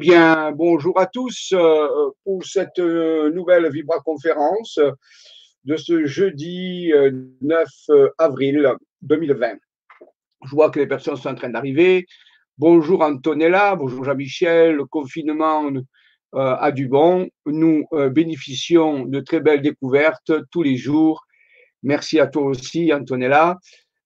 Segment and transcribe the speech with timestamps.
[0.00, 4.80] bien, bonjour à tous euh, pour cette euh, nouvelle Vibra conférence
[5.64, 6.90] de ce jeudi
[7.42, 9.58] 9 euh, avril 2020.
[10.46, 12.06] Je vois que les personnes sont en train d'arriver.
[12.56, 14.76] Bonjour Antonella, bonjour Jean-Michel.
[14.76, 15.70] Le confinement
[16.32, 17.28] a du bon.
[17.44, 21.26] Nous bénéficions de très belles découvertes tous les jours.
[21.82, 23.58] Merci à toi aussi, Antonella.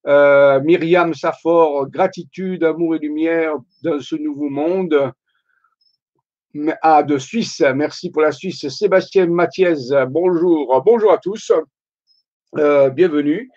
[0.05, 5.13] Myriam Safor, gratitude, amour et lumière dans ce nouveau monde.
[6.81, 7.61] Ah, de Suisse.
[7.75, 8.65] Merci pour la Suisse.
[8.69, 9.73] Sébastien Mathiez,
[10.07, 10.81] bonjour.
[10.85, 11.51] Bonjour à tous.
[12.57, 13.49] Euh, bienvenue.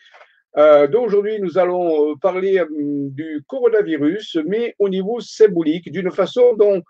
[0.56, 6.56] Euh, donc aujourd'hui, nous allons euh, parler du coronavirus, mais au niveau symbolique, d'une façon
[6.56, 6.82] dont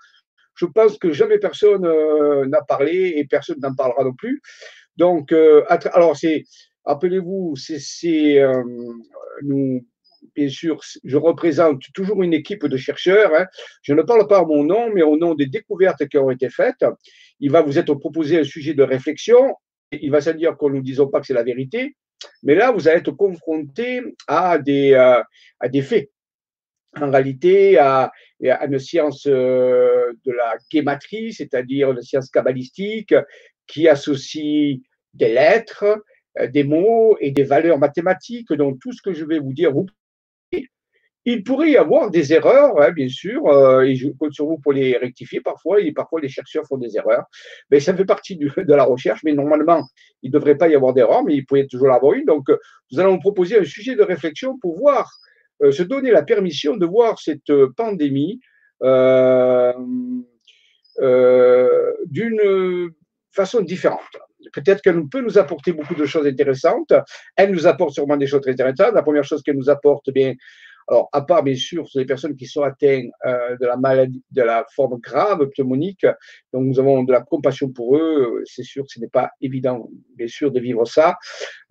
[0.55, 1.87] je pense que jamais personne
[2.49, 4.41] n'a parlé et personne n'en parlera non plus.
[4.97, 5.35] Donc,
[5.93, 6.45] alors c'est,
[6.87, 8.43] appelez-vous, c'est,
[9.43, 9.85] nous
[10.35, 13.33] bien sûr, je représente toujours une équipe de chercheurs.
[13.35, 13.47] Hein.
[13.83, 16.51] Je ne parle pas à mon nom, mais au nom des découvertes qui ont été
[16.51, 16.85] faites.
[17.41, 19.55] Il va vous être proposé un sujet de réflexion.
[19.93, 21.95] Il va se dire qu'on ne nous disons pas que c'est la vérité.
[22.43, 25.23] Mais là, vous allez être confronté à des, euh,
[25.61, 26.11] à des faits.
[27.01, 28.11] En réalité, à,
[28.41, 33.15] une science euh, de la guématrie, c'est-à-dire une science kabbalistique
[33.67, 34.79] qui associe
[35.15, 36.03] des lettres,
[36.39, 38.53] euh, des mots et des valeurs mathématiques.
[38.53, 39.87] Donc, tout ce que je vais vous dire, vous
[41.33, 44.57] il pourrait y avoir des erreurs, hein, bien sûr, euh, et je compte sur vous
[44.59, 47.25] pour les rectifier parfois, et parfois les chercheurs font des erreurs.
[47.71, 49.87] Mais ça fait partie de la recherche, mais normalement,
[50.23, 52.25] il ne devrait pas y avoir d'erreur, mais il pourrait toujours y avoir une.
[52.25, 52.49] Donc,
[52.91, 55.11] nous allons vous proposer un sujet de réflexion pour voir,
[55.63, 58.41] euh, se donner la permission de voir cette pandémie
[58.83, 59.75] euh,
[62.07, 62.91] d'une
[63.33, 64.01] façon différente.
[64.53, 66.95] Peut-être qu'elle peut nous apporter beaucoup de choses intéressantes.
[67.37, 68.95] Elle nous apporte sûrement des choses très intéressantes.
[68.95, 70.33] La première chose qu'elle nous apporte, eh bien,
[70.89, 74.25] alors, à part, bien sûr, sur les personnes qui sont atteintes euh, de la maladie,
[74.31, 76.07] de la forme grave pneumonique,
[76.53, 78.43] donc nous avons de la compassion pour eux.
[78.47, 81.17] C'est sûr que ce n'est pas évident, bien sûr, de vivre ça.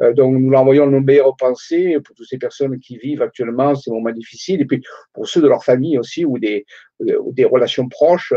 [0.04, 3.74] Euh, donc, nous leur envoyons nos meilleures pensées pour toutes ces personnes qui vivent actuellement
[3.74, 4.84] ces moments difficiles, et puis
[5.14, 6.66] pour ceux de leur famille aussi, ou des,
[7.00, 8.34] ou des relations proches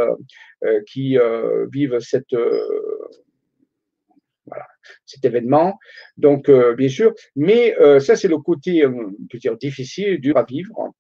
[0.65, 1.19] euh, qui
[1.71, 2.35] vivent cette
[5.07, 5.79] cet événement.
[6.17, 10.45] Donc, euh, bien sûr, mais euh, ça, c'est le côté, euh, dire, difficile, dur à
[10.45, 10.93] vivre.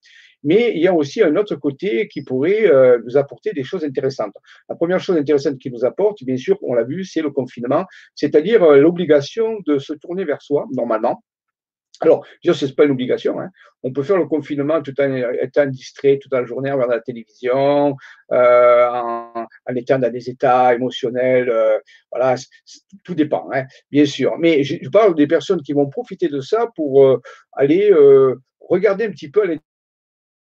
[0.42, 2.66] Mais il y a aussi un autre côté qui pourrait
[3.04, 4.32] nous apporter des choses intéressantes.
[4.70, 7.84] La première chose intéressante qui nous apporte, bien sûr, on l'a vu, c'est le confinement,
[8.14, 11.22] c'est-à-dire l'obligation de se tourner vers soi, normalement,
[12.00, 13.38] alors, ce n'est pas une obligation.
[13.40, 13.50] Hein.
[13.82, 17.00] On peut faire le confinement tout en étant distrait toute la journée en regardant la
[17.00, 17.94] télévision,
[18.32, 19.46] euh, en,
[19.76, 21.50] étant dans des états émotionnels.
[21.50, 21.78] Euh,
[22.10, 22.36] voilà,
[23.04, 24.38] tout dépend, hein, bien sûr.
[24.38, 27.20] Mais je, parle des personnes qui vont profiter de ça pour euh,
[27.52, 27.92] aller
[28.60, 29.42] regarder un petit peu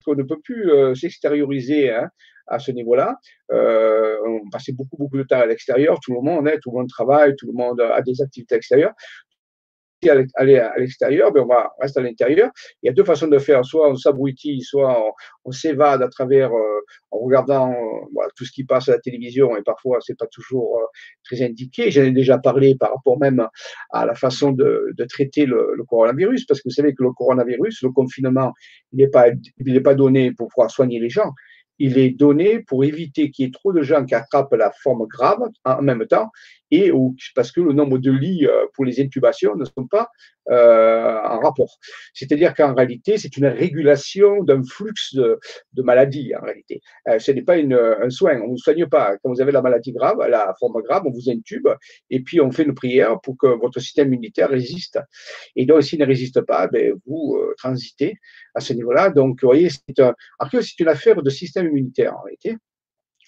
[0.05, 2.09] qu'on ne peut plus s'extérioriser hein,
[2.47, 3.17] à ce niveau-là.
[3.49, 7.35] on passait beaucoup, beaucoup de temps à l'extérieur, tout le monde, tout le monde travaille,
[7.37, 8.93] tout le monde a des activités extérieures
[10.35, 12.51] aller à l'extérieur, mais on va rester à l'intérieur.
[12.81, 13.63] Il y a deux façons de faire.
[13.65, 15.03] Soit on s'abrutit, soit
[15.43, 16.79] on, s'évade à travers, euh,
[17.11, 20.77] en regardant euh, tout ce qui passe à la télévision, et parfois c'est pas toujours
[20.79, 20.85] euh,
[21.23, 21.91] très indiqué.
[21.91, 23.47] J'en ai déjà parlé par rapport même
[23.91, 27.91] à la façon de, traiter le, coronavirus, parce que vous savez que le coronavirus, le
[27.91, 28.53] confinement,
[28.91, 29.27] il n'est pas,
[29.83, 31.31] pas donné pour pouvoir soigner les gens
[31.77, 35.05] il est donné pour éviter qu'il y ait trop de gens qui attrapent la forme
[35.07, 36.31] grave en même temps
[36.71, 36.91] et
[37.35, 40.09] parce que le nombre de lits euh, pour les intubations ne sont pas
[40.49, 41.77] euh, en rapport.
[42.13, 45.39] C'est-à-dire qu'en réalité, c'est une régulation d'un flux de,
[45.73, 46.81] de, maladies, en réalité.
[47.07, 49.17] Euh, ce n'est pas une, un soin, on ne vous soigne pas.
[49.17, 51.67] Quand vous avez la maladie grave, la forme grave, on vous intube,
[52.09, 54.99] et puis on fait une prière pour que votre système immunitaire résiste.
[55.55, 58.15] Et donc, s'il ne résiste pas, ben, vous transitez
[58.53, 59.09] à ce niveau-là.
[59.09, 60.13] Donc, vous voyez, c'est un,
[60.51, 62.57] c'est une affaire de système immunitaire, en réalité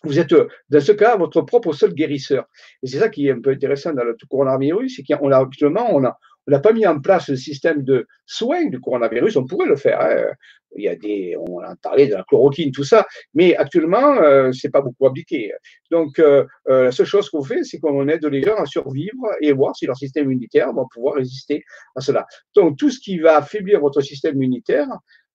[0.03, 0.33] vous êtes,
[0.69, 2.45] dans ce cas, votre propre seul guérisseur.
[2.83, 5.87] Et c'est ça qui est un peu intéressant dans le coronavirus, c'est qu'on a actuellement,
[5.91, 6.17] on a,
[6.47, 9.75] on n'a pas mis en place le système de soins du coronavirus, on pourrait le
[9.75, 9.99] faire.
[9.99, 10.33] Hein.
[10.75, 14.51] Il y a des, on a parlé de la chloroquine, tout ça, mais actuellement, euh,
[14.51, 15.51] c'est pas beaucoup appliqué.
[15.91, 19.25] Donc, euh, euh, la seule chose qu'on fait, c'est qu'on aide les gens à survivre
[19.41, 21.63] et voir si leur système immunitaire va pouvoir résister
[21.95, 22.25] à cela.
[22.55, 24.87] Donc, tout ce qui va affaiblir votre système immunitaire,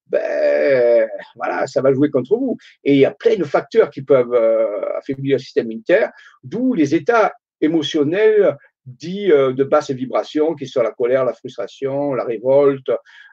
[0.07, 2.57] ben voilà, ça va jouer contre vous.
[2.85, 6.11] Et il y a plein de facteurs qui peuvent euh, affaiblir le système immunitaire,
[6.43, 12.15] d'où les états émotionnels dits euh, de basse vibration, qui sont la colère, la frustration,
[12.15, 12.91] la révolte,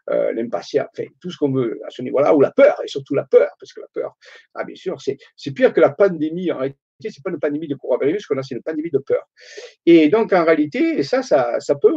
[0.09, 3.15] euh, l'impatience, enfin, tout ce qu'on veut à ce niveau-là, ou la peur, et surtout
[3.15, 4.15] la peur, parce que la peur,
[4.53, 7.75] ah, bien sûr, c'est pire que la pandémie en réalité c'est pas une pandémie de
[7.75, 9.23] coronavirus qu'on a, c'est une pandémie de peur.
[9.85, 11.89] Et donc, en réalité, ça, ça, ça peut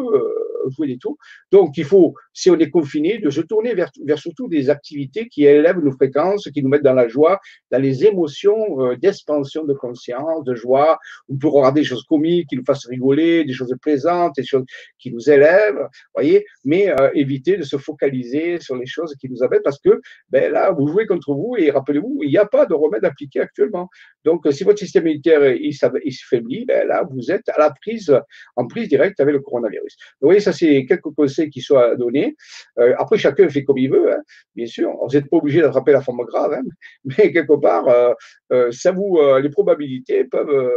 [0.71, 1.17] jouer des tours.
[1.51, 5.45] Donc, il faut, si on est confiné, de se tourner vers, surtout des activités qui
[5.45, 9.75] élèvent nos fréquences, qui nous mettent dans la joie, dans les émotions euh, d'expansion de
[9.75, 10.99] conscience, de joie.
[11.29, 14.65] On peut regarder des choses comiques qui nous fassent rigoler, des choses plaisantes, des choses
[14.99, 19.43] qui nous élèvent, voyez, mais euh, éviter de se focaliser sur les choses qui nous
[19.43, 20.01] abaissent parce que
[20.31, 23.41] ben, là, vous jouez contre vous et rappelez-vous, il n'y a pas de remède appliqué
[23.41, 23.89] actuellement.
[24.25, 25.75] Donc, si votre système immunitaire il,
[26.05, 28.17] il faiblit, ben là, vous êtes à la prise,
[28.57, 29.97] en prise directe avec le coronavirus.
[30.21, 32.37] vous voyez, ça, c'est quelques conseils qui sont donnés.
[32.79, 34.23] Euh, après, chacun fait comme il veut, hein,
[34.55, 34.91] bien sûr.
[35.03, 36.63] Vous n'êtes pas obligé d'attraper la forme grave, hein,
[37.05, 38.13] mais quelque part, euh,
[38.53, 40.73] euh, ça vous, les probabilités peuvent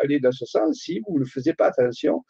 [0.00, 2.24] aller dans ce sens si vous ne faisiez pas attention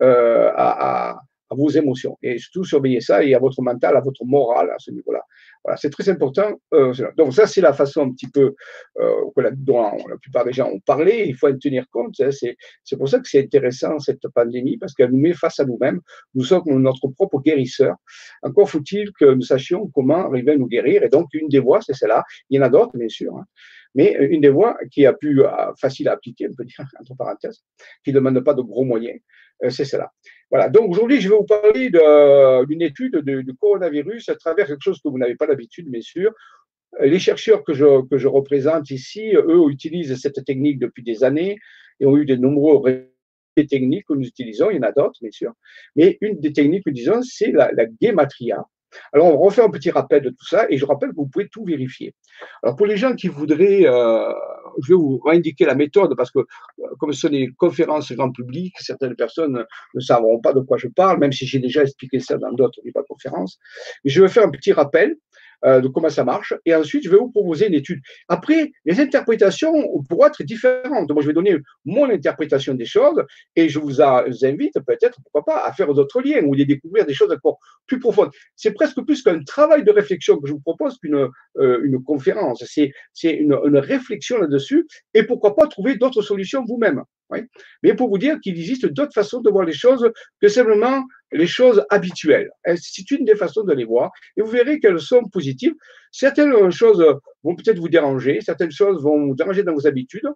[0.00, 1.18] à
[1.54, 2.16] vos émotions.
[2.22, 5.22] Et surtout, surveiller ça et à votre mental, à votre morale à ce niveau-là.
[5.64, 6.60] Voilà, c'est très important.
[6.72, 8.54] Euh, donc ça, c'est la façon un petit peu
[8.98, 11.24] euh, dont la plupart des gens ont parlé.
[11.26, 12.14] Il faut en tenir compte.
[12.20, 15.64] Hein, c'est, pour ça que c'est intéressant cette pandémie parce qu'elle nous met face à
[15.64, 16.00] nous-mêmes.
[16.34, 17.96] Nous sommes notre propre guérisseur.
[18.42, 21.02] Encore faut-il que nous sachions comment arriver à nous guérir.
[21.02, 22.24] Et donc une des voies, c'est celle-là.
[22.48, 23.36] Il y en a d'autres, bien sûr.
[23.36, 23.44] Hein.
[23.94, 25.50] Mais une des voies qui a pu, euh,
[25.80, 27.62] facile à appliquer, on peut dire, entre parenthèses,
[28.04, 29.20] qui ne demande pas de gros moyens, euh,
[29.68, 30.10] c'est cela.
[30.50, 30.68] Voilà.
[30.68, 31.90] Donc aujourd'hui, je vais vous parler
[32.66, 36.32] d'une étude du coronavirus à travers quelque chose que vous n'avez pas l'habitude, bien sûr.
[37.00, 41.58] Les chercheurs que je, que je représente ici, eux, utilisent cette technique depuis des années
[42.00, 43.10] et ont eu de nombreux
[43.54, 44.70] techniques que nous utilisons.
[44.70, 45.52] Il y en a d'autres, bien sûr.
[45.94, 47.86] Mais une des techniques que nous disons, c'est la, la.
[49.12, 51.48] Alors, on refait un petit rappel de tout ça et je rappelle que vous pouvez
[51.48, 52.14] tout vérifier.
[52.62, 54.32] Alors, pour les gens qui voudraient, euh,
[54.82, 56.44] je vais vous indiquer la méthode parce que, euh,
[56.98, 59.64] comme ce sont des conférences grand public, certaines personnes
[59.94, 62.80] ne savront pas de quoi je parle, même si j'ai déjà expliqué ça dans d'autres
[63.08, 63.58] conférences.
[64.04, 65.16] Mais je vais faire un petit rappel
[65.64, 66.54] euh, de comment ça marche.
[66.64, 68.00] Et ensuite, je vais vous proposer une étude.
[68.28, 69.72] Après, les interprétations
[70.08, 71.10] pourront être différentes.
[71.10, 73.22] Moi, je vais donner mon interprétation des choses
[73.56, 77.14] et je vous invite peut-être, pourquoi pas, à faire d'autres liens ou à découvrir des
[77.14, 78.30] choses encore plus profondes.
[78.56, 81.28] C'est presque plus qu'un travail de réflexion que je vous propose qu'une
[81.58, 82.64] euh, une conférence.
[82.66, 82.92] C'est
[83.22, 87.02] une, une réflexion là-dessus et pourquoi pas trouver d'autres solutions vous-même.
[87.30, 87.40] Oui.
[87.82, 90.10] Mais pour vous dire qu'il existe d'autres façons de voir les choses
[90.40, 92.50] que simplement les choses habituelles.
[92.76, 95.74] C'est une des façons de les voir et vous verrez qu'elles sont positives.
[96.10, 97.04] Certaines choses
[97.42, 100.28] vont peut-être vous déranger, certaines choses vont vous déranger dans vos habitudes.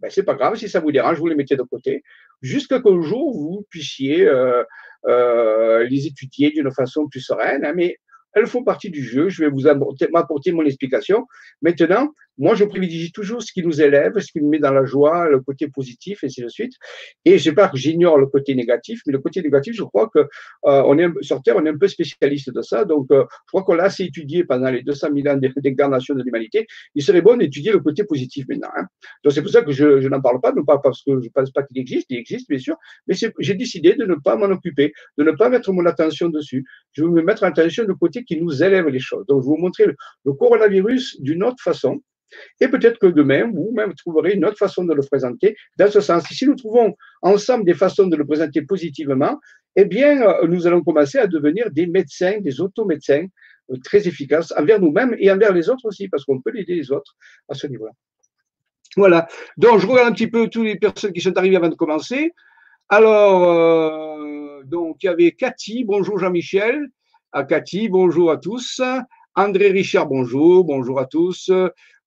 [0.00, 2.02] Ben, c'est pas grave, si ça vous dérange, vous les mettez de côté,
[2.42, 4.62] jusqu'à qu'un jour vous puissiez euh,
[5.06, 7.64] euh, les étudier d'une façon plus sereine.
[7.64, 7.96] Hein, mais
[8.34, 9.28] elles font partie du jeu.
[9.28, 11.26] Je vais vous apporter mon explication.
[11.62, 14.84] Maintenant, moi, je privilégie toujours ce qui nous élève, ce qui nous met dans la
[14.84, 16.72] joie, le côté positif, et ainsi de suite.
[17.24, 20.08] Et je sais pas que j'ignore le côté négatif, mais le côté négatif, je crois
[20.12, 20.26] que euh,
[20.64, 22.84] on est sur Terre, on est un peu spécialiste de ça.
[22.84, 26.22] Donc, euh, je crois qu'on l'a assez étudié pendant les 200 000 ans d'incarnation de
[26.22, 26.66] l'humanité.
[26.94, 28.70] Il serait bon d'étudier le côté positif maintenant.
[28.76, 28.86] Hein.
[29.22, 31.28] Donc, c'est pour ça que je, je n'en parle pas, non pas parce que je
[31.28, 32.76] pense pas qu'il existe, il existe bien sûr,
[33.06, 36.64] mais j'ai décidé de ne pas m'en occuper, de ne pas mettre mon attention dessus.
[36.92, 39.24] Je vais me mettre l'attention du côté qui nous élève les choses.
[39.26, 39.86] Donc, je vais vous montrer
[40.24, 42.02] le coronavirus d'une autre façon.
[42.60, 46.24] Et peut-être que demain, vous-même trouverez une autre façon de le présenter dans ce sens.
[46.30, 49.38] si nous trouvons ensemble des façons de le présenter positivement,
[49.76, 53.26] eh bien, euh, nous allons commencer à devenir des médecins, des automédecins
[53.70, 56.92] euh, très efficaces envers nous-mêmes et envers les autres aussi, parce qu'on peut aider les
[56.92, 57.16] autres
[57.48, 57.92] à ce niveau-là.
[58.96, 59.26] Voilà.
[59.56, 62.32] Donc, je regarde un petit peu toutes les personnes qui sont arrivées avant de commencer.
[62.88, 65.84] Alors, euh, donc, il y avait Cathy.
[65.84, 66.88] Bonjour Jean-Michel.
[67.32, 68.80] À Cathy, bonjour à tous.
[69.34, 70.64] André Richard, bonjour.
[70.64, 71.50] Bonjour à tous.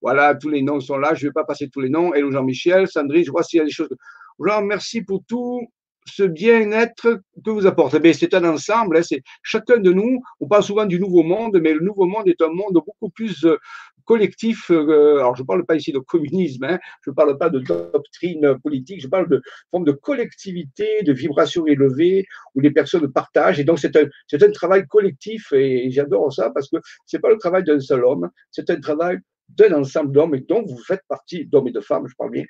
[0.01, 1.13] Voilà, tous les noms sont là.
[1.13, 2.13] Je ne vais pas passer tous les noms.
[2.13, 3.95] Hello Jean-Michel, Sandrine, je vois s'il y a des choses.
[4.39, 5.67] Jean, merci pour tout
[6.07, 7.99] ce bien-être que vous apportez.
[8.03, 10.21] Eh c'est un ensemble, hein, chacun de nous.
[10.39, 13.43] On parle souvent du nouveau monde, mais le nouveau monde est un monde beaucoup plus
[13.45, 13.57] euh,
[14.05, 14.71] collectif.
[14.71, 17.59] Euh, alors, je ne parle pas ici de communisme, hein, je ne parle pas de
[17.59, 22.25] doctrine politique, je parle de forme de collectivité, de vibration élevée,
[22.55, 23.59] où les personnes partagent.
[23.59, 27.63] Et donc, c'est un, travail collectif, et, j'adore ça parce que c'est pas le travail
[27.63, 29.17] d'un seul homme, c'est un travail
[29.49, 32.45] d'un ensemble d'hommes et vous faites partie, d'hommes et de femmes, je parle bien,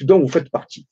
[0.00, 0.86] dont vous faites partie.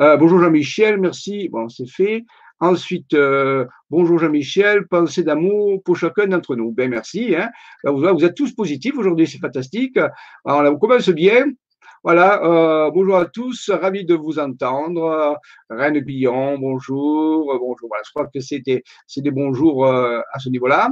[0.00, 1.48] Euh, bonjour Jean-Michel, merci.
[1.48, 2.24] Bon, c'est fait.
[2.58, 6.72] Ensuite, euh, bonjour Jean-Michel, pensée d'amour pour chacun d'entre nous.
[6.72, 7.34] Ben merci.
[7.34, 7.50] Hein.
[7.84, 9.98] Vous, êtes tous positifs aujourd'hui, c'est fantastique.
[10.44, 11.46] Alors là, on commence bien.
[12.02, 15.36] Voilà, euh, bonjour à tous, ravi de vous entendre.
[15.68, 17.88] Reine Billon, bonjour, bonjour.
[17.88, 20.90] Voilà, je crois que c'était c'est des bonjours à ce niveau-là.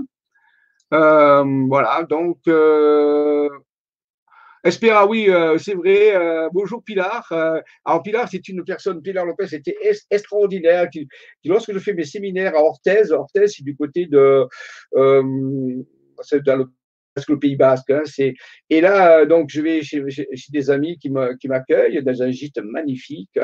[0.90, 2.38] voilà, donc
[4.64, 6.14] Espéra, oui, euh, c'est vrai.
[6.16, 7.26] Euh, bonjour Pilar.
[7.32, 9.76] Euh, alors Pilar, c'est une personne, Pilar Lopez était
[10.10, 10.90] extraordinaire.
[10.90, 11.08] Qui,
[11.44, 14.46] lorsque je fais mes séminaires à Orthez, Orthez, c'est du côté de,
[16.22, 16.66] c'est dans
[17.18, 17.90] presque le Pays Basque.
[17.90, 18.34] Hein, c'est
[18.70, 20.02] et là donc je vais chez,
[20.50, 23.38] des amis qui m'accueillent dans un gîte magnifique.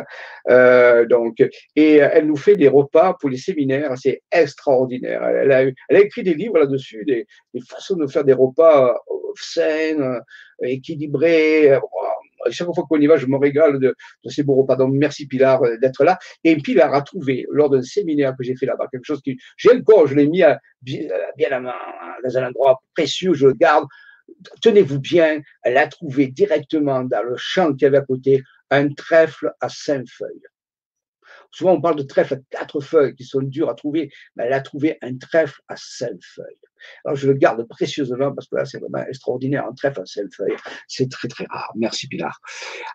[0.48, 1.42] donc
[1.76, 3.92] et elle nous fait des repas pour les séminaires.
[3.96, 5.22] C'est extraordinaire.
[5.24, 8.96] Elle a, écrit des livres là-dessus, des, des, façons de faire des repas
[9.36, 10.20] saines,
[10.62, 11.78] équilibrés.
[12.50, 13.94] Chaque fois qu'on y va, je me régale de,
[14.26, 14.76] ces beaux repas.
[14.76, 16.18] Donc, merci Pilar euh, d'être là.
[16.42, 19.72] Et Pilar a trouvé, lors d'un séminaire que j'ai fait là-bas, quelque chose qui, j'ai
[19.72, 21.62] encore, je l'ai mis à, bien,
[22.24, 23.86] dans un endroit précieux, je le garde.
[24.62, 28.88] Tenez-vous bien, elle a trouvé directement dans le champ qu'il y avait à côté un
[28.92, 30.42] trèfle à cinq feuilles.
[31.54, 34.52] Souvent, on parle de trèfle à quatre feuilles qui sont dures à trouver, mais elle
[34.52, 36.58] a trouvé un trèfle à cinq feuilles.
[37.04, 39.64] Alors, je le garde précieusement parce que là, c'est vraiment extraordinaire.
[39.64, 40.56] Un trèfle à cinq feuilles,
[40.88, 41.72] c'est très, très rare.
[41.76, 42.40] Merci, Pilar.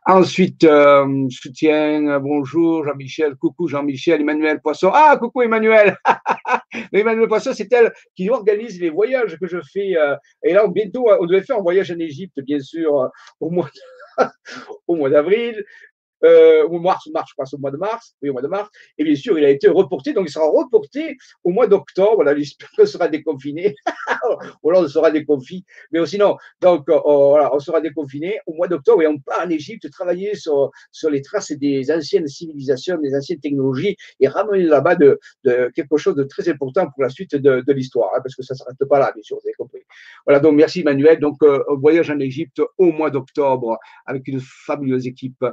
[0.05, 4.91] Ensuite, euh, soutien, bonjour, Jean-Michel, coucou, Jean-Michel, Emmanuel Poisson.
[4.93, 5.95] Ah, coucou, Emmanuel.
[6.93, 9.95] Emmanuel Poisson, c'est elle qui organise les voyages que je fais.
[9.95, 13.07] Euh, et là, bientôt, on devait faire un voyage en Égypte, bien sûr, euh,
[13.39, 13.69] au mois
[15.09, 15.63] d'avril
[16.23, 18.69] euh, au mars, mars, je passe au mois de mars, oui, au mois de mars,
[18.97, 22.33] et bien sûr, il a été reporté, donc il sera reporté au mois d'octobre, voilà,
[22.85, 23.75] sera déconfiné,
[24.63, 28.53] ou alors on sera déconfiné, mais sinon, donc, euh, oh, voilà, on sera déconfiné au
[28.53, 32.97] mois d'octobre, et on part en Égypte travailler sur, sur les traces des anciennes civilisations,
[32.97, 37.09] des anciennes technologies, et ramener là-bas de, de, quelque chose de très important pour la
[37.09, 39.47] suite de, de l'histoire, hein, parce que ça ne s'arrête pas là, bien sûr, vous
[39.47, 39.81] avez compris.
[40.25, 45.07] Voilà, donc merci Manuel, donc euh, voyage en Égypte au mois d'octobre avec une fabuleuse
[45.07, 45.43] équipe.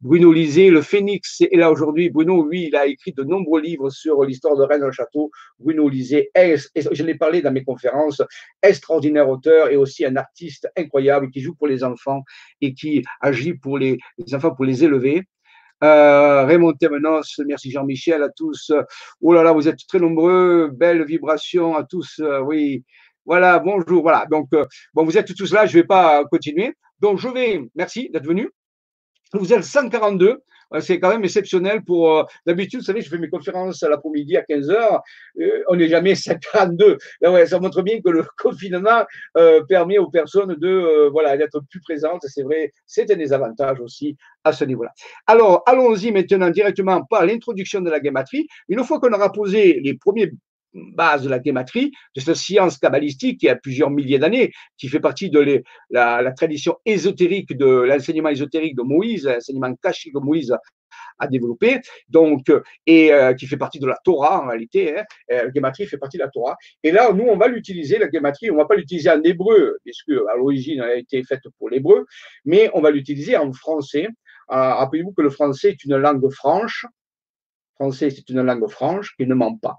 [0.00, 2.08] Bruno Lisée, le Phénix est là aujourd'hui.
[2.08, 5.32] Bruno, lui, il a écrit de nombreux livres sur l'histoire de Rennes Château.
[5.58, 8.22] Bruno Lisée, je l'ai parlé dans mes conférences,
[8.62, 12.22] extraordinaire auteur et aussi un artiste incroyable qui joue pour les enfants
[12.60, 13.98] et qui agit pour les,
[14.32, 15.24] enfants pour les élever.
[15.82, 18.70] Euh, Raymond Temenos, merci Jean-Michel, à tous.
[19.20, 20.70] Oh là là, vous êtes très nombreux.
[20.72, 22.20] Belle vibration à tous.
[22.20, 22.84] Euh, oui,
[23.26, 24.02] voilà, bonjour.
[24.02, 24.64] Voilà, donc, euh,
[24.94, 26.72] bon, vous êtes tous là, je ne vais pas continuer.
[27.00, 28.48] Donc, je vais, merci d'être venu.
[29.32, 30.42] Vous êtes 142.
[30.80, 32.10] C'est quand même exceptionnel pour.
[32.10, 35.00] Euh, d'habitude, vous savez, je fais mes conférences à l'après-midi à 15h.
[35.40, 36.98] Euh, on n'est jamais 142.
[37.22, 39.04] Là, ça montre bien que le confinement
[39.36, 42.22] euh, permet aux personnes de voilà d'être plus présentes.
[42.26, 44.92] C'est vrai, c'est un des avantages aussi à ce niveau-là.
[45.26, 48.46] Alors, allons-y maintenant directement par l'introduction de la gamatrie.
[48.68, 50.30] Une fois qu'on aura posé les premiers
[50.74, 55.00] base de la guématrie, de cette science kabbalistique qui a plusieurs milliers d'années, qui fait
[55.00, 60.54] partie de la, tradition ésotérique de l'enseignement ésotérique de Moïse, l'enseignement caché que Moïse
[61.18, 62.50] a développé, donc,
[62.86, 64.96] et euh, qui fait partie de la Torah en réalité.
[64.96, 66.56] Hein, euh, la guématrie fait partie de la Torah.
[66.82, 70.10] Et là, nous, on va l'utiliser, la guématrie, on va pas l'utiliser en hébreu, puisque
[70.10, 72.06] à l'origine, elle a été faite pour l'hébreu,
[72.44, 74.06] mais on va l'utiliser en français.
[74.50, 76.86] Euh, rappelez-vous que le français est une langue franche.
[77.74, 79.78] Français, c'est une langue franche qui ne ment pas.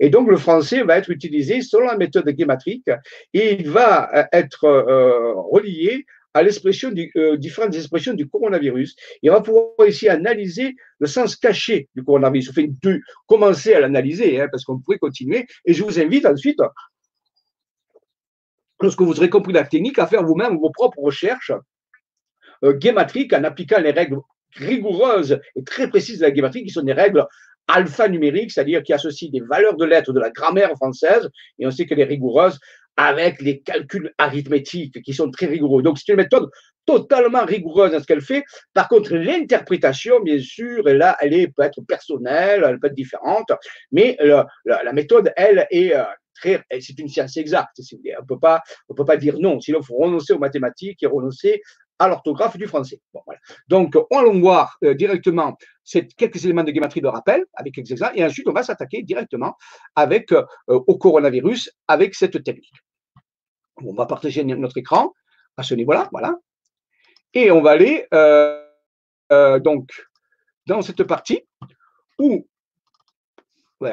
[0.00, 2.90] Et donc, le français va être utilisé selon la méthode guématrique
[3.32, 6.04] et il va euh, être euh, relié
[6.34, 8.96] à l'expression euh, différentes expressions du coronavirus.
[9.22, 12.50] Et on va pouvoir ici analyser le sens caché du coronavirus.
[12.50, 15.46] On fait de commencer à l'analyser, hein, parce qu'on pourrait continuer.
[15.64, 16.58] Et je vous invite ensuite,
[18.80, 21.52] lorsque vous aurez compris la technique, à faire vous-même vos propres recherches
[22.64, 24.18] euh, en appliquant les règles
[24.56, 27.24] rigoureuses et très précises de la guématrie, qui sont des règles
[27.68, 31.28] alphanumérique, c'est-à-dire qui associe des valeurs de lettres de la grammaire française,
[31.58, 32.58] et on sait qu'elle est rigoureuse,
[32.96, 35.82] avec les calculs arithmétiques qui sont très rigoureux.
[35.82, 36.48] Donc, c'est une méthode
[36.86, 38.44] totalement rigoureuse dans ce qu'elle fait.
[38.72, 43.50] Par contre, l'interprétation, bien sûr, là, elle est, peut être personnelle, elle peut être différente,
[43.90, 46.04] mais la, méthode, elle, est euh,
[46.34, 47.80] très, c'est une science exacte.
[48.20, 49.60] On peut pas, on peut pas dire non.
[49.60, 51.62] Sinon, il faut renoncer aux mathématiques et renoncer
[51.98, 53.00] à l'orthographe du français.
[53.68, 55.56] Donc, on voir euh, directement
[56.16, 59.56] quelques éléments de gématrie de rappel avec quelques exemples, et ensuite on va s'attaquer directement
[59.94, 62.74] avec, euh, au coronavirus avec cette technique.
[63.76, 65.12] On va partager notre écran
[65.56, 66.36] à ce niveau-là, voilà.
[67.32, 69.90] Et on va aller euh, donc
[70.66, 71.42] dans cette partie
[72.18, 72.46] où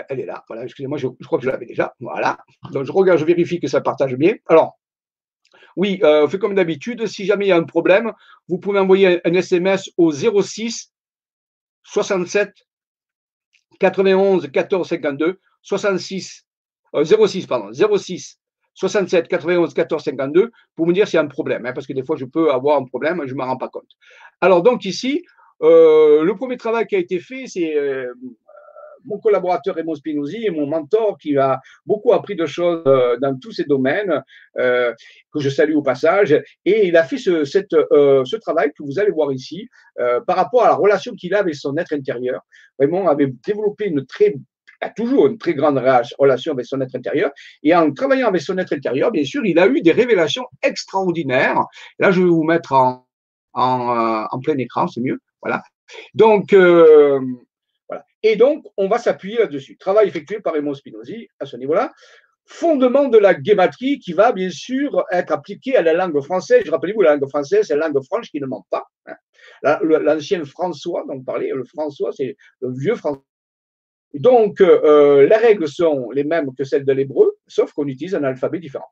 [0.09, 0.43] elle est là.
[0.47, 1.93] Voilà, excusez-moi, je, crois que je l'avais déjà.
[1.99, 2.37] Voilà.
[2.71, 4.35] Donc, je regarde, je vérifie que ça partage bien.
[4.47, 4.79] Alors,
[5.75, 7.05] oui, euh, on fait comme d'habitude.
[7.07, 8.11] Si jamais il y a un problème,
[8.47, 10.91] vous pouvez envoyer un, SMS au 06
[11.83, 12.53] 67
[13.79, 16.45] 91 14 52 66
[16.93, 18.37] 06 pardon 06
[18.73, 21.93] 67 91 14 52 pour me dire s'il y a un problème, hein, parce que
[21.93, 23.89] des fois je peux avoir un problème, je ne m'en rends pas compte.
[24.39, 25.23] Alors donc ici,
[25.61, 28.13] euh, le premier travail qui a été fait, c'est euh,
[29.05, 33.37] mon collaborateur Raymond Spinozzi et mon mentor qui a beaucoup appris de choses euh, dans
[33.37, 34.23] tous ces domaines,
[34.59, 34.93] euh,
[35.33, 36.39] que je salue au passage.
[36.65, 37.43] Et il a fait ce,
[37.93, 39.67] euh, travail que vous allez voir ici
[40.25, 42.41] par rapport à la relation qu'il a avec son être intérieur.
[42.79, 44.35] Raymond avait développé une très
[44.83, 45.77] a toujours une très grande
[46.17, 47.29] relation avec son être intérieur.
[47.61, 51.63] Et en travaillant avec son être intérieur, bien sûr, il a eu des révélations extraordinaires.
[51.99, 53.05] Là, je vais vous mettre en
[54.43, 55.19] plein écran, c'est mieux.
[55.43, 55.61] Voilà.
[56.15, 56.55] Donc,
[58.23, 59.77] et donc, on va s'appuyer là-dessus.
[59.77, 61.91] Travail effectué par Raymond Spinozzi à ce niveau-là.
[62.45, 66.63] Fondement de la guématrie qui va bien sûr être appliqué à la langue française.
[66.65, 68.85] Je rappelle-vous, la langue française, c'est la langue franche qui ne ment pas.
[69.07, 69.15] Hein.
[69.63, 73.23] L'ancien François, donc parler, le François, c'est le vieux François.
[74.13, 78.23] Donc, euh, les règles sont les mêmes que celles de l'hébreu, sauf qu'on utilise un
[78.23, 78.89] alphabet différent.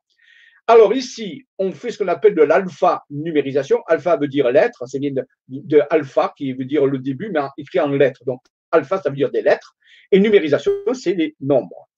[0.66, 3.82] Alors ici, on fait ce qu'on appelle de l'alpha numérisation.
[3.86, 7.40] Alpha veut dire lettre, c'est bien de, de, alpha qui veut dire le début, mais
[7.58, 8.22] écrit en lettres.
[8.24, 8.40] Donc
[8.72, 9.76] alpha, ça veut dire des lettres,
[10.12, 11.88] et numérisation, c'est les nombres.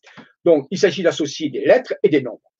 [0.44, 2.52] Donc, il s'agit d'associer des lettres et des nombres.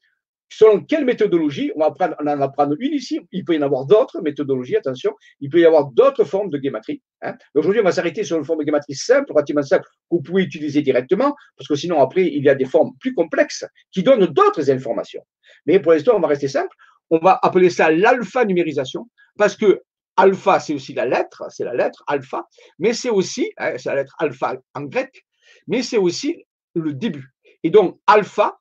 [0.54, 3.87] Selon quelle méthodologie, on, va en va prendre une ici, il peut y en avoir
[3.87, 7.00] d'autres méthodologies, attention, il peut y avoir d'autres formes de guématrie.
[7.23, 7.37] Hein.
[7.54, 10.42] Aujourd'hui, on va s'arrêter sur une forme de guématrie simple, relativement simple, que vous pouvez
[10.42, 14.26] utiliser directement, parce que sinon, après, il y a des formes plus complexes qui donnent
[14.26, 15.23] d'autres informations.
[15.64, 16.76] Mais pour l'instant, on va rester simple.
[17.09, 19.81] On va appeler ça l'alpha-numérisation, parce que
[20.16, 22.47] Alpha, c'est aussi la lettre, c'est la lettre alpha,
[22.78, 25.25] mais c'est aussi, hein, c'est la lettre alpha en grec,
[25.66, 27.33] mais c'est aussi le début.
[27.62, 28.59] Et donc, alpha,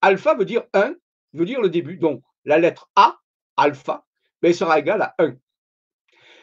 [0.00, 0.94] alpha veut dire 1,
[1.32, 1.96] veut dire le début.
[1.96, 3.16] Donc, la lettre A,
[3.56, 4.04] alpha,
[4.42, 5.34] ben, sera égale à 1.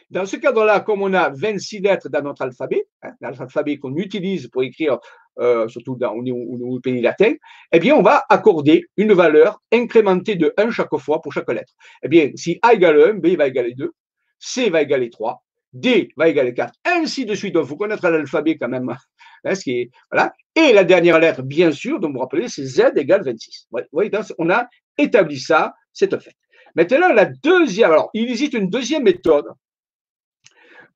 [0.09, 4.49] Dans ce cadre-là, comme on a 26 lettres dans notre alphabet, hein, l'alphabet qu'on utilise
[4.49, 4.99] pour écrire,
[5.39, 7.33] euh, surtout dans, au, pays latin,
[7.71, 11.73] eh bien, on va accorder une valeur incrémentée de 1 chaque fois pour chaque lettre.
[12.03, 13.93] Eh bien, si A égale 1, B va égaler 2,
[14.41, 17.53] C va égaler 3, D va égaler 4, ainsi de suite.
[17.53, 18.93] Donc, il faut connaître l'alphabet quand même.
[19.43, 19.89] Hein, ce qui.
[20.55, 23.69] Et la dernière lettre, bien sûr, donc vous vous rappelez, c'est Z égale 26.
[23.71, 24.67] Vous voyez, on a
[24.99, 26.35] établi ça, c'est un fait.
[26.75, 29.47] Maintenant, la deuxième, alors, il existe une deuxième méthode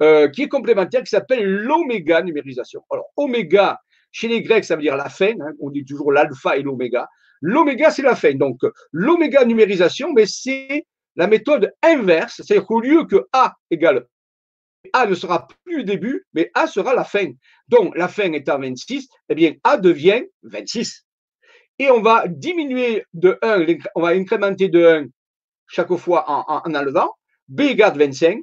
[0.03, 2.83] euh, qui est complémentaire, qui s'appelle l'oméga numérisation.
[2.91, 3.79] Alors, oméga,
[4.11, 7.07] chez les Grecs, ça veut dire la fin, hein, on dit toujours l'alpha et l'oméga.
[7.41, 8.35] L'oméga, c'est la fin.
[8.35, 14.05] Donc, l'oméga numérisation, mais c'est la méthode inverse, c'est-à-dire qu'au lieu que A égale
[14.93, 17.31] A ne sera plus le début, mais A sera la fin.
[17.67, 21.05] Donc, la fin étant 26, eh bien, A devient 26.
[21.79, 25.05] Et on va diminuer de 1, on va incrémenter de 1
[25.67, 27.11] chaque fois en, en, enlevant.
[27.47, 28.39] B égale 25,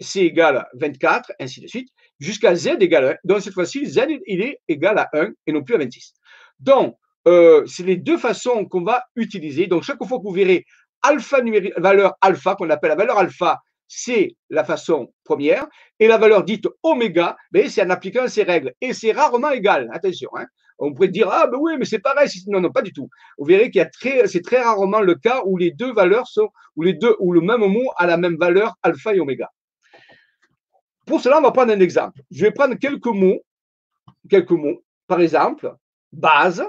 [0.00, 1.88] C égale 24, ainsi de suite,
[2.20, 3.28] jusqu'à Z égale 1.
[3.28, 6.14] Donc, cette fois-ci, Z, il est égal à 1 et non plus à 26.
[6.60, 9.66] Donc, euh, c'est les deux façons qu'on va utiliser.
[9.66, 10.64] Donc, chaque fois que vous verrez
[11.02, 11.38] alpha
[11.76, 15.66] valeur alpha, qu'on appelle la valeur alpha, c'est la façon première,
[15.98, 18.72] et la valeur dite oméga, mais c'est en appliquant ces règles.
[18.80, 20.30] Et c'est rarement égal, attention.
[20.36, 20.46] Hein.
[20.78, 22.28] On pourrait dire, ah ben oui, mais c'est pareil.
[22.46, 23.08] Non, non, pas du tout.
[23.36, 26.26] Vous verrez qu'il y a très, c'est très rarement le cas où les deux valeurs
[26.26, 29.50] sont, où les deux, le même mot a la même valeur alpha et oméga.
[31.06, 32.20] Pour cela, on va prendre un exemple.
[32.30, 33.42] Je vais prendre quelques mots,
[34.30, 34.82] quelques mots.
[35.06, 35.74] Par exemple,
[36.12, 36.64] base,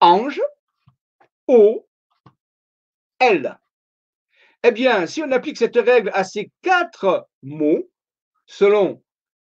[0.00, 0.40] ange,
[1.48, 1.87] eau,
[3.20, 3.58] L.
[4.64, 7.90] Eh bien, si on applique cette règle à ces quatre mots,
[8.46, 9.02] selon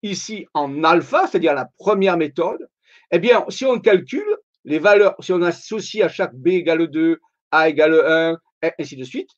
[0.03, 2.69] ici en alpha, c'est-à-dire la première méthode,
[3.11, 7.19] eh bien, si on calcule les valeurs, si on associe à chaque B égale 2,
[7.51, 9.31] A égale 1, et ainsi de suite,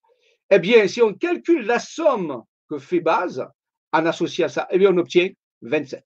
[0.51, 3.47] eh bien, si on calcule la somme que fait base
[3.93, 5.29] en associant ça, eh bien, on obtient
[5.63, 6.05] 27.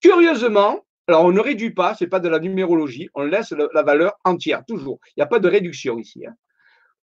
[0.00, 3.82] Curieusement, alors, on ne réduit pas, ce n'est pas de la numérologie, on laisse la
[3.82, 4.98] valeur entière, toujours.
[5.10, 6.26] Il n'y a pas de réduction ici.
[6.26, 6.34] Hein.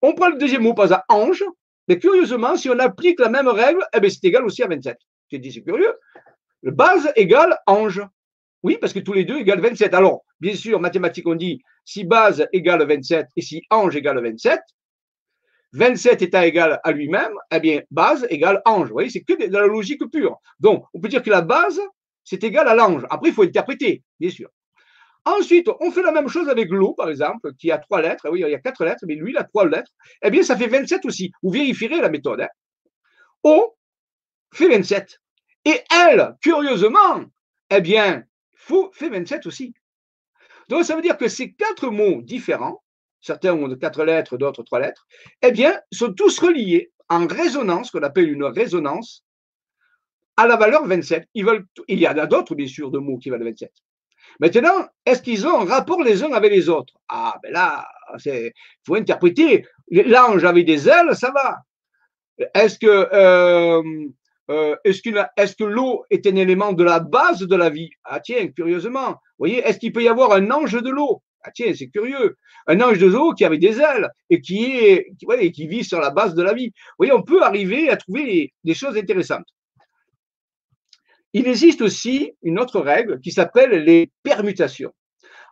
[0.01, 1.43] On prend le deuxième mot, pas à ange,
[1.89, 4.97] mais curieusement, si on applique la même règle, eh ben, c'est égal aussi à 27.
[5.27, 5.93] Tu dis, c'est curieux.
[6.61, 8.01] Le base égale ange.
[8.63, 9.93] Oui, parce que tous les deux égale 27.
[9.93, 14.59] Alors, bien sûr, mathématiques, on dit si base égale 27 et si ange égale 27,
[15.73, 18.87] 27 étant égal à lui-même, eh bien, base égale ange.
[18.87, 20.39] Vous voyez, c'est que de la logique pure.
[20.59, 21.81] Donc, on peut dire que la base,
[22.29, 23.07] c'est égal à l'ange.
[23.09, 24.49] Après, il faut interpréter, bien sûr.
[25.25, 28.29] Ensuite, on fait la même chose avec l'eau, par exemple, qui a trois lettres.
[28.29, 29.91] Oui, il y a quatre lettres, mais lui, il a trois lettres.
[30.21, 31.31] Eh bien, ça fait 27 aussi.
[31.41, 32.41] Vous vérifierez la méthode.
[32.41, 32.47] Hein.
[33.41, 33.75] O
[34.53, 35.19] fait 27.
[35.65, 37.25] Et elle, curieusement,
[37.71, 39.73] eh bien, fou fait 27 aussi.
[40.67, 42.83] Donc, ça veut dire que ces quatre mots différents,
[43.21, 45.07] certains ont quatre lettres, d'autres trois lettres,
[45.41, 49.25] eh bien, sont tous reliés en résonance, qu'on appelle une résonance,
[50.39, 51.27] à la valeur 27.
[51.33, 53.71] Ils veulent, il y en a d'autres, bien sûr, de mots qui valent 27.
[54.39, 56.93] Maintenant, est-ce qu'ils ont un rapport les uns avec les autres?
[57.09, 57.85] Ah, ben là,
[58.25, 58.51] il
[58.85, 59.65] faut interpréter.
[59.91, 61.57] L'ange avait des ailes, ça va.
[62.55, 63.83] Est-ce que, euh,
[64.49, 67.89] euh, est-ce, que l'eau est un élément de la base de la vie?
[68.05, 69.09] Ah tiens, curieusement.
[69.09, 71.21] Vous voyez, est-ce qu'il peut y avoir un ange de l'eau?
[71.43, 72.37] Ah tiens, c'est curieux.
[72.67, 76.11] Un ange de l'eau qui avait des ailes et qui, est, qui vit sur la
[76.11, 76.67] base de la vie.
[76.67, 79.47] Vous voyez, on peut arriver à trouver des choses intéressantes.
[81.33, 84.93] Il existe aussi une autre règle qui s'appelle les permutations.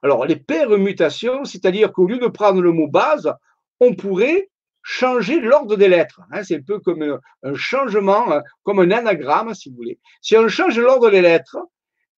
[0.03, 3.33] Alors, les permutations, c'est-à-dire qu'au lieu de prendre le mot base,
[3.79, 4.49] on pourrait
[4.83, 6.21] changer l'ordre des lettres.
[6.31, 6.43] Hein.
[6.43, 9.99] c'est un peu comme un, changement, hein, comme un anagramme, si vous voulez.
[10.21, 11.57] Si on change l'ordre des lettres,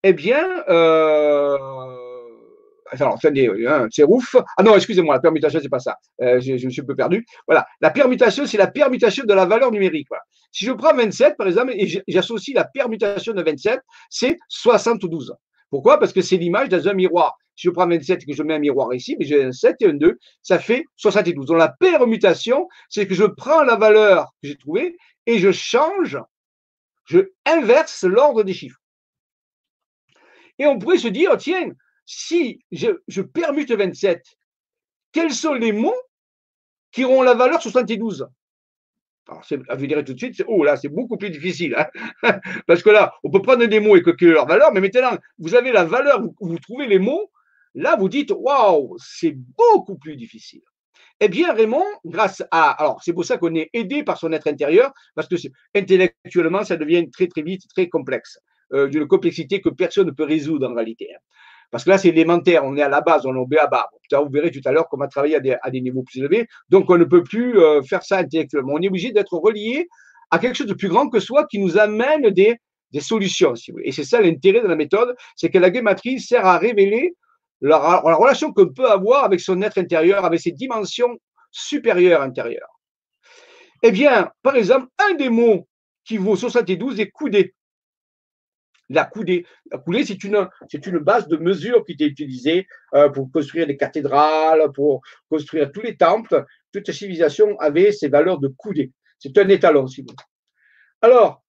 [0.03, 1.57] eh bien, euh,
[2.91, 3.49] alors, attendez,
[3.91, 4.35] c'est ouf.
[4.57, 5.97] Ah non, excusez-moi, la permutation, c'est pas ça.
[6.21, 7.25] Euh, je, me suis un peu perdu.
[7.47, 7.65] Voilà.
[7.81, 10.07] La permutation, c'est la permutation de la valeur numérique.
[10.51, 15.35] Si je prends 27, par exemple, et j'associe la permutation de 27, c'est 72.
[15.69, 15.99] Pourquoi?
[15.99, 17.37] Parce que c'est l'image dans un miroir.
[17.55, 19.75] Si je prends 27 et que je mets un miroir ici, mais j'ai un 7
[19.81, 21.45] et un 2, ça fait 72.
[21.45, 26.17] Donc la permutation, c'est que je prends la valeur que j'ai trouvée et je change,
[27.05, 28.79] je inverse l'ordre des chiffres.
[30.57, 31.71] Et on pourrait se dire, tiens,
[32.11, 34.23] si je, permute 27,
[35.11, 36.01] quels sont les mots
[36.91, 38.27] qui auront la valeur 72
[39.27, 39.43] alors,
[39.77, 41.75] vous direz tout de suite, oh là, c'est beaucoup plus difficile.
[42.23, 42.39] Hein.
[42.67, 45.53] Parce que là, on peut prendre des mots et calculer leur valeur, mais maintenant, vous
[45.53, 47.29] avez la valeur, vous, trouvez les mots,
[47.75, 50.63] là, vous dites, waouh, c'est beaucoup plus difficile.
[51.19, 52.71] Eh bien, Raymond, grâce à.
[52.71, 55.35] Alors, c'est pour ça qu'on est aidé par son être intérieur, parce que
[55.75, 58.39] intellectuellement, ça devient très, très vite très complexe,
[58.73, 61.11] euh, d'une complexité que personne ne peut résoudre en réalité.
[61.71, 63.89] Parce que là, c'est élémentaire, on est à la base, on est au bas.
[64.11, 66.47] Vous verrez tout à l'heure qu'on va travailler à des, niveaux plus élevés.
[66.69, 68.73] Donc, on ne peut plus euh, faire ça intellectuellement.
[68.73, 69.87] On est obligé d'être relié
[70.31, 72.57] à quelque chose de plus grand que soi qui nous amène des,
[72.99, 73.53] solutions.
[73.83, 77.15] Et c'est ça l'intérêt de la méthode, c'est que la guématrie sert à révéler
[77.61, 81.17] la, relation qu'on peut avoir avec son être intérieur, avec ses dimensions
[81.51, 82.79] supérieures intérieures.
[83.83, 85.67] Eh bien, par exemple, un des mots
[86.03, 87.53] qui vaut 72 est coudé
[88.89, 89.45] la coudée.
[89.71, 95.01] La c'est une, base de mesure qui était utilisée euh, pour construire des cathédrales, pour
[95.29, 96.45] construire tous les temples.
[96.71, 98.91] Toute civilisation avait ces valeurs de coudée.
[99.19, 100.15] C'est un étalon, si vous
[101.01, 101.43] Alors,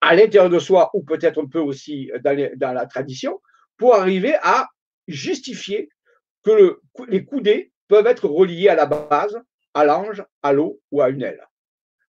[0.01, 3.41] à l'intérieur de soi, ou peut-être un peu aussi dans, la tradition,
[3.79, 4.69] pour arriver à
[5.09, 5.89] justifier
[6.45, 9.39] que les coudées peuvent être reliés à la base,
[9.75, 11.41] à l'ange, à l'eau ou à une aile.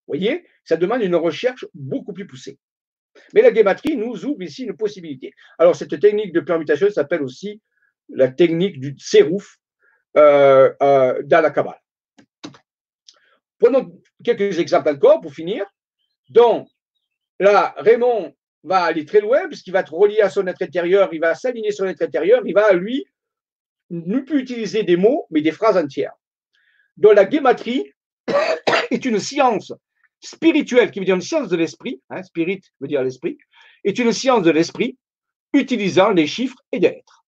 [0.07, 2.57] Vous voyez, ça demande une recherche beaucoup plus poussée.
[3.33, 5.33] Mais la guématrie nous ouvre ici une possibilité.
[5.57, 7.61] Alors, cette technique de permutation s'appelle aussi
[8.09, 9.57] la technique du tserouf
[10.15, 11.81] euh, euh, dans la Kabbale.
[13.59, 13.91] Prenons
[14.23, 15.65] quelques exemples encore pour finir.
[16.29, 16.67] Donc,
[17.39, 21.19] là, Raymond va aller très loin puisqu'il va être relié à son être intérieur, il
[21.19, 23.05] va s'aligner sur l'être intérieur, il va, lui,
[23.89, 26.13] ne plus utiliser des mots, mais des phrases entières.
[26.97, 27.91] Donc la guématrie
[28.91, 29.73] est une science
[30.19, 33.37] spirituelle, qui veut dire une science de l'esprit, hein, spirit veut dire l'esprit,
[33.83, 34.97] est une science de l'esprit
[35.53, 37.25] utilisant les chiffres et des lettres.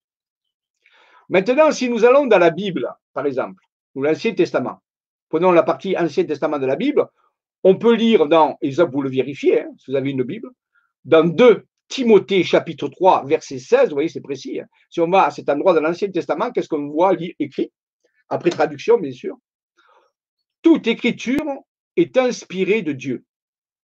[1.30, 3.64] Maintenant, si nous allons dans la Bible, par exemple,
[3.96, 4.82] ou l'Ancien Testament,
[5.30, 7.06] prenons la partie Ancien Testament de la Bible,
[7.64, 10.50] on peut lire dans, et ça vous le vérifiez, hein, si vous avez une Bible,
[11.06, 14.60] dans 2 Timothée chapitre 3, verset 16, vous voyez, c'est précis.
[14.60, 14.68] Hein.
[14.92, 17.72] Si on va à cet endroit de l'Ancien Testament, qu'est-ce qu'on voit écrit?
[18.30, 19.36] Après traduction, bien sûr.
[20.62, 21.44] Toute écriture
[21.96, 23.26] est inspirée de Dieu.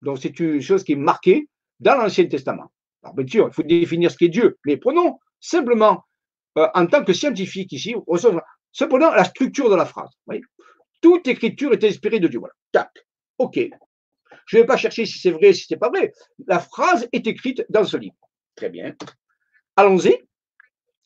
[0.03, 2.73] Donc, c'est une chose qui est marquée dans l'Ancien Testament.
[3.05, 6.05] Alors, bien sûr, il faut définir ce qu'est Dieu, mais prenons simplement,
[6.59, 7.95] euh, en tant que scientifique ici,
[8.73, 10.11] simplement la structure de la phrase.
[11.01, 12.41] Toute écriture est inspirée de Dieu.
[12.41, 12.55] Voilà.
[12.73, 12.91] Tac.
[13.39, 13.61] OK.
[14.53, 16.13] Je ne vais pas chercher si c'est vrai, si ce n'est pas vrai.
[16.47, 18.17] La phrase est écrite dans ce livre.
[18.55, 18.95] Très bien.
[19.77, 20.15] Allons-y.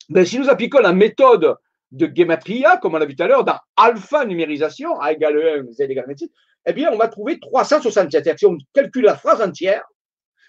[0.08, 1.54] Ben, si nous appliquons la méthode
[1.92, 5.70] de Gematria, comme on l'a vu tout à l'heure, dans alpha numérisation, A égale 1,
[5.70, 6.28] Z égale 26,
[6.66, 8.36] eh bien, on va trouver 367.
[8.36, 9.84] Si on calcule la phrase entière,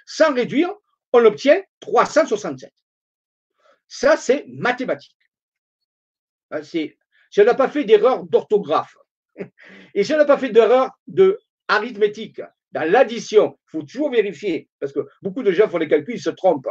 [0.07, 0.73] sans réduire,
[1.13, 2.73] on obtient 367.
[3.87, 5.15] Ça, c'est mathématique.
[6.49, 6.95] Hein, si
[7.37, 8.97] on n'a pas fait d'erreur d'orthographe,
[9.93, 11.39] et si on n'a pas fait d'erreur de
[12.71, 16.21] dans l'addition, il faut toujours vérifier, parce que beaucoup de gens font les calculs, ils
[16.21, 16.69] se trompent.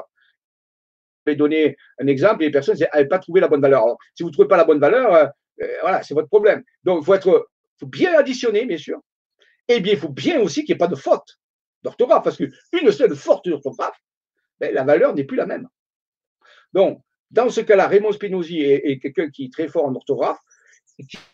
[1.24, 3.84] Je vais donner un exemple, et les personnes n'avaient pas trouvé la bonne valeur.
[4.14, 5.26] si vous ne trouvez pas la bonne valeur, euh,
[5.62, 6.62] euh, voilà, c'est votre problème.
[6.84, 7.48] Donc, il faut, être,
[7.82, 9.00] bien additionner, bien sûr.
[9.68, 11.38] Et bien, il faut bien aussi qu'il n'y ait pas de faute
[11.82, 13.98] d'orthographe, parce qu'une seule faute d'orthographe,
[14.60, 15.68] ben, la valeur n'est plus la même.
[16.72, 20.38] Donc, dans ce cas-là, Raymond Spinozzi est, quelqu'un qui est très fort en orthographe,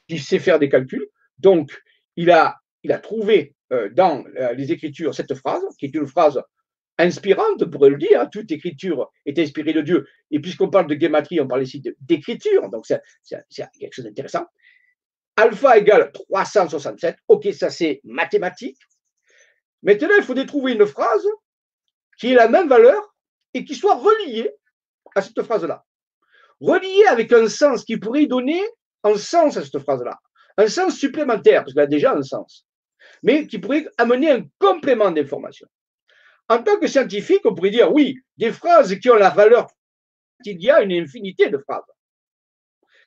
[0.09, 1.07] qui, sait faire des calculs.
[1.39, 1.71] Donc,
[2.17, 2.59] il a,
[3.03, 3.55] trouvé
[3.93, 6.41] dans euh, les Écritures cette phrase, qui est une phrase
[6.99, 8.21] inspirante, pour le dire.
[8.21, 8.29] Hein.
[8.31, 10.07] toute écriture est inspirée de Dieu.
[10.31, 13.01] Et puisqu'on parle de gématrie, on parle ici d'écriture, donc c'est
[13.79, 14.47] quelque chose d'intéressant.
[15.37, 17.17] Alpha égale 367.
[17.29, 18.79] Ok, ça c'est mathématique.
[19.83, 21.27] Maintenant, il faudrait trouver une phrase
[22.19, 23.15] qui ait la même valeur
[23.55, 24.51] et qui soit reliée
[25.15, 25.85] à cette phrase-là.
[26.61, 28.63] Reliée avec un sens qui pourrait donner
[29.03, 30.19] un sens à cette phrase-là.
[30.59, 32.67] Un sens supplémentaire, parce qu'elle a déjà un sens,
[33.23, 35.67] mais qui pourrait amener un complément d'information.
[36.49, 39.69] En tant que scientifique, on pourrait dire oui, des phrases qui ont la valeur,
[40.45, 41.83] il y a une infinité de phrases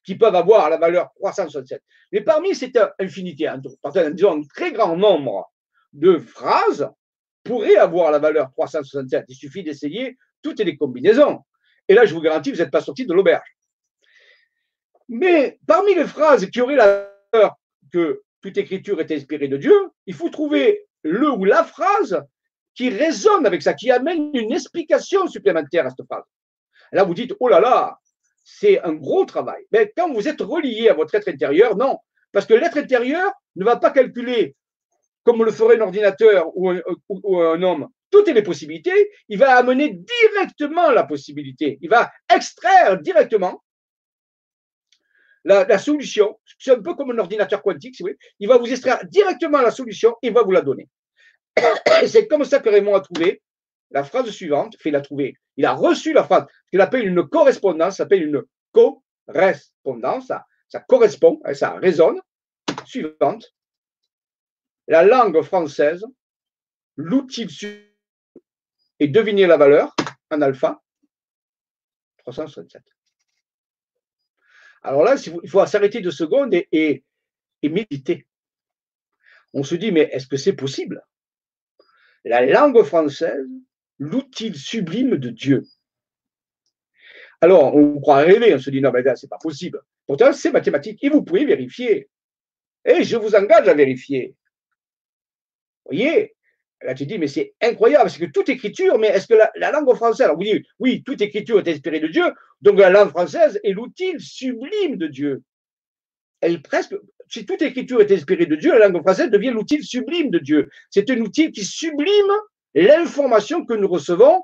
[0.04, 1.82] qui peuvent avoir la valeur 367.
[2.12, 3.52] Mais parmi cette infinité,
[4.14, 5.52] disons un très grand nombre
[5.94, 6.90] de phrases
[7.44, 9.26] pourraient avoir la valeur 367.
[9.28, 11.42] Il suffit d'essayer toutes les combinaisons.
[11.88, 13.48] Et là, je vous garantis, vous n'êtes pas sorti de l'auberge.
[15.10, 17.56] Mais parmi les phrases qui auraient la valeur
[17.92, 19.74] que toute écriture est inspirée de Dieu,
[20.06, 22.22] il faut trouver le ou la phrase
[22.76, 26.24] qui résonne avec ça, qui amène une explication supplémentaire à cette phrase.
[26.92, 27.98] Là, vous dites, oh là là,
[28.44, 29.64] c'est un gros travail.
[29.72, 31.98] Mais quand vous êtes relié à votre être intérieur, non.
[32.32, 34.56] Parce que l'être intérieur ne va pas calculer
[35.24, 40.92] comme le ferait un ordinateur ou un, homme, toutes les possibilités, il va amener directement
[40.92, 41.80] la possibilité.
[41.82, 43.64] Il va extraire directement
[45.46, 46.38] la, solution.
[46.60, 48.10] C'est un peu comme un ordinateur quantique, si vous.
[48.40, 50.90] Il va vous extraire directement la solution et va vous la donner.
[52.08, 53.42] C'est comme ça que Raymond a trouvé
[53.92, 54.76] la phrase suivante.
[54.80, 55.36] Fait, il a trouvé.
[55.56, 56.46] Il a reçu la phrase.
[56.70, 60.28] qu'il appelle une correspondance, s'appelle une correspondance.
[60.28, 62.20] Ça, ça correspond, hein, ça résonne.
[62.86, 63.56] Suivante
[64.88, 66.06] la langue française,
[66.96, 67.48] l'outil
[69.00, 69.96] et deviner la valeur
[70.32, 70.82] en alpha,
[72.20, 72.95] 367.
[74.86, 77.04] Alors là, il faut s'arrêter deux secondes et,
[77.64, 78.28] méditer.
[79.54, 81.04] On se dit, mais est-ce que c'est possible?
[82.24, 83.48] La langue française,
[83.98, 85.64] l'outil sublime de Dieu.
[87.42, 89.82] Alors, on croit rêver, on se dit, non, mais là, c'est pas possible.
[90.06, 92.10] Pourtant, c'est mathématique et vous pouvez vérifier.
[92.86, 94.36] Et je vous engage à vérifier
[95.86, 96.35] voyez?
[96.86, 99.94] Là, tu dis, mais c'est incroyable, parce que toute écriture, mais est-ce que la, langue
[99.96, 102.24] française, alors oui, oui, toute écriture est inspirée de Dieu,
[102.62, 105.42] donc la langue française est l'outil sublime de Dieu.
[106.42, 106.96] Elle presque,
[107.28, 110.70] si toute écriture est inspirée de Dieu, la langue française devient l'outil sublime de Dieu.
[110.92, 112.32] C'est un outil qui sublime
[112.76, 114.44] l'information que nous recevons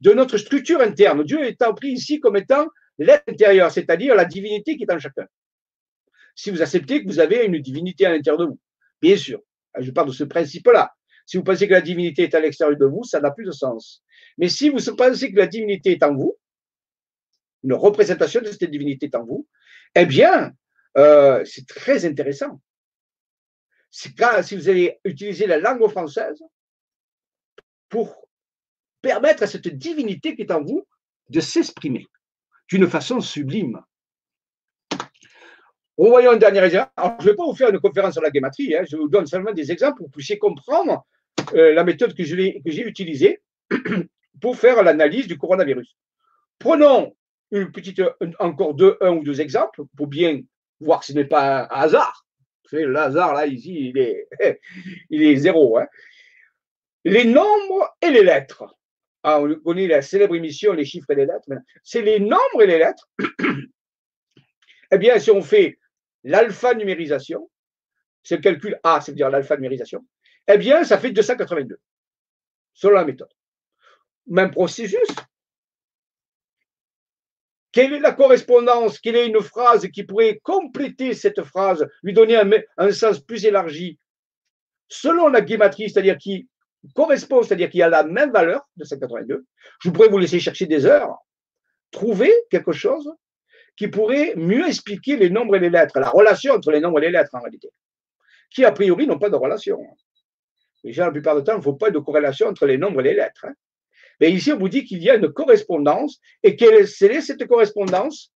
[0.00, 1.22] de notre structure interne.
[1.22, 2.66] Dieu est pris ici comme étant
[2.98, 5.26] l'être intérieur, c'est-à-dire la divinité qui est en chacun.
[6.34, 8.58] Si vous acceptez que vous avez une divinité à l'intérieur de vous,
[9.00, 9.40] bien sûr.
[9.78, 10.95] Je parle de ce principe-là.
[11.26, 13.50] Si vous pensez que la divinité est à l'extérieur de vous, ça n'a plus de
[13.50, 14.02] sens.
[14.38, 16.38] Mais si vous pensez que la divinité est en vous,
[17.64, 19.46] une représentation de cette divinité est en vous,
[19.94, 20.52] eh bien,
[20.96, 22.60] euh, c'est très intéressant.
[24.16, 26.40] Quand si vous allez utiliser la langue française
[27.88, 28.28] pour
[29.00, 30.86] permettre à cette divinité qui est en vous
[31.30, 32.06] de s'exprimer
[32.68, 33.80] d'une façon sublime.
[35.96, 36.90] Revoyons un dernier exemple.
[37.20, 38.84] je ne vais pas vous faire une conférence sur la guématrie, hein.
[38.88, 41.06] je vous donne seulement des exemples pour que vous puissiez comprendre
[41.54, 43.40] euh, la méthode que j'ai utilisée
[44.40, 45.96] pour faire l'analyse du coronavirus.
[46.58, 47.14] Prenons
[47.50, 48.02] une petite,
[48.38, 50.40] encore deux, un ou deux exemples pour bien
[50.80, 52.26] voir que ce n'est pas un hasard.
[52.72, 54.28] Le hasard, là, ici, il est,
[55.10, 55.78] il est zéro.
[55.78, 55.86] Hein.
[57.04, 58.64] Les nombres et les lettres.
[59.22, 61.48] Ah, on connaît la célèbre émission Les chiffres et les lettres.
[61.82, 63.08] C'est les nombres et les lettres.
[64.92, 65.78] eh bien, si on fait
[66.24, 67.48] l'alpha-numérisation,
[68.22, 70.04] c'est le calcul A, c'est-à-dire l'alpha-numérisation,
[70.48, 71.78] eh bien, ça fait 282,
[72.74, 73.32] selon la méthode.
[74.26, 75.08] Même processus,
[77.76, 78.98] quelle est la correspondance?
[78.98, 82.40] Quelle est une phrase qui pourrait compléter cette phrase, lui donner
[82.78, 83.98] un, sens plus élargi?
[84.88, 86.48] Selon la guématrie, c'est-à-dire qui
[86.94, 89.44] correspond, c'est-à-dire qui a la même valeur de 182,
[89.82, 91.18] je pourrais vous laisser chercher des heures,
[91.90, 93.12] trouver quelque chose
[93.76, 97.02] qui pourrait mieux expliquer les nombres et les lettres, la relation entre les nombres et
[97.02, 97.68] les lettres en réalité,
[98.50, 99.78] qui a priori n'ont pas de relation.
[100.86, 103.04] Déjà, la plupart du temps, il ne faut pas de corrélation entre les nombres et
[103.04, 103.46] les lettres.
[103.46, 103.54] Hein.
[104.20, 106.20] Mais ici, on vous dit qu'il y a une correspondance.
[106.44, 108.32] Et quelle est, cette correspondance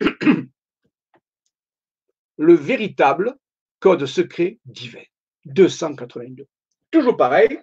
[2.38, 3.34] Le véritable
[3.80, 5.02] code secret divin.
[5.44, 6.46] 282.
[6.90, 7.60] Toujours pareil.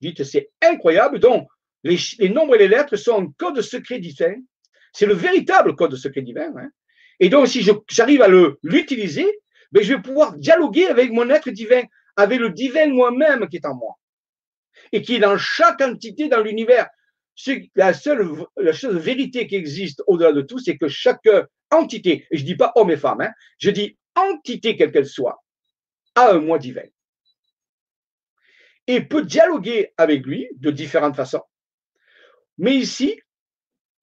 [0.00, 1.18] Dites, c'est incroyable.
[1.18, 1.46] Donc,
[1.84, 1.98] les,
[2.30, 4.34] nombres et les lettres sont un code secret divin.
[4.94, 6.54] C'est le véritable code secret divin.
[6.56, 6.70] Hein.
[7.20, 8.28] Et donc, si j'arrive à
[8.62, 9.26] l'utiliser,
[9.72, 11.82] ben, je vais pouvoir dialoguer avec mon être divin,
[12.18, 13.96] avec le divin moi-même qui est en moi
[14.92, 16.88] et qui est dans chaque entité dans l'univers.
[17.76, 21.28] La seule vérité qui existe au-delà de tout, c'est que chaque
[21.70, 25.40] entité, et je dis pas homme et femme, hein, je dis entité quelle qu'elle soit,
[26.16, 26.82] a un moi divin.
[28.88, 31.42] Et peut dialoguer avec lui de différentes façons.
[32.56, 33.20] Mais ici,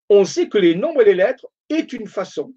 [0.09, 2.55] on sait que les nombres et les lettres est une façon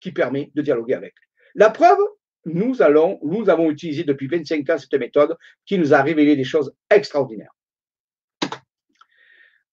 [0.00, 1.14] qui permet de dialoguer avec.
[1.54, 1.98] La preuve,
[2.44, 7.54] nous, avons utilisé depuis 25 ans cette méthode qui nous a révélé des choses extraordinaires.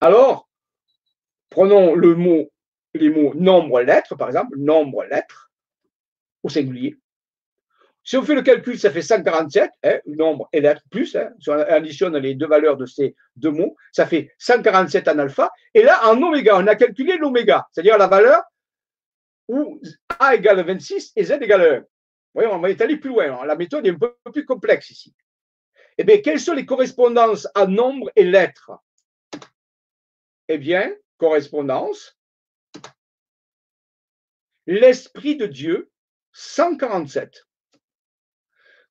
[0.01, 0.49] Alors,
[1.49, 2.51] prenons le mot,
[2.93, 5.51] les mots nombre-lettre, par exemple, nombre-lettre,
[6.43, 6.97] au singulier.
[8.03, 11.49] Si on fait le calcul, ça fait 147, hein, nombre et lettre plus, hein, si
[11.49, 15.51] on additionne les deux valeurs de ces deux mots, ça fait 147 en alpha.
[15.73, 18.43] Et là, en oméga, on a calculé l'oméga, c'est-à-dire la valeur
[19.47, 19.81] où
[20.19, 21.94] A égale 26 et Z égale 1.
[22.35, 23.45] Voyons, on va aller plus loin.
[23.45, 25.15] La méthode est un peu plus complexe ici.
[25.97, 28.71] Eh bien, quelles sont les correspondances à nombre et lettres?
[30.49, 32.19] Eh bien, correspondance,
[34.67, 35.89] l'Esprit de Dieu,
[36.33, 37.47] 147.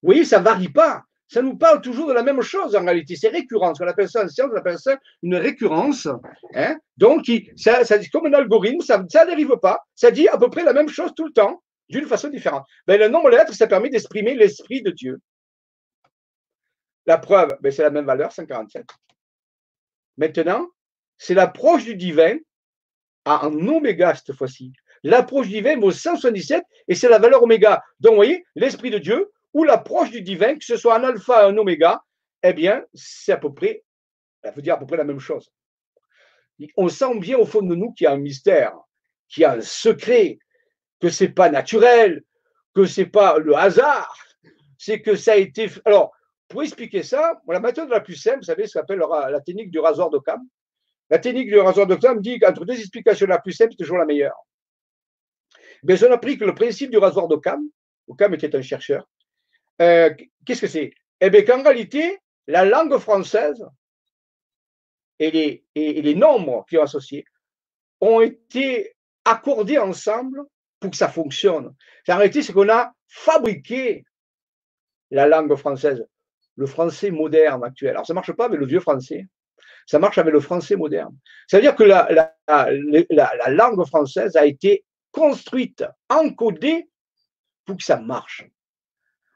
[0.02, 1.02] Vous voyez, ça ne varie pas.
[1.28, 3.14] Ça nous parle toujours de la même chose en réalité.
[3.14, 3.74] C'est récurrent.
[3.74, 6.09] Ce qu'on appelle ça en science, on appelle ça une récurrence.
[6.54, 6.78] Hein.
[6.96, 9.80] Donc, ça, ça comme un algorithme, ça ne dérive pas.
[9.94, 12.66] Ça dit à peu près la même chose tout le temps, d'une façon différente.
[12.87, 15.20] Ben, le nombre de lettres, ça permet d'exprimer l'Esprit de Dieu.
[17.07, 18.87] La preuve, ben, c'est la même valeur, 147.
[20.16, 20.68] Maintenant,
[21.18, 22.37] c'est l'approche du divin
[23.25, 24.73] en oméga cette fois-ci.
[25.03, 27.83] L'approche du divin vaut 177 et c'est la valeur oméga.
[28.01, 31.47] Donc, vous voyez, l'Esprit de Dieu ou l'approche du divin, que ce soit un alpha
[31.47, 32.03] ou un oméga,
[32.42, 33.85] eh bien, c'est à peu près,
[34.42, 35.51] ça veut dire à peu près la même chose.
[36.77, 38.75] On sent bien au fond de nous qu'il y a un mystère,
[39.29, 40.38] qu'il y a un secret,
[41.00, 42.22] que c'est pas naturel,
[42.74, 44.16] que c'est pas le hasard,
[44.78, 45.68] c'est que ça a été.
[45.85, 46.12] Alors,
[46.48, 49.78] pour expliquer ça, la méthode la plus simple, vous savez, ça s'appelle la technique du
[49.78, 50.40] rasoir de Cam.
[51.11, 54.07] La technique du rasoir d'Occam dit qu'entre deux explications, la plus simple est toujours la
[54.07, 54.37] meilleure.
[55.83, 57.62] Mais on a appris que le principe du rasoir d'Occam,
[58.09, 59.09] Occam était un chercheur,
[59.80, 60.11] euh,
[60.44, 60.92] qu'est-ce que c'est?
[61.20, 63.64] Eh bien qu'en réalité, la langue française
[65.18, 67.24] et les, et les nombres qui ont associés
[68.00, 70.42] ont été accordés ensemble
[70.85, 71.75] pour que ça fonctionne.
[72.09, 74.05] En réalité, c'est qu'on a fabriqué
[75.11, 76.07] la langue française,
[76.57, 77.92] le français moderne actuel.
[77.92, 79.27] Alors, ça ne marche pas avec le vieux français.
[79.87, 81.16] Ça marche avec le français moderne.
[81.49, 82.07] Ça veut dire que la,
[82.47, 86.90] la, langue française a été construite, encodée
[87.64, 88.44] pour que ça marche.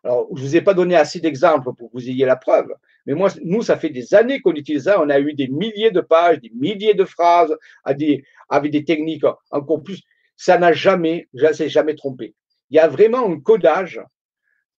[0.05, 2.69] Alors, je ne vous ai pas donné assez d'exemples pour que vous ayez la preuve,
[3.07, 5.01] mais moi, nous, ça fait des années qu'on utilise ça.
[5.01, 9.83] On a eu des milliers de pages, des milliers de phrases avec des techniques encore
[9.83, 10.03] plus.
[10.39, 12.35] Ça n'a jamais, ça s'est jamais trompé.
[12.71, 14.01] Il y a vraiment un codage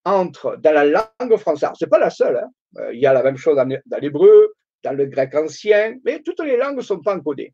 [0.06, 1.72] entre, dans la langue française.
[1.78, 2.38] Ce n'est pas la seule.
[2.38, 2.50] Hein.
[2.78, 6.39] Euh, il y a la même chose dans l'hébreu, dans le grec ancien, mais toutes
[6.39, 7.54] les langues ne sont pas encodées.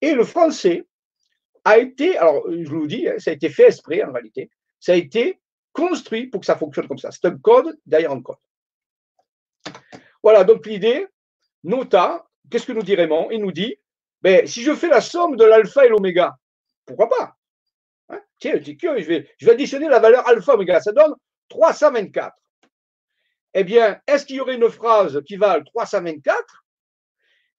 [0.00, 0.84] Et le français
[1.64, 4.92] a été, alors je vous dis, hein, ça a été fait esprit en réalité, ça
[4.92, 5.40] a été
[5.72, 7.10] construit pour que ça fonctionne comme ça.
[7.10, 8.36] C'est un code derrière un code.
[10.22, 11.06] Voilà, donc l'idée,
[11.64, 13.30] nota, qu'est-ce que nous dit Raymond?
[13.32, 13.74] Il nous dit,
[14.22, 16.36] ben, si je fais la somme de l'alpha et l'oméga,
[16.86, 17.36] pourquoi pas
[18.08, 21.14] hein Tiens, je vais, additionner la valeur alpha-oméga, ça donne
[21.48, 22.34] 324
[23.58, 26.66] eh bien, est-ce qu'il y aurait une phrase qui va 324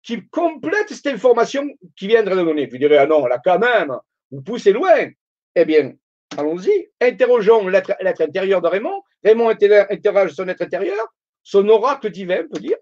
[0.03, 2.67] qui complète cette information qui viendrait de donner?
[2.67, 3.97] Vous direz, ah non, là quand même,
[4.29, 5.09] vous poussez loin.
[5.55, 5.93] Eh bien,
[6.37, 9.01] allons-y, interrogeons l'être intérieur de Raymond.
[9.23, 11.03] Raymond interroge son être intérieur,
[11.41, 12.77] son oracle divin, peut dire.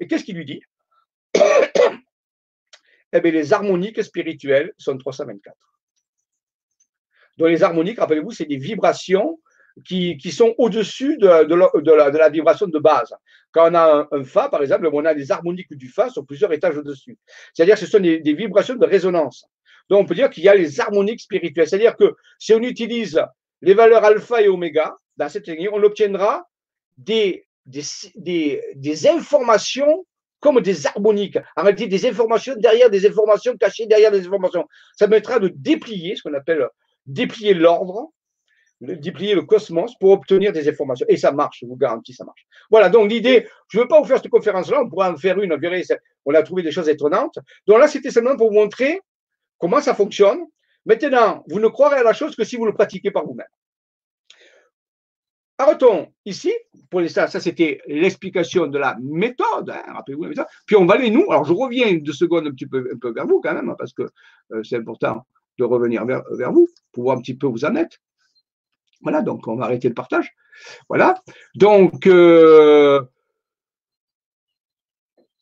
[0.00, 0.62] Et qu'est-ce qu'il lui dit?
[3.16, 5.54] Eh bien, les harmoniques spirituelles sont 324.
[7.36, 9.38] Donc, les harmoniques, rappelez-vous, c'est des vibrations
[9.84, 13.12] qui, sont au-dessus de, la, vibration de base.
[13.50, 16.52] Quand on a un, Fa, par exemple, on a des harmoniques du Fa sur plusieurs
[16.52, 17.18] étages au-dessus.
[17.52, 19.46] C'est-à-dire que ce sont des, vibrations de résonance.
[19.90, 21.68] Donc, on peut dire qu'il y a les harmoniques spirituelles.
[21.68, 23.20] C'est-à-dire que si on utilise
[23.62, 26.48] les valeurs alpha et oméga dans cette technique, on obtiendra
[26.96, 30.06] des, des, informations
[30.40, 31.38] comme des harmoniques.
[31.56, 34.66] En réalité, des informations derrière des informations cachées derrière des informations.
[34.96, 36.68] Ça permettra de déplier, ce qu'on appelle
[37.06, 38.10] déplier l'ordre,
[38.80, 41.06] déplier le cosmos pour obtenir des informations.
[41.08, 42.46] Et ça marche, je vous garantis, ça marche.
[42.70, 45.40] Voilà, donc l'idée, je ne veux pas vous faire cette conférence-là, on pourra en faire
[45.40, 45.56] une,
[46.26, 47.38] on a trouvé des choses étonnantes.
[47.66, 49.00] Donc là, c'était simplement pour vous montrer
[49.58, 50.40] comment ça fonctionne.
[50.86, 53.46] Maintenant, vous ne croirez à la chose que si vous le pratiquez par vous-même.
[55.56, 56.52] Arrêtons ici,
[56.90, 60.46] pour l'instant, ça c'était l'explication de la méthode, hein, rappelez-vous la méthode.
[60.66, 63.12] Puis on va aller, nous, alors je reviens deux secondes un petit peu, un peu
[63.12, 64.02] vers vous quand même, parce que
[64.52, 65.24] euh, c'est important
[65.58, 68.00] de revenir vers, vous, pour voir un petit peu vous en êtes.
[69.02, 70.34] Voilà, donc on va arrêter le partage.
[70.88, 71.22] Voilà.
[71.54, 73.02] Donc, euh,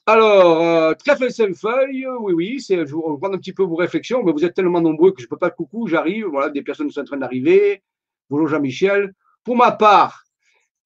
[0.06, 4.22] alors, euh, très feuille, oui, oui, c'est, je vous prendre un petit peu vos réflexions,
[4.24, 6.90] mais vous êtes tellement nombreux que je ne peux pas coucou, j'arrive, voilà, des personnes
[6.90, 7.82] sont en train d'arriver.
[8.28, 9.14] Bonjour Jean-Michel.
[9.44, 10.24] Pour ma part,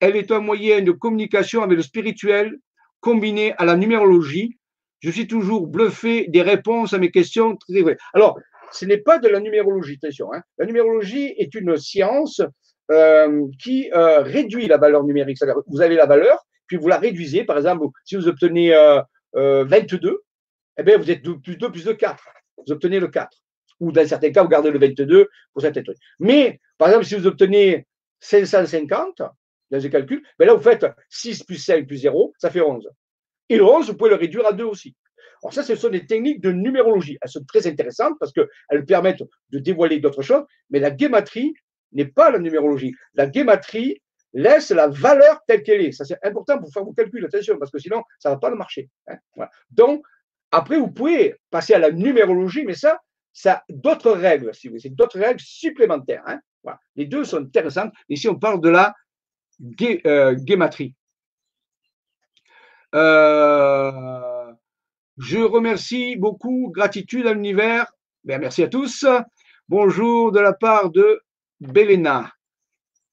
[0.01, 2.59] elle est un moyen de communication avec le spirituel
[3.01, 4.59] combiné à la numérologie.
[5.01, 7.59] Je suis toujours bluffé des réponses à mes questions.
[8.12, 8.39] Alors,
[8.73, 10.33] ce n'est pas de la numérologie, attention.
[10.33, 10.43] Hein.
[10.59, 12.41] La numérologie est une science
[12.93, 15.39] euh, qui euh, réduit la valeur numérique.
[15.39, 17.45] C'est-à-dire, vous avez la valeur, puis vous la réduisez.
[17.45, 18.71] Par exemple, si vous obtenez
[19.35, 20.19] 22, euh,
[20.79, 22.25] eh bien, vous êtes plus 2 plus de 4.
[22.64, 23.29] Vous obtenez le 4.
[23.81, 25.99] Ou dans certains cas, vous gardez le 22 pour certains trucs.
[26.21, 27.87] Mais, par exemple, si vous obtenez
[28.21, 29.33] 550 dans
[29.71, 32.89] les calculs, ben là, vous faites 6 plus 5 plus 0, ça fait 11.
[33.49, 34.95] Et le 11, vous pouvez le réduire à 2 aussi.
[35.47, 37.18] Alors ça, ce sont des techniques de numérologie.
[37.22, 41.55] Elles sont très intéressantes parce qu'elles permettent de dévoiler d'autres choses, mais la guématrie
[41.92, 42.92] n'est pas la numérologie.
[43.14, 45.92] La guématrie laisse la valeur telle qu'elle est.
[45.92, 48.51] Ça, c'est important pour faire vos calculs, attention, parce que sinon, ça ne va pas
[48.51, 48.90] le marcher.
[49.07, 49.18] Hein.
[49.70, 50.05] Donc,
[50.51, 52.99] après, vous pouvez passer à la numérologie, mais ça,
[53.32, 56.24] ça d'autres règles, si vous voulez, c'est d'autres règles supplémentaires.
[56.26, 56.40] Hein.
[56.97, 57.92] Les deux sont intéressantes.
[58.09, 58.97] Ici, on parle de la
[60.07, 60.97] euh, guématrie.
[62.97, 64.36] Euh,
[65.19, 67.87] je remercie beaucoup, gratitude à l'univers.
[68.25, 69.07] Ben, merci à tous.
[69.69, 71.21] Bonjour de la part de
[71.61, 72.31] Belena.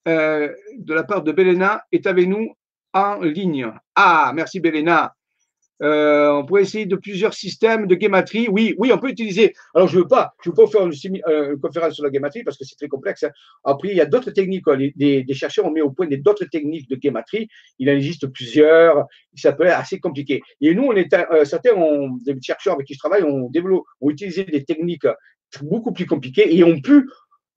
[0.07, 2.55] Euh, de la part de Belena est avec nous
[2.93, 3.71] en ligne.
[3.95, 5.15] Ah, merci Belena.
[5.81, 8.47] Euh, on pourrait essayer de plusieurs systèmes de guématrie.
[8.49, 9.53] Oui, oui, on peut utiliser.
[9.73, 10.91] Alors, je ne veux pas, je veux pas faire euh,
[11.51, 13.23] une, conférence sur la guématrie parce que c'est très complexe.
[13.23, 13.31] Hein.
[13.63, 14.65] Après, il y a d'autres techniques.
[14.95, 17.47] des, chercheurs ont mis au point d'autres techniques de guématrie.
[17.79, 19.07] Il en existe plusieurs.
[19.35, 20.41] Ça peut être assez compliqué.
[20.61, 21.73] Et nous, on est, euh, certains
[22.25, 23.49] des chercheurs avec qui je travaille ont
[24.09, 25.07] utilisé des techniques
[25.61, 27.07] beaucoup plus compliquées et ont pu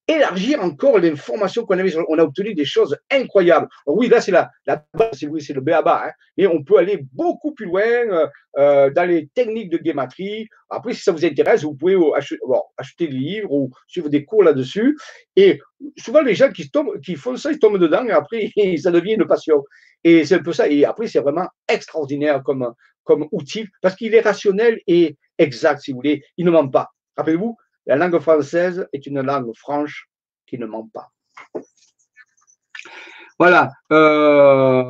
[0.09, 1.95] élargir encore l'information qu'on avait.
[2.09, 3.69] On a obtenu des choses incroyables.
[3.87, 7.53] oui, là, c'est la, la base, c'est le BABA, hein, mais on peut aller beaucoup
[7.53, 8.27] plus loin euh,
[8.59, 10.49] euh, dans les techniques de guématrie.
[10.71, 12.39] Après, si ça vous intéresse, vous pouvez acheter,
[12.77, 14.97] acheter des livres ou suivre des cours là-dessus.
[15.35, 15.61] Et
[15.97, 18.51] souvent, les gens qui, tombent, qui font ça, ils tombent dedans et après,
[18.83, 19.65] ça devient une passion.
[20.05, 20.69] Et c'est un peu ça.
[20.69, 25.91] Et après, c'est vraiment extraordinaire comme, comme outil parce qu'il est rationnel et exact, si
[25.91, 26.23] vous voulez.
[26.37, 26.91] Il ne ment pas.
[27.17, 27.57] Rappelez-vous,
[27.87, 30.09] la langue française est une langue franche
[30.47, 31.09] qui ne ment pas.
[33.39, 33.71] Voilà.
[33.93, 34.83] Euh,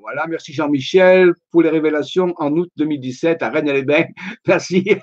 [0.00, 4.04] voilà, merci Jean-Michel pour les révélations en août 2017 à Rennes-les-Bains.
[4.46, 4.98] Merci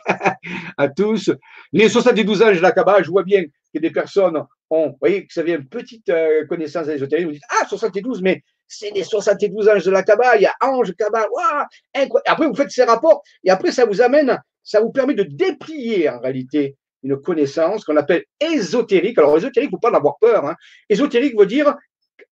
[0.77, 1.31] à tous.
[1.73, 3.43] Les 72 anges de la Kabbale, je vois bien
[3.73, 4.37] que des personnes
[4.69, 8.21] ont, vous voyez, que ça vient une petite euh, connaissance ésotérique, vous dites, ah, 72,
[8.21, 12.09] mais c'est les 72 anges de la Kabbale, il y a ange, Kabbale, waouh.
[12.27, 16.09] Après, vous faites ces rapports et après, ça vous amène, ça vous permet de déplier
[16.09, 19.17] en réalité une connaissance qu'on appelle ésotérique.
[19.17, 20.45] Alors, ésotérique, il ne faut pas en avoir peur.
[20.45, 20.55] Hein.
[20.89, 21.75] Ésotérique veut dire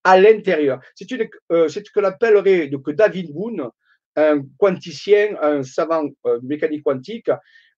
[0.04, 0.80] à l'intérieur.
[0.96, 1.08] C'est
[1.52, 3.70] euh, ce que l'appellerait David Boone,
[4.16, 7.30] un quanticien, un savant euh, mécanique quantique,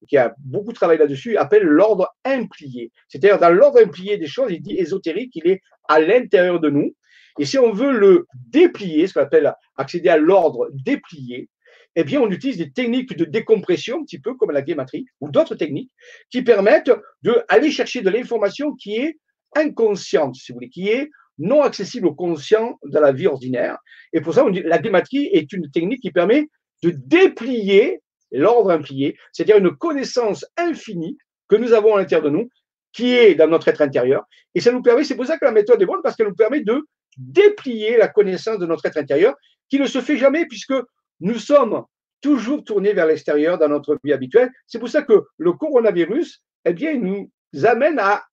[0.07, 2.91] qui a beaucoup travaillé là-dessus, appelle l'ordre implié.
[3.07, 6.95] C'est-à-dire, dans l'ordre implié des choses, il dit ésotérique, il est à l'intérieur de nous.
[7.39, 11.49] Et si on veut le déplier, ce qu'on appelle accéder à l'ordre déplié,
[11.95, 15.29] eh bien, on utilise des techniques de décompression, un petit peu comme la guématrie, ou
[15.29, 15.91] d'autres techniques,
[16.29, 16.91] qui permettent
[17.23, 19.19] d'aller chercher de l'information qui est
[19.55, 23.77] inconsciente, si vous voulez, qui est non accessible au conscient de la vie ordinaire.
[24.13, 26.47] Et pour ça, la guématrie est une technique qui permet
[26.83, 27.99] de déplier
[28.31, 31.17] l'ordre implié, c'est-à-dire une connaissance infinie
[31.49, 32.49] que nous avons à l'intérieur de nous,
[32.93, 34.23] qui est dans notre être intérieur.
[34.55, 36.35] Et ça nous permet, c'est pour ça que la méthode est bonne, parce qu'elle nous
[36.35, 36.81] permet de
[37.17, 39.35] déplier la connaissance de notre être intérieur,
[39.69, 40.73] qui ne se fait jamais puisque
[41.22, 41.86] nous sommes
[42.22, 44.51] toujours tournés vers l'extérieur dans notre vie habituelle.
[44.67, 47.32] C'est pour ça que le coronavirus, eh bien, nous
[47.63, 48.24] amène à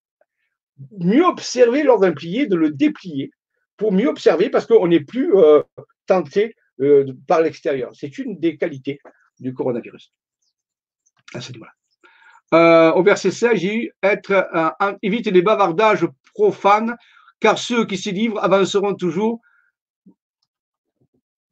[0.98, 3.30] mieux observer lors d'un plié, de le déplier
[3.76, 5.62] pour mieux observer parce qu'on n'est plus euh,
[6.06, 7.90] tenté euh, par l'extérieur.
[7.94, 9.00] C'est une des qualités
[9.40, 10.12] du coronavirus.
[12.54, 14.48] Euh, au verset 16, j'ai eu être,
[15.02, 16.96] évite les bavardages profanes,
[17.40, 19.40] car ceux qui s'y livrent avanceront toujours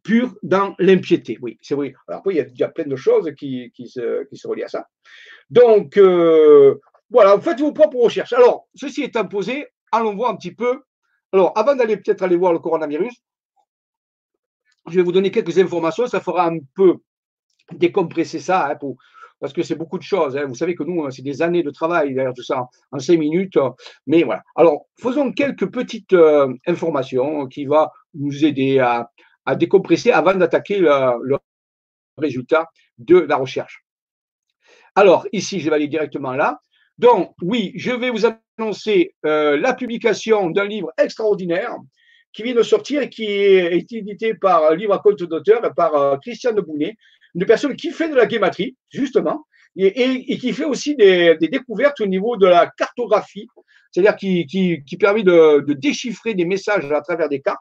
[0.07, 1.37] purs dans l'impiété.
[1.43, 1.95] Oui, c'est vrai.
[2.07, 4.87] Alors après, il y, a, plein de choses qui, se, qui, se, relient à ça.
[5.51, 5.99] Donc,
[7.11, 8.33] voilà, faites vos propres recherches.
[8.33, 10.83] Alors, ceci étant posé, allons voir un petit peu.
[11.33, 13.15] Alors, avant d'aller peut-être aller voir le coronavirus,
[14.89, 16.07] je vais vous donner quelques informations.
[16.07, 16.97] Ça fera un peu
[17.73, 18.79] décompresser ça, hein,
[19.41, 20.37] parce que c'est beaucoup de choses.
[20.37, 20.47] Hein.
[20.47, 23.59] Vous savez que nous, c'est des années de travail, d'ailleurs, tout ça en cinq minutes.
[24.07, 24.43] Mais voilà.
[24.55, 29.11] Alors, faisons quelques petites euh, informations qui vont nous aider à,
[29.55, 31.39] décompresser avant d'attaquer le
[32.19, 32.69] résultat
[32.99, 33.85] de la recherche.
[34.95, 36.59] Alors, ici, je vais aller directement là.
[36.99, 38.25] Donc, oui, je vais vous
[38.59, 41.77] annoncer euh, la publication d'un livre extraordinaire
[42.33, 46.17] qui vient de sortir et qui est édité par Livre à compte d'auteur par euh,
[46.19, 46.97] Christiane Bounet,
[47.35, 52.07] une personne qui fait de la guématrie, justement, et, qui fait aussi des, découvertes au
[52.07, 53.47] niveau de la cartographie,
[53.91, 57.61] c'est-à-dire qui, permet de, déchiffrer des messages à travers des cartes.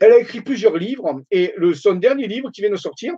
[0.00, 3.14] Elle a écrit plusieurs livres et le, son dernier livre qui vient de sortir,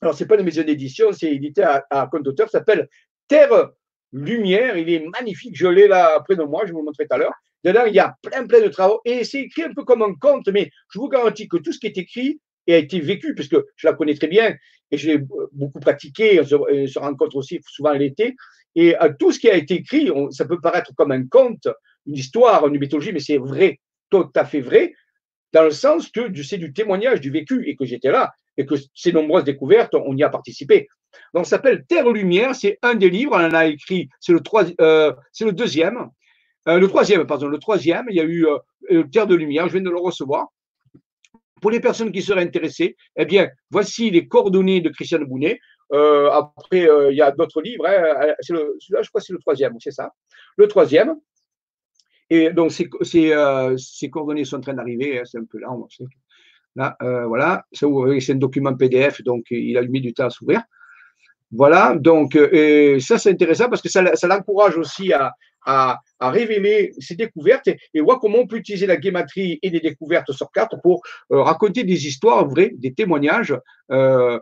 [0.00, 2.88] alors c'est pas une maison d'édition, c'est édité à, compte d'auteur, s'appelle
[3.28, 3.70] Terre
[4.12, 4.76] lumière.
[4.76, 5.56] Il est magnifique.
[5.56, 6.62] Je l'ai là près de moi.
[6.66, 7.34] Je vous le montrerai tout à l'heure.
[7.64, 9.00] Dedans, il y a plein, plein de travaux.
[9.04, 11.78] Et c'est écrit un peu comme un conte, mais je vous garantis que tout ce
[11.78, 14.54] qui est écrit a été vécu, puisque je la connais très bien
[14.90, 15.18] et je l'ai
[15.52, 16.40] beaucoup pratiqué.
[16.40, 18.34] On se, rencontre aussi souvent l'été.
[18.74, 21.68] Et euh, tout ce qui a été écrit, ça peut paraître comme un conte,
[22.06, 23.78] une histoire, une mythologie, mais c'est vrai,
[24.10, 24.94] tout à fait vrai,
[25.52, 28.74] dans le sens que c'est du témoignage, du vécu, et que j'étais là, et que
[28.94, 30.88] ces nombreuses découvertes, on y a participé.
[31.34, 34.40] Donc, ça s'appelle Terre-Lumière, c'est un des livres, on en a écrit, c'est le,
[34.80, 36.08] euh, le deuxième,
[36.68, 38.46] euh, le troisième, pardon, le troisième, il y a eu
[38.90, 40.48] euh, Terre de Lumière, je viens de le recevoir.
[41.60, 45.60] Pour les personnes qui seraient intéressées, eh bien, voici les coordonnées de Christiane Bounet.
[45.92, 49.92] après, il y a d'autres livres, hein, celui-là, je crois que c'est le troisième, c'est
[49.92, 50.10] ça?
[50.56, 51.14] Le troisième,
[52.34, 55.88] et donc, ces, ces, coordonnées sont en train d'arriver, hein, c'est un peu là, on
[55.88, 56.04] sait.
[56.74, 60.62] Là, voilà, c'est un document PDF, donc il a mis du temps à s'ouvrir.
[61.52, 65.34] Voilà, donc euh, ça c'est intéressant parce que ça, l'encourage aussi à,
[66.18, 70.50] révéler ses découvertes et, voir comment on peut utiliser la guématrie et des découvertes sur
[70.50, 73.54] carte pour euh, raconter des histoires vraies, des témoignages
[73.92, 74.40] euh,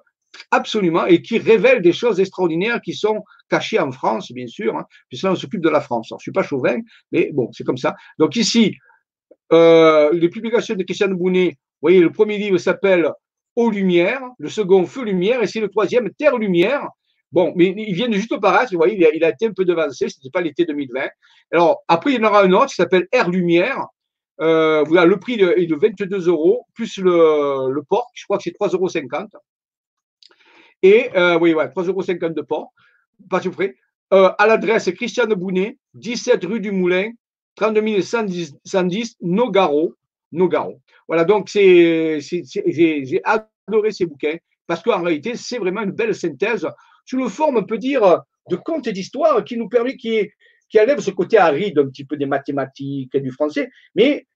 [0.50, 4.84] absolument et qui révèlent des choses extraordinaires qui sont cachées en France, bien sûr, hein,
[5.08, 6.12] puisque là on s'occupe de la France.
[6.18, 6.76] Je suis pas chauvin,
[7.12, 7.94] mais bon, c'est comme ça.
[8.18, 8.76] Donc ici,
[9.50, 13.10] les publications de Christiane Bounet, vous voyez, le premier livre s'appelle
[13.56, 16.86] Eau Lumière, le second Feu Lumière, et c'est le troisième Terre Lumière.
[17.32, 20.08] Bon, mais il vient de juste paraître, vous voyez, il a, été un peu devancé,
[20.08, 21.08] ce n'était pas l'été 2020.
[21.52, 23.86] Alors, après, il y en aura un autre qui s'appelle Air Lumière.
[24.40, 28.42] Euh, voilà, le prix est de 22 euros, plus le, le port, je crois que
[28.42, 28.88] c'est 3,50 euros.
[30.82, 32.72] Et, euh, oui, ouais, 3,50 euros de port,
[33.28, 33.76] pas tout près.
[34.12, 37.10] Euh, à l'adresse Christiane Bounet, 17 rue du Moulin,
[37.56, 39.94] 32 110, 110 Nogaro.
[41.08, 42.20] Voilà, donc j'ai
[43.24, 46.66] adoré ces bouquins parce qu'en réalité, c'est vraiment une belle synthèse
[47.04, 50.30] sous une forme, on peut dire, de conte et d'histoire qui nous permet, qui,
[50.68, 54.26] qui enlève ce côté aride un petit peu des mathématiques et du français, mais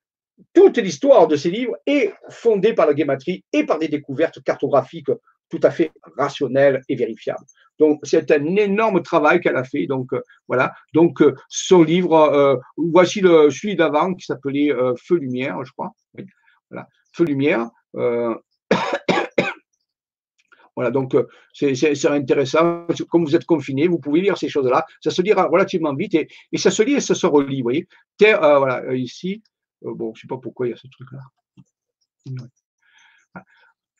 [0.52, 5.10] toute l'histoire de ces livres est fondée par la guématrie et par des découvertes cartographiques
[5.54, 7.44] tout à fait rationnelles et vérifiables.
[7.78, 9.86] Donc, c'est un énorme travail qu'elle a fait.
[9.86, 10.74] Donc, euh, voilà.
[10.92, 15.92] Donc, euh, son livre, euh, voici celui d'avant qui s'appelait Feu Lumière, je crois.
[16.70, 16.88] Voilà.
[17.12, 17.68] Feu Lumière.
[20.76, 21.16] Voilà, donc
[21.52, 22.88] c'est intéressant.
[23.08, 24.84] Comme vous êtes confiné, vous pouvez lire ces choses-là.
[25.00, 27.58] Ça se lit relativement vite et, et, ça se lit et ça se relit.
[27.58, 27.86] Vous voyez,
[28.18, 29.40] Terre, voilà, ici,
[29.82, 31.20] bon, je ne sais pas pourquoi il y a ce truc-là.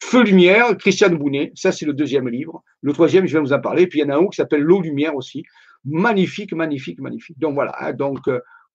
[0.06, 2.62] Feu Lumière, Christiane Bounet, ça c'est le deuxième livre.
[2.82, 3.86] Le troisième, je vais vous en parler.
[3.86, 5.44] Puis il y en a un qui s'appelle L'eau Lumière aussi.
[5.84, 7.38] Magnifique, magnifique, magnifique.
[7.38, 8.20] Donc voilà, hein, donc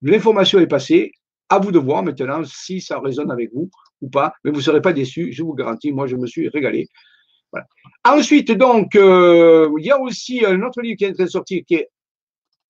[0.02, 1.12] l'information est passée.
[1.48, 3.70] À vous de voir maintenant si ça résonne avec vous
[4.02, 5.92] ou pas, mais vous ne serez pas déçus, je vous garantis.
[5.92, 6.88] Moi, je me suis régalé.
[8.04, 11.30] Ensuite, donc, euh, il y a aussi un autre livre qui est en train de
[11.30, 11.90] sortir, qui est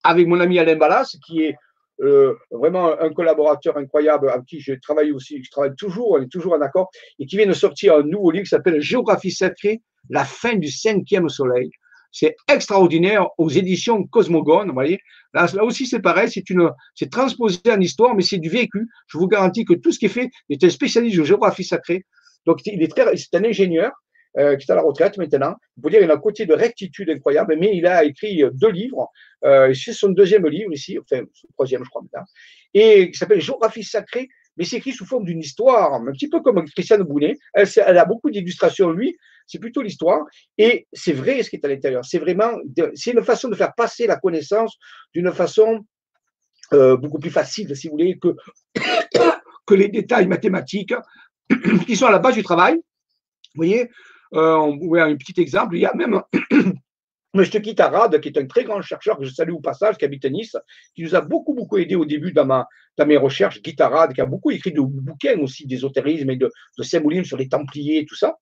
[0.04, 1.56] avec mon ami Alain Ballas, qui est
[2.02, 6.32] euh, vraiment un collaborateur incroyable avec qui je travaille aussi, je travaille toujours, on est
[6.32, 6.90] toujours en accord,
[7.20, 10.70] et qui vient de sortir un nouveau livre qui s'appelle Géographie sacrée, la fin du
[10.70, 11.70] cinquième soleil.
[12.12, 14.70] C'est extraordinaire aux éditions Cosmogone.
[14.70, 15.00] Vous voyez,
[15.34, 16.30] là, aussi, c'est pareil.
[16.30, 18.88] C'est une, c'est transposé en histoire, mais c'est du vécu.
[19.08, 22.06] Je vous garantis que tout ce qui est fait est un spécialiste de géographie sacrée.
[22.46, 23.92] Donc, il est très, c'est un ingénieur.
[24.38, 25.56] Euh, qui est à la retraite maintenant.
[25.78, 29.10] Il dire qu'il a un côté de rectitude incroyable, mais il a écrit deux livres.
[29.44, 32.28] Euh, c'est son deuxième livre ici, enfin, son troisième, je crois maintenant,
[32.76, 36.42] et qui s'appelle Géographie sacrée mais c'est écrit sous forme d'une histoire, un petit peu
[36.42, 37.38] comme Christiane Bounet.
[37.54, 39.18] Elle, elle a beaucoup d'illustrations, lui,
[39.48, 40.26] c'est plutôt l'histoire.
[40.58, 42.04] Et c'est vrai ce qui est à l'intérieur.
[42.04, 42.52] C'est vraiment,
[42.94, 44.78] c'est une façon de faire passer la connaissance
[45.14, 45.86] d'une façon
[46.74, 48.36] euh, beaucoup plus facile, si vous voulez, que,
[49.66, 50.94] que les détails mathématiques
[51.88, 52.76] qui sont à la base du travail.
[52.76, 53.90] Vous voyez,
[54.34, 55.76] euh, on voit un petit exemple.
[55.76, 56.22] Il y a même
[57.34, 57.44] M.
[57.44, 60.30] Kitarad, qui est un très grand chercheur que je salue au passage, qui habite à
[60.30, 60.56] Nice,
[60.96, 62.68] qui nous a beaucoup, beaucoup aidé au début dans, ma,
[62.98, 63.62] dans mes recherches.
[63.62, 67.48] Kitarad, qui a beaucoup écrit de bouquins aussi d'ésotérisme et de, de symbolisme sur les
[67.48, 68.38] Templiers et tout ça.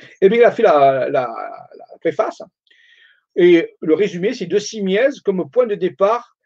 [0.00, 1.28] Et eh bien, il a fait la, la,
[2.00, 2.40] préface.
[3.34, 6.36] Et le résumé, c'est de Simiez, comme point de départ,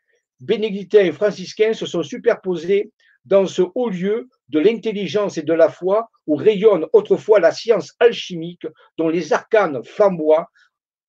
[0.41, 2.93] bénédictins et franciscains se sont superposés
[3.25, 7.95] dans ce haut lieu de l'intelligence et de la foi où rayonne autrefois la science
[7.99, 8.67] alchimique
[8.99, 10.49] dont les arcanes flamboient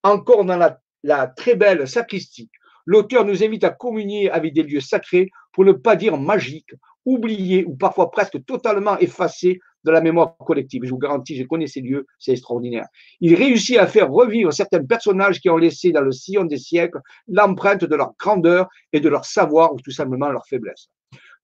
[0.04, 2.50] encore dans la, très belle sacristie,
[2.86, 6.74] l'auteur nous invite à communier avec des lieux sacrés, pour ne pas dire magiques,
[7.06, 10.84] oubliés ou parfois presque totalement effacés de la mémoire collective.
[10.86, 12.86] Je vous garantis, je connais ces lieux, c'est extraordinaire.
[13.20, 17.00] Il réussit à faire revivre certains personnages qui ont laissé dans le sillon des siècles
[17.28, 20.88] l'empreinte de leur grandeur et de leur savoir ou tout simplement leur faiblesse.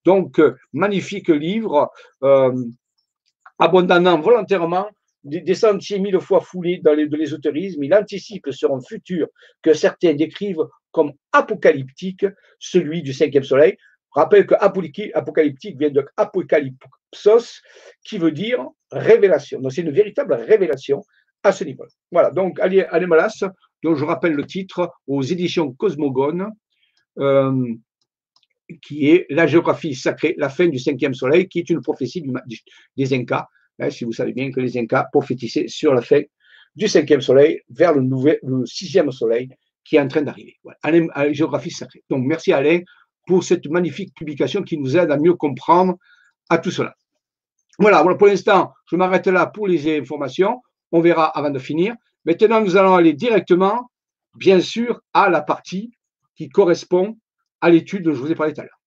[0.06, 1.92] Donc, euh, magnifique livre,
[2.24, 2.54] euh,
[3.58, 4.88] abondamment volontairement
[5.24, 9.28] des, sentiers mille fois foulés dans de l'ésotérisme, il anticipe le seront futur
[9.62, 12.26] que certains décrivent comme apocalyptique,
[12.58, 13.78] celui du cinquième soleil.
[14.12, 17.62] Rappelle que apocalyptique vient de apocalypsos,
[18.04, 19.60] qui veut dire révélation.
[19.60, 21.04] Donc c'est une véritable révélation
[21.44, 21.86] à ce niveau.
[22.12, 23.44] Voilà, donc Anémalas,
[23.84, 26.50] dont je rappelle le titre aux éditions Cosmogone,
[27.20, 27.76] euh,
[28.82, 32.24] qui est La géographie sacrée, la fin du cinquième soleil, qui est une prophétie
[32.98, 33.48] des Incas,
[33.80, 36.22] Hein, si vous savez bien que les Incas prophétisaient sur la fin
[36.76, 39.50] du cinquième soleil vers le, nouvel, le sixième soleil
[39.84, 40.58] qui est en train d'arriver.
[40.64, 40.78] Voilà.
[40.84, 42.04] À la géographie sacrée.
[42.10, 42.82] Donc, merci Alain
[43.26, 45.96] pour cette magnifique publication qui nous aide à mieux comprendre
[46.50, 46.94] à tout cela.
[47.80, 50.62] Voilà, pour l'instant, je m'arrête là pour les informations.
[50.92, 51.96] On verra avant de finir.
[52.26, 53.90] Maintenant, nous allons aller directement,
[54.36, 55.92] bien sûr, à la partie
[56.36, 57.18] qui correspond
[57.62, 58.80] à l'étude dont je vous ai parlé tout à l'heure.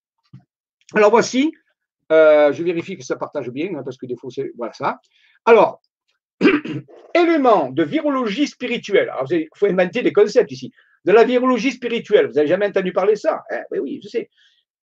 [0.95, 1.53] Alors voici
[2.13, 4.53] euh, je vérifie que ça partage bien, hein, parce que des fois, c'est.
[4.57, 5.01] Voilà ça.
[5.47, 5.81] Alors,
[7.15, 9.09] élément de virologie spirituelle.
[9.09, 10.71] Alors, il faut inventer des concepts ici.
[11.05, 12.27] De la virologie spirituelle.
[12.27, 13.63] Vous n'avez jamais entendu parler de ça hein?
[13.71, 14.29] oui, oui, je sais.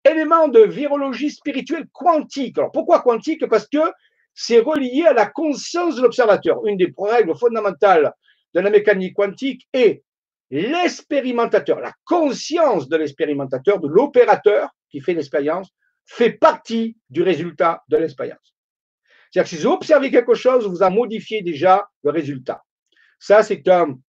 [0.10, 2.58] Élément de virologie spirituelle quantique.
[2.58, 3.46] Alors, pourquoi quantique?
[3.48, 3.92] Parce que
[4.34, 6.66] c'est relié à la conscience de l'observateur.
[6.66, 8.14] Une des règles fondamentales
[8.54, 10.04] de la mécanique quantique est
[10.50, 15.70] l'expérimentateur, la conscience de l'expérimentateur, de l'opérateur qui fait l'expérience,
[16.06, 18.56] fait partie du résultat de l'expérience.
[19.30, 22.64] C'est-à-dire que si vous observez quelque chose, vous en modifiez déjà le résultat.
[23.20, 24.00] Ça, c'est un,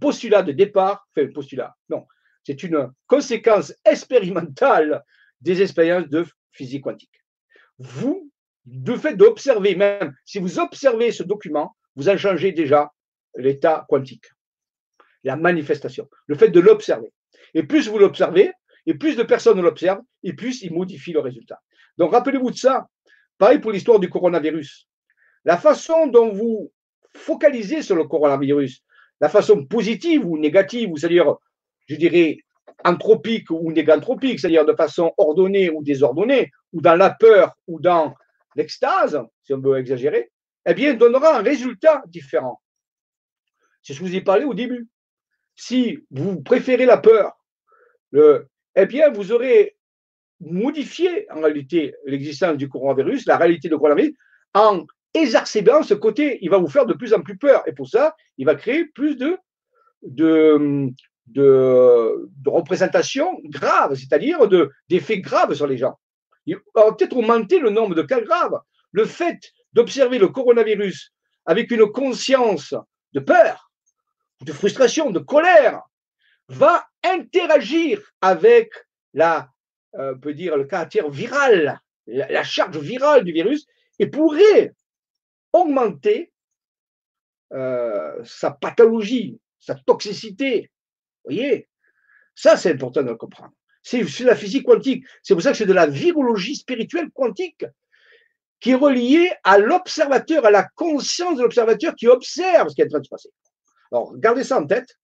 [0.00, 2.06] postulat de départ, enfin, un postulat, non,
[2.44, 5.02] c'est une conséquence expérimentale
[5.40, 7.22] des expériences de physique quantique.
[7.78, 8.30] Vous,
[8.64, 12.90] de fait d'observer, même si vous observez ce document, vous en changez déjà
[13.36, 14.26] l'état quantique,
[15.24, 17.12] la manifestation, le fait de l'observer.
[17.54, 18.52] Et plus vous l'observez,
[18.86, 21.60] et plus de personnes l'observent, et plus ils modifient le résultat.
[21.98, 22.86] Donc rappelez-vous de ça.
[23.38, 24.88] Pareil pour l'histoire du coronavirus.
[25.44, 26.72] La façon dont vous
[27.14, 28.82] focalisez sur le coronavirus,
[29.20, 31.34] la façon positive ou négative, c'est-à-dire,
[31.88, 32.38] je dirais,
[32.84, 38.14] anthropique ou néganthropique, c'est-à-dire de façon ordonnée ou désordonnée, ou dans la peur ou dans
[38.56, 40.30] l'extase, si on veut exagérer,
[40.66, 42.60] eh bien, donnera un résultat différent.
[43.82, 44.88] C'est ce que je vous ai parlé au début.
[45.62, 47.38] Si vous préférez la peur,
[48.14, 49.76] eh bien, vous aurez
[50.40, 54.14] modifié en réalité l'existence du coronavirus, la réalité du coronavirus,
[54.54, 56.38] en exacerbant ce côté.
[56.40, 57.62] Il va vous faire de plus en plus peur.
[57.66, 59.36] Et pour ça, il va créer plus de,
[60.02, 60.88] de,
[61.26, 64.48] de, représentations graves, c'est-à-dire
[64.88, 65.98] d'effets graves sur les gens.
[66.46, 68.58] Il va peut-être augmenter le nombre de cas graves.
[68.92, 69.38] Le fait
[69.74, 71.12] d'observer le coronavirus
[71.44, 72.74] avec une conscience
[73.12, 73.69] de peur,
[74.40, 75.82] de frustration, de colère,
[76.48, 78.72] va interagir avec
[79.14, 79.50] la,
[79.94, 83.66] euh, peut dire, le caractère viral, la, charge virale du virus,
[83.98, 84.74] et pourrait
[85.52, 86.32] augmenter
[87.52, 90.70] euh, sa pathologie, sa toxicité.
[91.24, 91.68] Vous voyez?
[92.34, 93.52] Ça, c'est important de le comprendre.
[93.82, 95.04] C'est la physique quantique.
[95.22, 97.64] C'est pour ça que c'est de la virologie spirituelle quantique
[98.60, 102.86] qui est reliée à l'observateur, à la conscience de l'observateur qui observe ce qui est
[102.86, 103.30] en train de se passer.
[103.92, 104.98] Alors, gardez ça en tête.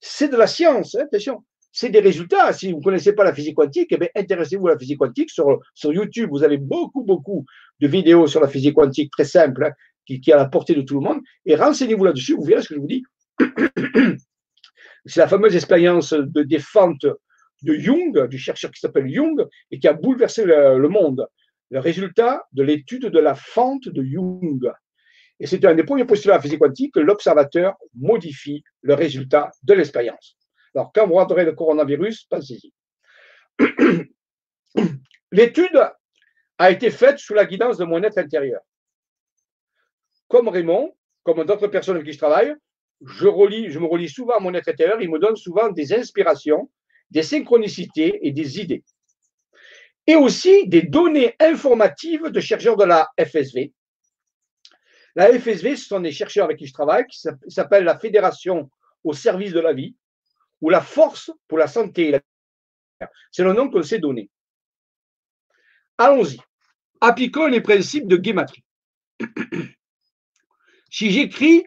[0.00, 1.44] C'est de la science, hein, attention.
[1.72, 2.52] C'est des résultats.
[2.52, 5.30] Si vous ne connaissez pas la physique quantique, eh intéressez-vous à la physique quantique.
[5.30, 7.44] Sur, sur YouTube, vous avez beaucoup, beaucoup
[7.80, 9.72] de vidéos sur la physique quantique très simple, hein,
[10.06, 11.20] qui, est à la portée de tout le monde.
[11.46, 13.02] Et renseignez-vous là-dessus, vous verrez ce que je vous dis.
[15.06, 17.06] C'est la fameuse expérience de défente
[17.62, 21.26] de Jung, du chercheur qui s'appelle Jung, et qui a bouleversé le, monde.
[21.70, 24.70] Le résultat de l'étude de la fente de Jung.
[25.40, 29.50] Et c'est un des premiers postulats de la physique quantique que l'observateur modifie le résultat
[29.62, 30.36] de l'expérience.
[30.74, 32.72] Alors, quand vous regarderez le coronavirus, pensez-y.
[35.32, 35.90] L'étude
[36.58, 38.60] a été faite sous la guidance de mon être intérieur.
[40.28, 42.54] Comme Raymond, comme d'autres personnes avec qui je travaille,
[43.00, 46.70] je, je me relis souvent à mon être intérieur, il me donne souvent des inspirations,
[47.10, 48.84] des synchronicités et des idées.
[50.06, 53.72] Et aussi des données informatives de chercheurs de la FSV.
[55.16, 58.70] La FSV, ce sont des chercheurs avec qui je travaille, qui s'appelle la Fédération
[59.02, 59.96] au service de la vie,
[60.60, 62.18] ou la force pour la santé
[63.32, 64.30] C'est le nom qu'on s'est donné.
[65.98, 66.38] Allons-y.
[67.00, 68.64] Appliquons les principes de guématrie.
[70.90, 71.64] si j'écris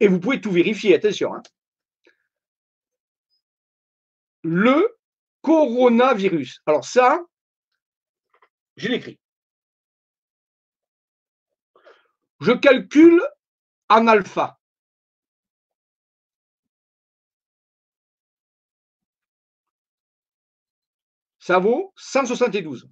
[0.00, 1.34] et vous pouvez tout vérifier, attention.
[1.34, 1.42] Hein.
[4.42, 4.96] Le
[5.42, 6.60] coronavirus.
[6.66, 7.24] Alors ça,
[8.76, 9.18] je l'écris.
[12.44, 13.22] Je calcule
[13.88, 14.60] en alpha.
[21.38, 22.90] Ça vaut 172.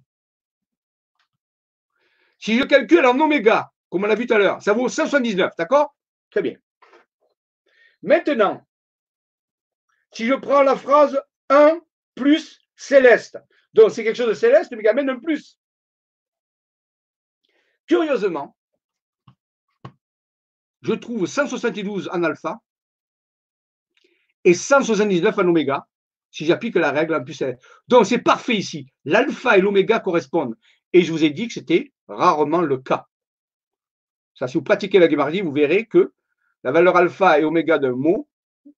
[2.39, 5.55] Si je calcule en oméga, comme on l'a vu tout à l'heure, ça vaut 179,
[5.55, 5.95] d'accord?
[6.31, 6.57] Très bien.
[8.01, 8.65] Maintenant,
[10.13, 11.79] si je prends la phrase 1
[12.15, 13.37] plus céleste,
[13.75, 15.59] donc c'est quelque chose de céleste, mais qui amène un plus.
[17.85, 18.57] Curieusement,
[20.83, 22.59] je trouve 172 en alpha
[24.43, 25.87] et 179 en oméga,
[26.29, 27.41] si j'applique la règle en plus.
[27.87, 28.87] Donc c'est parfait ici.
[29.05, 30.55] L'alpha et l'oméga correspondent.
[30.91, 33.07] Et je vous ai dit que c'était rarement le cas.
[34.35, 36.11] Ça, si vous pratiquez la guémardie, vous verrez que
[36.63, 38.27] la valeur alpha et oméga d'un mot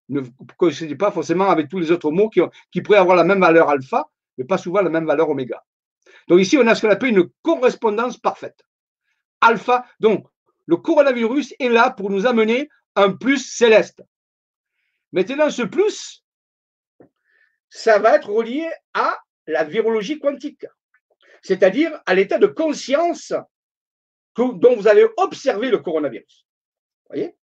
[0.09, 0.21] ne
[0.57, 2.41] coïncide pas forcément avec tous les autres mots qui,
[2.71, 5.63] qui pourraient avoir la même valeur alpha, mais pas souvent la même valeur oméga.
[6.27, 8.65] Donc ici, on a ce qu'on appelle une correspondance parfaite.
[9.41, 10.27] Alpha, donc
[10.67, 14.03] le coronavirus est là pour nous amener un plus céleste.
[15.11, 16.23] Maintenant, ce plus,
[17.69, 20.65] ça va être relié à la virologie quantique,
[21.41, 23.33] c'est-à-dire à l'état de conscience
[24.35, 26.45] dont vous allez observer le coronavirus.
[27.05, 27.35] Vous voyez?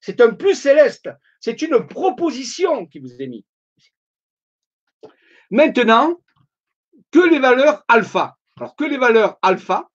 [0.00, 1.08] C'est un plus céleste.
[1.40, 3.44] C'est une proposition qui vous est mise.
[5.50, 6.20] Maintenant,
[7.10, 8.36] que les valeurs alpha.
[8.56, 9.88] Alors, que les valeurs alpha,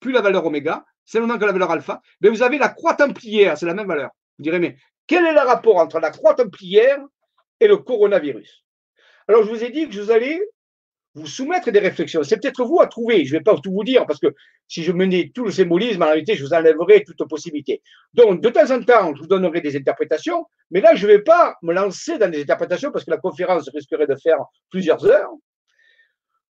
[0.00, 2.68] plus la valeur oméga, c'est le même que la valeur alpha, mais vous avez la
[2.68, 4.10] croix templière, c'est la même valeur.
[4.38, 4.76] Vous direz, mais
[5.06, 6.98] quel est le rapport entre la croix templière
[7.60, 8.64] et le coronavirus?
[9.28, 10.40] Alors, je vous ai dit que vous allez
[11.14, 12.22] vous soumettre des réflexions.
[12.24, 13.24] C'est peut-être vous à trouver.
[13.24, 14.34] Je ne vais pas tout vous dire parce que
[14.66, 17.82] si je menais tout le symbolisme, en réalité, je vous enlèverai toute possibilité.
[18.14, 21.22] Donc, de temps en temps, je vous donnerai des interprétations, mais là, je ne vais
[21.22, 24.38] pas me lancer dans des interprétations parce que la conférence risquerait de faire
[24.70, 25.30] plusieurs heures.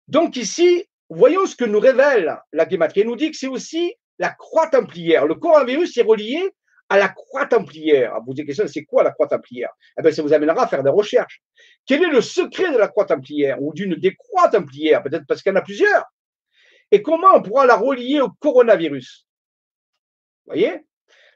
[0.09, 3.01] Donc, ici, voyons ce que nous révèle la guématrie.
[3.01, 5.27] Elle nous dit que c'est aussi la croix templière.
[5.27, 6.51] Le coronavirus est relié
[6.89, 8.15] à la croix templière.
[8.21, 9.71] Vous posez question, c'est quoi la croix templière?
[9.99, 11.43] Eh bien, Ça vous amènera à faire des recherches.
[11.87, 15.43] Quel est le secret de la croix templière ou d'une des croix templières Peut-être parce
[15.43, 16.05] qu'il y en a plusieurs?
[16.91, 19.27] Et comment on pourra la relier au coronavirus?
[20.47, 20.85] Vous voyez?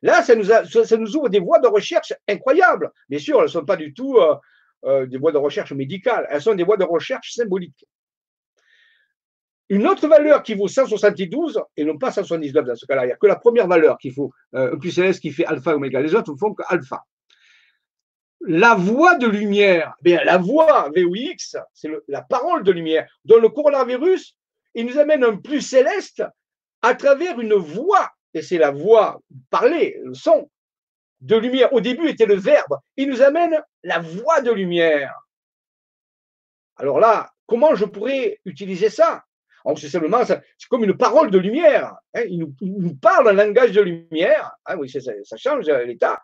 [0.03, 2.93] Là, ça nous, ça nous, ouvre des voies de recherche incroyables.
[3.09, 4.37] Bien sûr, elles ne sont pas du tout euh,
[4.85, 7.85] euh, des voies de recherche médicales, elles sont des voies de recherche symboliques.
[9.71, 13.05] Une autre valeur qui vaut 172 et non pas 179 dans ce cas-là.
[13.05, 15.73] Il n'y a que la première valeur qu'il faut, euh, plus céleste qui fait alpha
[15.73, 16.01] et oméga.
[16.01, 17.05] Les autres ne font que alpha.
[18.41, 23.07] La voix de lumière, bien, la voix VOX, c'est la parole de lumière.
[23.25, 24.37] Dans le coronavirus,
[24.75, 26.23] il nous amène un plus céleste
[26.83, 28.11] à travers une voix.
[28.33, 30.49] Et c'est la voix parler, le son
[31.21, 31.73] de lumière.
[31.73, 32.79] Au début était le verbe.
[32.97, 35.15] Il nous amène la voix de lumière.
[36.77, 39.25] Alors là, comment je pourrais utiliser ça?
[39.77, 41.95] C'est simplement, c'est comme une parole de lumière.
[42.15, 42.23] Hein.
[42.29, 44.53] Il, nous, parle un langage de lumière.
[44.65, 46.21] Ah oui, ça, change l'état.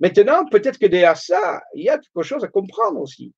[0.00, 3.34] Maintenant, peut-être que derrière ça, il y a quelque chose à comprendre aussi.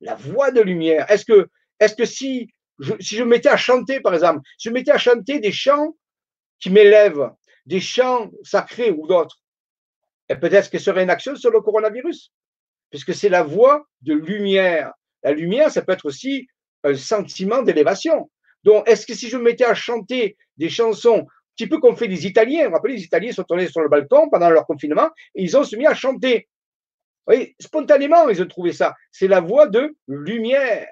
[0.00, 1.06] La voix de lumière.
[1.10, 5.40] Est-ce que, si je, mettais à chanter, par exemple, si je me mettais à chanter
[5.40, 5.96] des chants
[6.60, 7.30] qui m'élèvent,
[7.64, 9.40] des chants sacrés ou d'autres,
[10.28, 12.32] et peut-être que ce serait une action sur le coronavirus,
[12.90, 14.92] puisque c'est la voix de lumière.
[15.22, 16.46] La lumière, ça peut être aussi
[16.84, 18.30] un sentiment d'élévation.
[18.66, 21.96] Donc, est-ce que si je me mettais à chanter des chansons, un petit peu comme
[21.96, 24.66] fait les Italiens, vous vous rappelez, les Italiens sont tournés sur le balcon pendant leur
[24.66, 26.48] confinement et ils ont se mis à chanter.
[27.28, 28.96] Oui, spontanément, ils ont trouvé ça.
[29.12, 30.88] C'est la voie de lumière.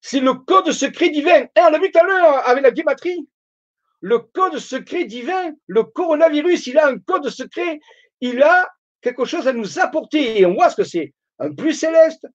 [0.00, 1.42] C'est le code secret divin.
[1.42, 3.28] Et on l'a vu tout à l'heure avec la guématrie.
[4.00, 7.78] Le code secret divin, le coronavirus, il a un code secret.
[8.22, 8.70] Il a
[9.02, 10.40] quelque chose à nous apporter.
[10.40, 11.12] Et on voit ce que c'est.
[11.38, 12.26] Un plus céleste.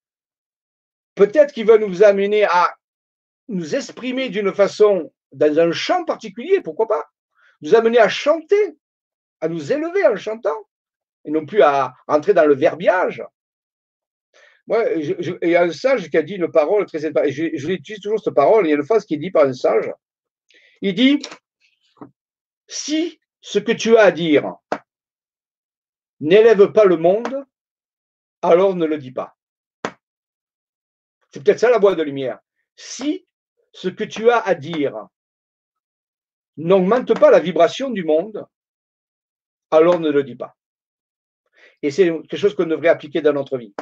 [1.15, 2.75] Peut-être qu'il va nous amener à
[3.53, 7.05] nous exprimer d'une façon, dans un chant particulier, pourquoi pas
[7.61, 8.77] Nous amener à chanter,
[9.41, 10.67] à nous élever en chantant,
[11.25, 13.23] et non plus à entrer dans le verbiage.
[14.67, 18.01] Moi, il y a un sage qui a dit une parole très et je, l'utilise
[18.01, 19.91] toujours cette parole, il y a une phrase qui est dite par un sage.
[20.81, 21.21] Il dit
[22.67, 24.55] Si ce que tu as à dire
[26.21, 27.45] n'élève pas le monde,
[28.41, 29.35] alors ne le dis pas.
[31.31, 32.39] C'est peut-être ça la voie de lumière.
[32.75, 33.27] Si
[33.73, 35.07] ce que tu as à dire
[36.57, 38.45] n'augmente pas la vibration du monde,
[39.71, 40.55] alors ne le dis pas.
[41.81, 43.73] Et c'est quelque chose qu'on devrait appliquer dans notre vie.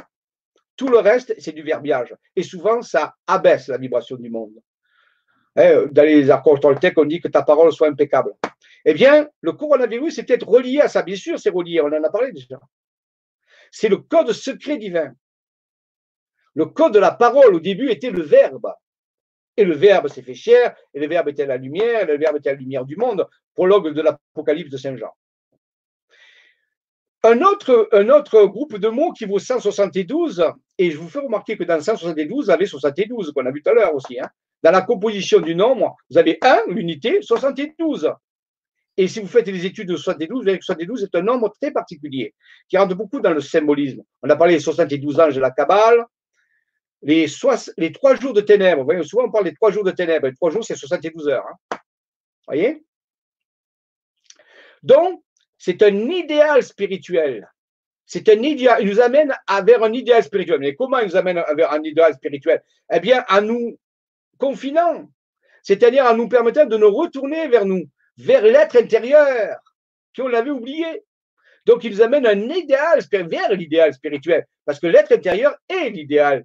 [0.77, 2.15] Tout le reste, c'est du verbiage.
[2.35, 4.53] Et souvent, ça abaisse la vibration du monde.
[5.57, 8.33] Hein, dans les accords Toltec, on dit que ta parole soit impeccable.
[8.85, 11.03] Eh bien, le coronavirus est peut-être relié à ça.
[11.03, 11.81] Bien sûr, c'est relié.
[11.81, 12.59] On en a parlé déjà.
[13.69, 15.13] C'est le code secret divin.
[16.55, 18.73] Le code de la parole, au début, était le verbe.
[19.63, 22.51] Le Verbe s'est fait chair, et le Verbe était la lumière, et le Verbe était
[22.51, 25.11] la lumière du monde, prologue de l'Apocalypse de Saint Jean.
[27.23, 30.43] Un autre, un autre groupe de mots qui vaut 172,
[30.79, 33.69] et je vous fais remarquer que dans 172, vous avez 72, qu'on a vu tout
[33.69, 34.19] à l'heure aussi.
[34.19, 34.27] Hein.
[34.63, 38.11] Dans la composition du nombre, vous avez 1, l'unité, 72.
[38.97, 41.53] Et si vous faites les études de 72, vous verrez que 72 est un nombre
[41.61, 42.33] très particulier,
[42.67, 44.01] qui rentre beaucoup dans le symbolisme.
[44.23, 46.05] On a parlé des 72 anges de la Kabbale,
[47.01, 50.51] les, trois jours de ténèbres, vous souvent on parle des trois jours de ténèbres, trois
[50.51, 51.45] jours c'est 72 heures.
[51.71, 51.77] Hein.
[52.47, 52.83] voyez?
[54.83, 55.23] Donc,
[55.57, 57.51] c'est un idéal spirituel.
[58.05, 59.33] C'est un idéal, il nous amène
[59.63, 60.59] vers un idéal spirituel.
[60.59, 62.61] Mais comment il nous amène vers un idéal spirituel?
[62.91, 63.79] Eh bien, en nous
[64.37, 65.09] confinant,
[65.63, 67.83] c'est-à-dire en nous permettant de nous retourner vers nous,
[68.17, 69.55] vers l'être intérieur,
[70.15, 71.03] qu'on l'avait oublié.
[71.65, 76.43] Donc, il nous amène un idéal vers l'idéal spirituel, parce que l'être intérieur est l'idéal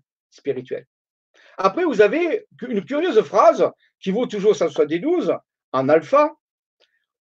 [1.59, 3.69] Après, vous avez une curieuse phrase
[4.01, 5.33] qui vaut toujours 172
[5.73, 6.33] en alpha,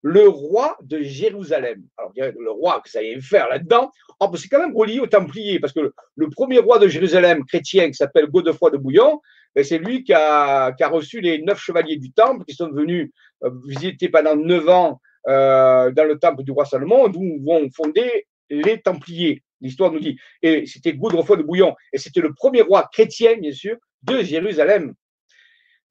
[0.01, 1.81] le roi de Jérusalem.
[1.97, 3.89] Alors, le roi, que ça y faire là-dedans
[4.19, 7.87] oh, C'est quand même relié aux Templiers, parce que le, premier roi de Jérusalem chrétien,
[7.87, 9.19] qui s'appelle Godefroy de Bouillon,
[9.55, 12.69] ben, c'est lui qui a, qui a, reçu les neuf chevaliers du Temple, qui sont
[12.69, 13.11] venus
[13.43, 18.27] euh, visiter pendant neuf ans euh, dans le temple du roi Salomon, d'où vont fonder
[18.49, 19.41] les Templiers.
[19.61, 20.17] L'histoire nous dit.
[20.41, 21.75] Et c'était Godefroy de Bouillon.
[21.93, 24.93] Et c'était le premier roi chrétien, bien sûr, de Jérusalem.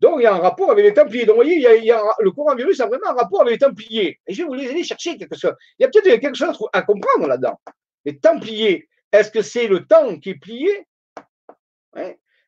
[0.01, 1.25] Donc, il y a un rapport avec les Templiers.
[1.25, 4.21] Donc, vous voyez, il y a, le coronavirus a vraiment un rapport avec les Templiers.
[4.27, 5.55] Et je vais vous les aller chercher quelque chose.
[5.79, 7.59] Il y a peut-être quelque chose à comprendre là-dedans.
[8.05, 10.87] Les Templiers, est-ce que c'est le temps qui est plié?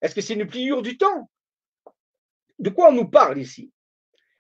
[0.03, 1.31] Est-ce que c'est une pliure du temps?
[2.59, 3.71] De quoi on nous parle ici?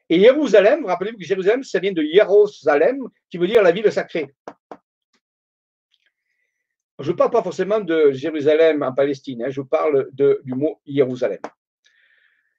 [0.09, 2.99] Et Jérusalem, rappelez-vous que Jérusalem, ça vient de Jérusalem,
[3.31, 4.35] qui veut dire la ville sacrée.
[6.99, 11.40] Je ne parle pas forcément de Jérusalem en Palestine, hein, je parle du mot Jérusalem.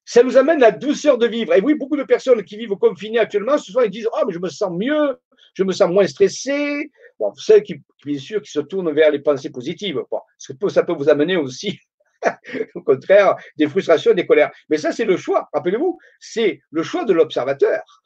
[0.05, 1.53] Ça nous amène la douceur de vivre.
[1.53, 4.33] Et oui, beaucoup de personnes qui vivent confinées actuellement, ce soir, ils disent Oh, mais
[4.33, 5.17] je me sens mieux,
[5.53, 6.91] je me sens moins stressé.
[7.19, 10.01] Bon, celles qui, bien sûr, qui se tournent vers les pensées positives.
[10.09, 10.21] Bon,
[10.69, 11.79] ça peut vous amener aussi,
[12.75, 14.51] au contraire, des frustrations, des colères.
[14.69, 15.49] Mais ça, c'est le choix.
[15.51, 18.03] Rappelez-vous, c'est le choix de l'observateur.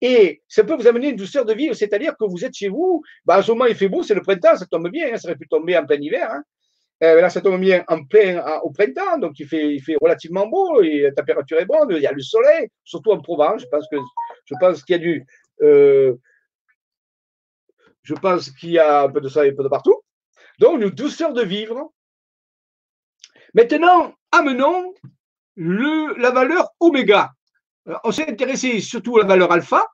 [0.00, 3.02] Et ça peut vous amener une douceur de vivre, c'est-à-dire que vous êtes chez vous,
[3.24, 5.28] bah, en ce moment il fait beau, c'est le printemps, ça tombe bien, hein, ça
[5.28, 6.30] aurait pu tomber en plein hiver.
[6.30, 6.42] Hein.
[7.02, 10.82] Euh, là, ça tombe bien en plein au printemps, donc il fait, il relativement beau,
[10.82, 13.62] et la température est bonne, il y a le soleil, surtout en Provence.
[13.62, 13.96] Je pense que
[14.44, 15.26] je pense qu'il y a du,
[15.62, 16.14] euh,
[18.02, 20.00] je pense qu'il y a un peu de soleil un peu partout.
[20.58, 21.92] Donc une douceur de vivre.
[23.54, 24.94] Maintenant, amenons
[25.56, 27.32] le, la valeur oméga.
[27.88, 29.86] Euh, on s'est intéressé surtout à la valeur alpha,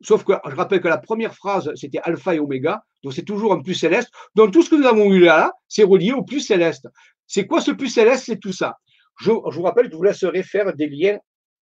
[0.00, 3.52] sauf que je rappelle que la première phrase, c'était alpha et oméga, donc c'est toujours
[3.52, 4.10] un plus céleste.
[4.34, 6.88] Donc tout ce que nous avons eu là, c'est relié au plus céleste.
[7.26, 8.24] C'est quoi ce plus céleste?
[8.26, 8.78] C'est tout ça.
[9.20, 11.18] Je, vous rappelle je vous laisserai faire des liens.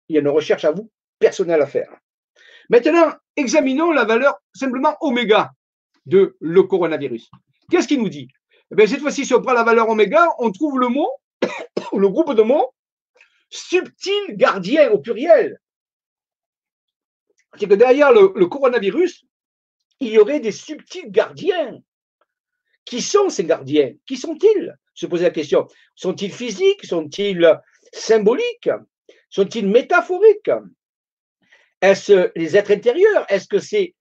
[0.07, 0.89] Il y a une recherche à vous
[1.19, 1.93] personnelle à faire.
[2.69, 5.51] Maintenant, examinons la valeur simplement oméga
[6.05, 7.29] de le coronavirus.
[7.69, 8.27] Qu'est-ce qu'il nous dit?
[8.77, 11.09] Eh Cette fois-ci, si on prend la valeur oméga, on trouve le mot,
[11.93, 12.73] le groupe de mots
[13.53, 15.59] subtil gardien au pluriel.
[17.59, 19.25] C'est que derrière le, coronavirus,
[19.99, 21.79] il y aurait des subtils gardiens.
[22.83, 23.93] Qui sont ces gardiens?
[24.07, 24.75] Qui sont-ils?
[24.95, 25.67] Se poser la question.
[25.95, 26.83] Sont-ils physiques?
[26.83, 27.59] Sont-ils
[27.93, 28.69] symboliques?
[29.29, 30.51] Sont-ils métaphoriques?
[31.79, 33.25] Est-ce les êtres intérieurs?
[33.29, 33.93] Est-ce que c'est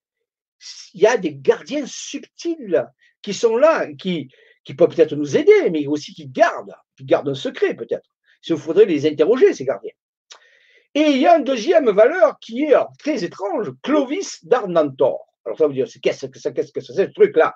[0.95, 2.87] il y a des gardiens subtils
[3.21, 4.31] qui sont là, qui,
[4.65, 8.12] qui peuvent peut-être nous aider, mais aussi qui gardent, qui gardent un secret peut-être.
[8.49, 9.93] Il faudrait les interroger, ces gardiens.
[10.95, 15.27] Et il y a une deuxième valeur qui est très étrange, Clovis d'Arnantor.
[15.45, 17.55] Alors ça veut dire, qu'est-ce que c'est -ce truc-là?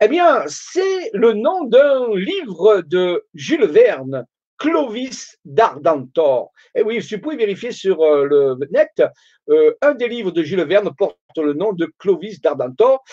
[0.00, 4.26] Eh bien, c'est le nom d'un livre de Jules Verne,
[4.58, 6.52] Clovis d'Ardentor.
[6.74, 9.02] Et oui, si vous pouvez vérifier sur euh, le net,
[9.48, 13.04] euh, un des livres de Jules Verne porte le nom de Clovis d'Ardentor.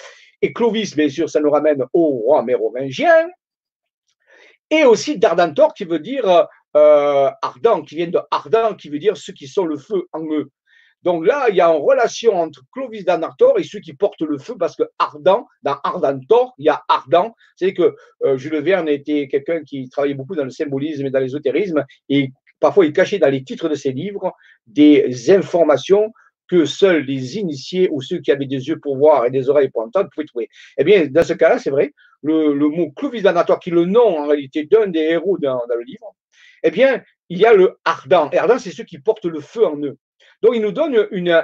[0.42, 3.30] Et Clovis, bien sûr, ça nous ramène au roi mérovingien.
[4.72, 9.18] Et aussi d'Ardentor, qui veut dire euh, ardent, qui vient de ardent, qui veut dire
[9.18, 10.50] ceux qui sont le feu en eux.
[11.04, 14.38] Donc là, il y a une relation entre Clovis d'Ardentor et ceux qui portent le
[14.38, 17.36] feu, parce que ardent, dans Ardentor, il y a ardent.
[17.56, 21.20] C'est que euh, Jules Verne était quelqu'un qui travaillait beaucoup dans le symbolisme et dans
[21.20, 24.32] l'ésotérisme, et parfois il cachait dans les titres de ses livres
[24.68, 26.14] des informations
[26.52, 29.70] que seuls les initiés ou ceux qui avaient des yeux pour voir et des oreilles
[29.70, 30.50] pour entendre pouvaient trouver.
[30.78, 31.94] Eh bien, dans ce cas-là, c'est vrai,
[32.24, 35.84] le, mot Clovis d'Anatoire, qui est le nom en réalité d'un des héros dans, le
[35.84, 36.14] livre,
[36.64, 38.30] eh bien, il y a le ardent.
[38.32, 39.98] Et ardent, c'est ceux qui portent le feu en eux.
[40.42, 41.44] Donc, il nous donne une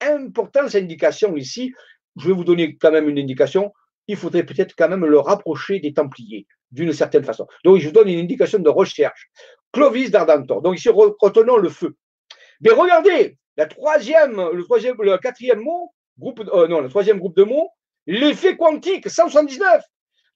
[0.00, 1.72] importante indication ici.
[2.16, 3.72] Je vais vous donner quand même une indication.
[4.06, 7.46] Il faudrait peut-être quand même le rapprocher des Templiers, d'une certaine façon.
[7.64, 9.30] Donc, je vous donne une indication de recherche.
[9.72, 10.62] Clovis d'Ardentor.
[10.62, 11.96] Donc, ici, retenons le feu.
[12.60, 17.70] Mais regardez, la troisième, le quatrième mot, groupe, euh, non, le troisième groupe de mots,
[18.06, 19.82] l'effet quantique, 179.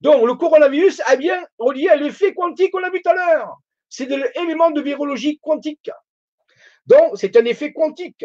[0.00, 3.58] Donc, le coronavirus a bien relié à l'effet quantique qu'on a vu tout à l'heure.
[3.88, 5.90] C'est de l'élément de virologie quantique.
[6.86, 8.24] Donc, c'est un effet quantique.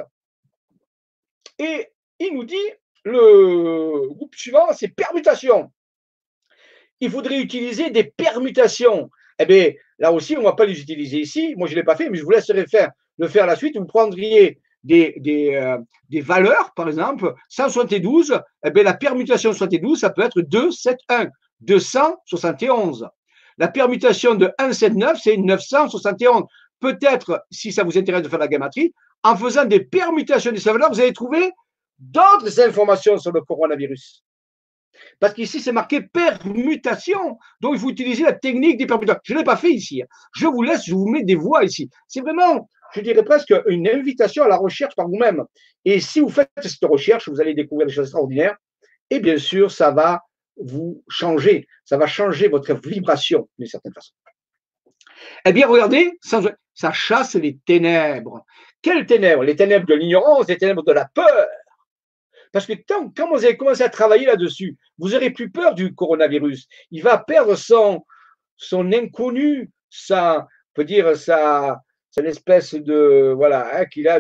[1.58, 1.88] Et
[2.20, 2.72] il nous dit,
[3.04, 5.72] le groupe suivant, c'est permutation.
[7.00, 9.10] Il faudrait utiliser des permutations.
[9.40, 11.56] Eh bien, là aussi, on ne va pas les utiliser ici.
[11.58, 13.78] Moi, je ne l'ai pas fait, mais je vous laisserai faire, le faire la suite.
[13.78, 15.78] Vous prendriez des, des, euh,
[16.22, 21.30] valeurs, par exemple, 172, eh bien, la permutation 72, ça peut être 271,
[21.66, 23.08] 271.
[23.58, 26.44] La permutation de 179, c'est 971.
[26.80, 28.94] Peut-être, si ça vous intéresse de faire la gamatrie,
[29.24, 31.52] en faisant des permutations de ces valeurs, vous allez trouver
[31.98, 34.24] d'autres informations sur le coronavirus.
[35.20, 37.38] Parce qu'ici, c'est marqué permutation.
[37.62, 39.22] Donc, il faut utiliser la technique des permutations.
[39.24, 40.02] Je ne l'ai pas fait ici.
[40.02, 40.08] Hein.
[40.36, 41.90] Je vous laisse, je vous mets des voix ici.
[42.08, 45.44] C'est vraiment je dirais presque une invitation à la recherche par vous-même.
[45.86, 48.56] Et si vous faites cette recherche, vous allez découvrir des choses extraordinaires.
[49.10, 50.22] Et bien sûr, ça va
[50.58, 51.68] vous changer.
[51.86, 54.14] Ça va changer votre vibration d'une certaine façon.
[55.46, 58.46] Eh bien, regardez, ça chasse les ténèbres.
[58.82, 59.44] Quelles ténèbres?
[59.44, 61.48] Les ténèbres de l'ignorance, les ténèbres de la peur.
[62.52, 66.68] Parce que quand, vous allez commencer à travailler là-dessus, vous aurez plus peur du coronavirus.
[66.92, 68.06] Il va perdre son,
[68.58, 71.82] son inconnu, sa, on peut dire, sa,
[72.18, 74.20] espèce de voilà hein, qu'il a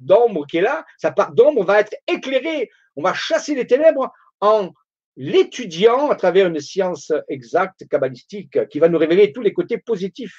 [0.00, 0.84] d'ombre qui est là.
[0.98, 2.68] Sa part d'ombre va être éclairée.
[2.96, 4.70] On va chasser les ténèbres en
[5.18, 10.38] l'étudiant à travers une science exacte, kabbalistique, qui va nous révéler tous les côtés positifs.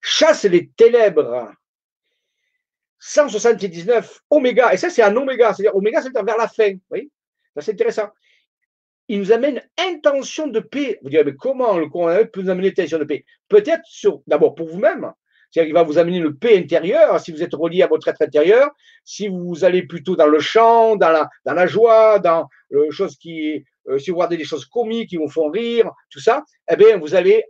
[0.00, 1.52] Chasse les ténèbres.
[3.00, 7.12] 179 oméga, et ça c'est un oméga, c'est-à-dire oméga c'est vers la fin, oui,
[7.54, 8.08] ça c'est intéressant
[9.08, 10.98] il nous amène intention de paix.
[11.02, 13.24] Vous direz, mais comment le coronavirus peut nous amener intention de paix?
[13.48, 13.82] Peut-être
[14.26, 15.12] d'abord pour vous-même,
[15.50, 18.22] c'est-à-dire qu'il va vous amener une paix intérieure si vous êtes relié à votre être
[18.22, 18.70] intérieur,
[19.04, 23.98] si vous allez plutôt dans le chant, dans la, joie, dans le chose qui, euh,
[23.98, 27.14] si vous regardez des choses comiques qui vous font rire, tout ça, eh bien, vous
[27.14, 27.44] allez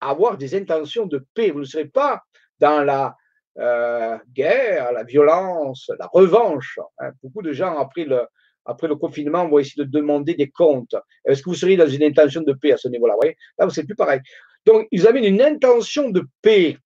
[0.00, 1.50] avoir des intentions de paix.
[1.50, 2.22] Vous ne serez pas
[2.58, 3.14] dans la
[3.58, 6.78] euh, guerre, la violence, la revanche.
[6.98, 7.10] Hein.
[7.22, 8.22] Beaucoup de gens le,
[8.64, 10.94] après le confinement, on va essayer de demander des comptes.
[11.26, 13.16] Est-ce que vous seriez dans une intention de paix à ce niveau-là?
[13.58, 14.20] Là, c'est plus pareil.
[14.64, 16.78] Donc, ils amènent une intention de paix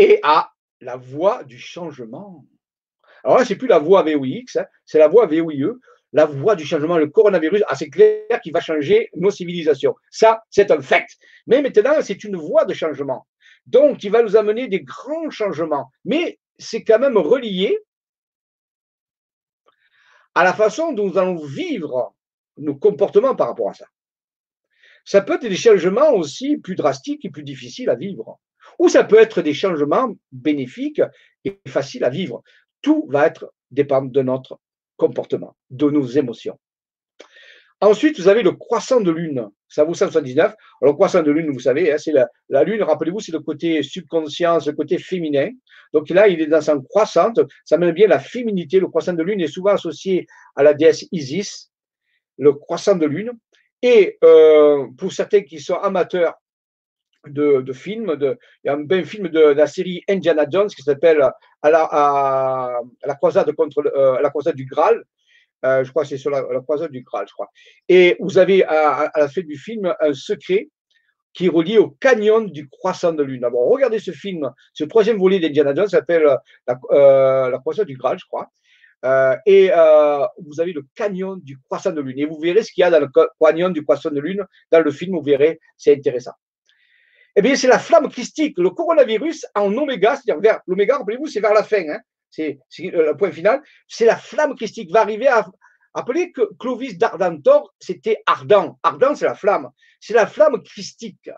[0.00, 2.46] et à la voie du changement.
[3.22, 5.78] Alors là, c'est plus la voie VOIX, hein, c'est la voie VOIE,
[6.14, 9.94] la voie du changement, le coronavirus, ah, c'est clair qu'il va changer nos civilisations.
[10.10, 11.04] Ça, c'est un fait.
[11.46, 13.26] Mais maintenant, c'est une voie de changement.
[13.66, 15.90] Donc, il va nous amener des grands changements.
[16.06, 17.78] Mais c'est quand même relié
[20.34, 22.14] à la façon dont nous allons vivre
[22.56, 23.86] nos comportements par rapport à ça.
[25.04, 28.40] Ça peut être des changements aussi plus drastiques et plus difficiles à vivre.
[28.78, 31.02] Ou ça peut être des changements bénéfiques
[31.44, 32.42] et faciles à vivre.
[32.82, 34.58] Tout va être dépendre de notre
[34.96, 36.58] comportement, de nos émotions.
[37.82, 39.48] Ensuite, vous avez le croissant de lune.
[39.66, 40.44] Ça vaut 179.
[40.46, 43.82] Alors, le croissant de lune, vous savez, hein, c'est la, lune, rappelez-vous, c'est le côté
[43.82, 45.48] subconscient, le côté féminin.
[45.94, 47.40] Donc là, il est dans sa croissante.
[47.64, 48.80] Ça met bien la féminité.
[48.80, 51.70] Le croissant de lune est souvent associé à la déesse Isis,
[52.36, 53.32] le croissant de lune.
[53.80, 56.34] Et euh, pour certains qui sont amateurs
[57.26, 60.82] de, films, de, il y a un ben film de, la série Indiana Jones qui
[60.82, 61.22] s'appelle
[61.62, 65.04] à la, croisade contre euh, la croisade du Graal
[65.62, 67.50] je crois que c'est sur la, croisade du Graal, je crois.
[67.88, 70.68] Et vous avez à, la fin du film un secret
[71.32, 73.42] qui est relié au canyon du croissant de lune.
[73.42, 76.24] D'abord, regardez ce film, ce troisième volet d'Indiana Jones s'appelle
[76.66, 78.50] la, euh, croissance du Graal, je crois.
[79.04, 82.18] Euh, et euh, vous avez le canyon du croissant de lune.
[82.18, 83.08] Et vous verrez ce qu'il y a dans le
[83.40, 84.44] canyon du croissant de lune.
[84.70, 86.32] Dans le film, vous verrez, c'est intéressant.
[87.36, 88.58] Eh bien, c'est la flamme christique.
[88.58, 91.88] Le coronavirus en oméga, c'est-à-dire vers l'oméga, rappelez-vous, c'est vers la fin.
[91.88, 92.00] Hein,
[92.30, 93.62] c'est le point final.
[93.88, 95.46] C'est la flamme christique va arriver à.
[95.92, 98.78] Appelez que Clovis d'Ardentor, c'était ardent.
[98.82, 99.70] Ardent, c'est la flamme.
[99.98, 101.30] C'est la flamme christique.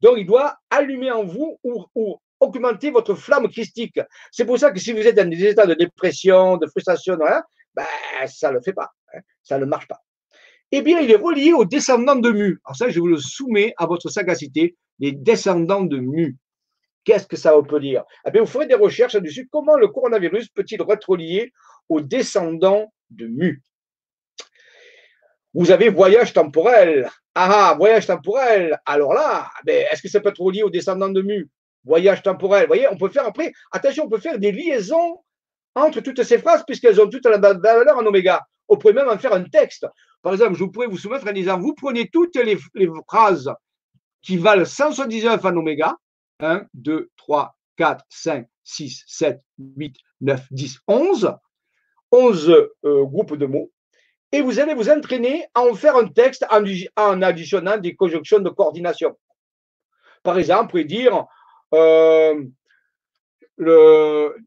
[0.00, 4.00] Donc, il doit allumer en vous ou, augmenter votre flamme christique.
[4.32, 7.18] C'est pour ça que si vous êtes dans des états de dépression, de frustration,
[7.74, 7.84] ben,
[8.26, 8.90] ça ne le fait pas.
[9.14, 10.00] Hein, ça ne marche pas.
[10.72, 12.60] Eh bien, il est relié aux descendants de Mu.
[12.64, 16.36] Alors ça, je vous le soumets à votre sagacité, les descendants de Mu.
[17.04, 18.04] Qu'est-ce que ça peut dire?
[18.26, 19.48] Eh vous ferez des recherches là-dessus.
[19.50, 21.52] Comment le coronavirus peut-il être relié
[21.88, 23.62] aux descendants de Mu?
[25.54, 27.10] Vous avez voyage temporel.
[27.34, 28.78] Ah, ah voyage temporel.
[28.86, 31.48] Alors là, ben, est-ce que ça peut être relié aux descendants de Mu?
[31.84, 32.62] Voyage temporel.
[32.62, 35.22] Vous voyez, on peut faire après, attention, on peut faire des liaisons
[35.74, 38.40] entre toutes ces phrases puisqu'elles ont toutes la valeur en oméga.
[38.68, 39.86] On pourrait même en faire un texte.
[40.22, 42.58] Par exemple, je pourrais vous soumettre en disant, vous prenez toutes les,
[43.08, 43.50] phrases
[44.22, 45.96] qui valent 179 en oméga,
[46.40, 49.40] 1, 2, 3, 4, 5, 6, 7,
[49.76, 51.36] 8, 9, 10, 11,
[52.12, 53.70] 11 groupes de mots,
[54.32, 58.50] et vous allez vous entraîner à en faire un texte en, additionnant des conjonctions de
[58.50, 59.16] coordination.
[60.22, 61.26] Par exemple, vous pouvez dire
[61.74, 62.44] euh,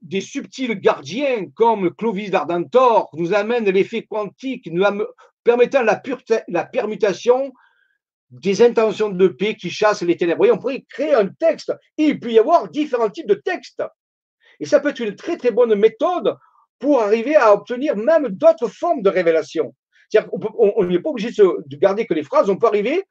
[0.02, 4.86] des subtils gardiens comme Clovis d'Ardentor nous amènent l'effet quantique, nous
[5.44, 6.02] permettant la,
[6.48, 7.54] la permutation
[8.34, 10.50] des intentions de paix qui chassent les ténèbres.
[10.52, 11.72] on pourrait créer un texte.
[11.98, 13.84] il peut y avoir différents types de textes.
[14.60, 16.36] Et ça peut être une très très bonne méthode
[16.80, 19.76] pour arriver à obtenir même d'autres formes de révélation.
[20.58, 23.04] On n'est pas obligé de garder que les phrases, on peut arriver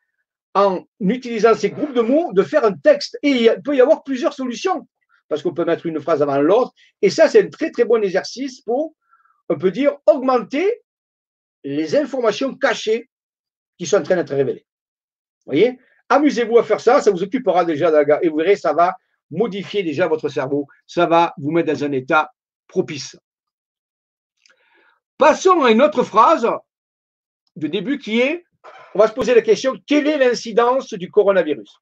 [0.55, 3.17] en utilisant ces groupes de mots, de faire un texte.
[3.23, 4.89] Et il peut y avoir plusieurs solutions,
[5.29, 6.73] parce qu'on peut mettre une phrase avant l'autre.
[7.01, 8.95] Et ça, c'est un très, très bon exercice pour,
[9.49, 10.83] on peut dire, augmenter
[11.63, 13.09] les informations cachées
[13.79, 14.67] qui sont en train d'être révélées.
[15.47, 15.79] Voyez?
[16.09, 17.91] Amusez-vous à faire ça, ça vous occupera déjà,
[18.23, 18.95] et vous verrez, ça va
[19.31, 22.31] modifier déjà votre cerveau, ça va vous mettre dans un état
[22.69, 23.17] propice.
[25.17, 26.49] Passons à une autre phrase
[27.57, 28.45] de début qui est
[28.95, 31.81] on va se poser la question, quelle est l'incidence du coronavirus?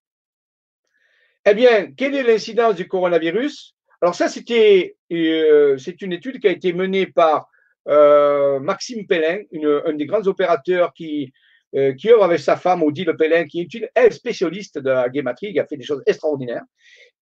[1.44, 3.74] Eh bien, quelle est l'incidence du coronavirus?
[4.00, 7.50] Alors ça, c'était euh, c'est une étude qui a été menée par
[7.88, 9.42] euh, Maxime Pellin,
[9.86, 11.32] un des grands opérateurs qui,
[11.76, 15.52] euh, qui œuvre avec sa femme, Odile Pellin, qui est une spécialiste de la guématrie,
[15.52, 16.64] qui a fait des choses extraordinaires.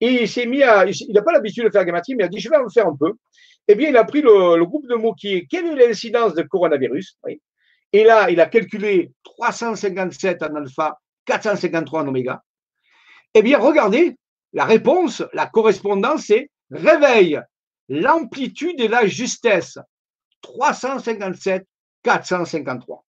[0.00, 2.28] Et il s'est mis à, il n'a pas l'habitude de faire guématrie, mais il a
[2.28, 3.12] dit, je vais en faire un peu.
[3.66, 6.34] Eh bien, il a pris le, le groupe de mots qui est, quelle est l'incidence
[6.34, 7.40] du coronavirus oui.
[7.92, 12.42] Et là, il a calculé 357 en alpha, 453 en oméga.
[13.34, 14.16] Eh bien, regardez,
[14.52, 17.40] la réponse, la correspondance, c'est réveil,
[17.88, 19.78] l'amplitude et la justesse.
[20.42, 21.66] 357,
[22.02, 23.04] 453.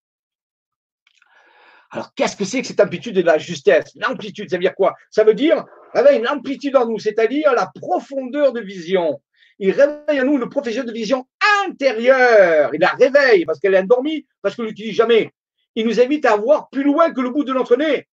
[1.92, 3.92] Alors, qu'est-ce que c'est que cette amplitude et la justesse?
[3.96, 4.96] L'amplitude, ça veut dire quoi?
[5.10, 9.22] Ça veut dire réveille l'amplitude en nous, c'est-à-dire la profondeur de vision.
[9.58, 11.28] Il réveille en nous une profondeur de vision
[11.66, 12.74] intérieure.
[12.74, 15.34] Il la réveille parce qu'elle est endormie, parce qu'on ne l'utilise jamais.
[15.76, 18.08] Il nous invite à voir plus loin que le bout de notre nez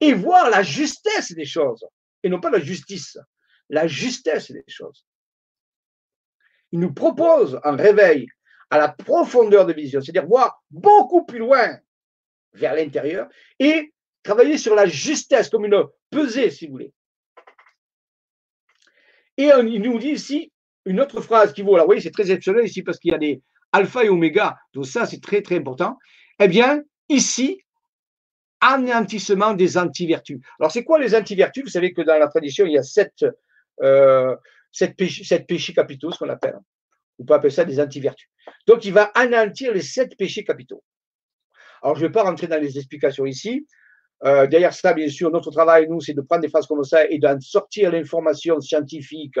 [0.00, 1.84] et voir la justesse des choses
[2.22, 3.18] et non pas la justice,
[3.68, 5.04] la justesse des choses.
[6.72, 8.28] Il nous propose un réveil
[8.70, 11.78] à la profondeur de vision, c'est-à-dire voir beaucoup plus loin
[12.54, 13.28] vers l'intérieur
[13.58, 13.92] et
[14.22, 16.92] travailler sur la justesse comme une pesée, si vous voulez.
[19.36, 20.52] Et il nous dit ici,
[20.84, 23.18] une autre phrase qui vaut, alors oui, c'est très exceptionnel ici parce qu'il y a
[23.18, 23.42] des
[23.72, 25.98] alpha et oméga, donc ça c'est très très important.
[26.38, 27.60] Eh bien, ici,
[28.60, 30.40] anéantissement des antivertus.
[30.58, 31.64] Alors c'est quoi les antivertus?
[31.64, 33.24] Vous savez que dans la tradition, il y a sept,
[33.82, 34.36] euh,
[34.70, 36.58] sept, péchés, capitaux, ce qu'on appelle.
[37.18, 38.28] On peut appeler ça des antivertus.
[38.66, 40.82] Donc il va anéantir les sept péchés capitaux.
[41.84, 43.66] Alors je ne vais pas rentrer dans les explications ici.
[44.24, 47.04] Euh, derrière ça, bien sûr, notre travail, nous, c'est de prendre des phrases comme ça
[47.04, 49.38] et d'en sortir l'information scientifique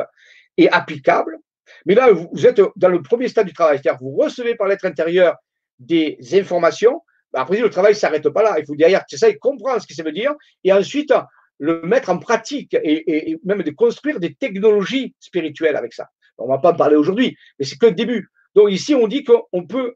[0.58, 1.38] et applicable.
[1.86, 4.84] Mais là, vous êtes dans le premier stade du travail, c'est-à-dire vous recevez par l'être
[4.84, 5.36] intérieur
[5.78, 7.00] des informations.
[7.32, 8.56] Bah, après, le travail ne s'arrête pas là.
[8.58, 11.14] Il faut derrière ça et comprendre ce que ça veut dire et ensuite
[11.58, 16.08] le mettre en pratique et, même de construire des technologies spirituelles avec ça.
[16.36, 18.28] On ne va pas en parler aujourd'hui, mais c'est que le début.
[18.54, 19.94] Donc ici, on dit qu'on peut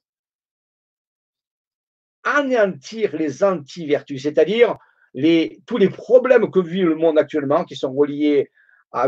[2.36, 4.76] anéantir les anti-vertus, c'est-à-dire
[5.66, 8.50] tous les problèmes que vit le monde actuellement qui sont reliés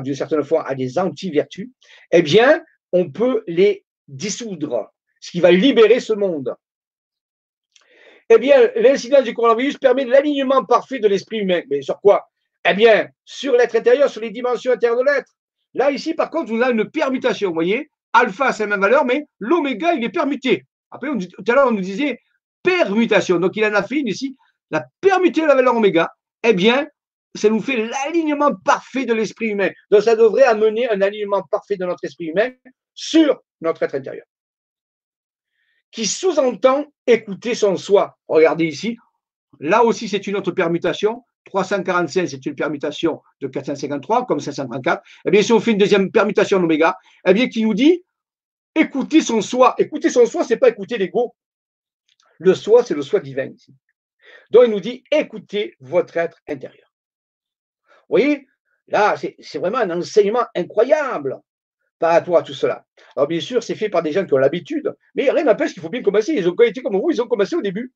[0.02, 1.70] d'une certaine fois à des anti-vertus,
[2.10, 4.92] eh bien, on peut les dissoudre.
[5.20, 6.54] ce qui va libérer ce monde.
[8.28, 11.62] Eh bien, l'incidence du coronavirus permet l'alignement parfait de l'esprit humain.
[11.68, 12.28] Mais sur quoi?
[12.68, 15.32] Eh bien, sur l'être intérieur, sur les dimensions intérieures de l'être.
[15.74, 17.48] Là, ici, par contre, on a une permutation.
[17.48, 20.64] Vous voyez, alpha, c'est la même valeur, mais l'oméga, il est permuté.
[20.90, 22.18] Après, tout à l'heure, on nous disait
[22.62, 23.38] permutation.
[23.38, 24.36] Donc, il en a fait une ici,
[24.70, 26.10] la permutation de la valeur oméga.
[26.42, 26.86] Eh bien,
[27.34, 29.70] ça nous fait l'alignement parfait de l'esprit humain.
[29.90, 32.50] Donc, ça devrait amener un alignement parfait de notre esprit humain
[32.94, 34.24] sur notre être intérieur
[35.90, 38.18] qui sous-entend écouter son soi.
[38.28, 38.96] Regardez ici,
[39.58, 41.24] là aussi c'est une autre permutation.
[41.46, 45.02] 345, c'est une permutation de 453, comme 534.
[45.24, 46.96] Eh bien, si on fait une deuxième permutation en oméga,
[47.26, 48.04] eh bien, qui nous dit
[48.74, 49.74] écouter son soi.
[49.78, 51.34] Écouter son soi, c'est pas écouter l'ego.
[52.40, 53.74] Le soi, c'est le soi divin ici.
[54.50, 56.92] Donc, il nous dit écoutez votre être intérieur.
[58.08, 58.48] Vous voyez,
[58.88, 61.38] là, c'est vraiment un enseignement incroyable
[61.98, 62.84] par rapport à tout cela.
[63.14, 65.82] Alors bien sûr, c'est fait par des gens qui ont l'habitude, mais rien n'empêche qu'il
[65.82, 66.32] faut bien commencer.
[66.32, 67.92] Ils ont été comme vous, ils ont commencé au début.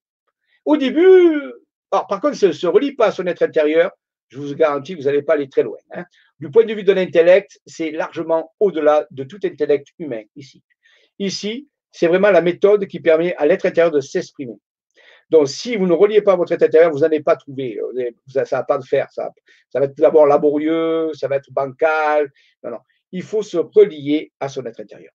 [0.66, 1.52] Au début,
[1.90, 3.90] alors par contre, ça ne se relie pas à son être intérieur,
[4.28, 5.78] je vous garantis, vous n'allez pas aller très loin.
[5.92, 6.04] Hein.
[6.38, 10.62] Du point de vue de l'intellect, c'est largement au-delà de tout intellect humain ici.
[11.18, 14.58] Ici, c'est vraiment la méthode qui permet à l'être intérieur de s'exprimer.
[15.30, 17.80] Donc, si vous ne reliez pas votre être intérieur, vous n'allez pas trouver.
[18.26, 19.10] Ça ne va pas de faire.
[19.12, 19.30] Ça,
[19.70, 22.30] ça va être d'abord laborieux, ça va être bancal.
[22.62, 22.78] Non, non
[23.12, 25.12] il faut se relier à son être intérieur.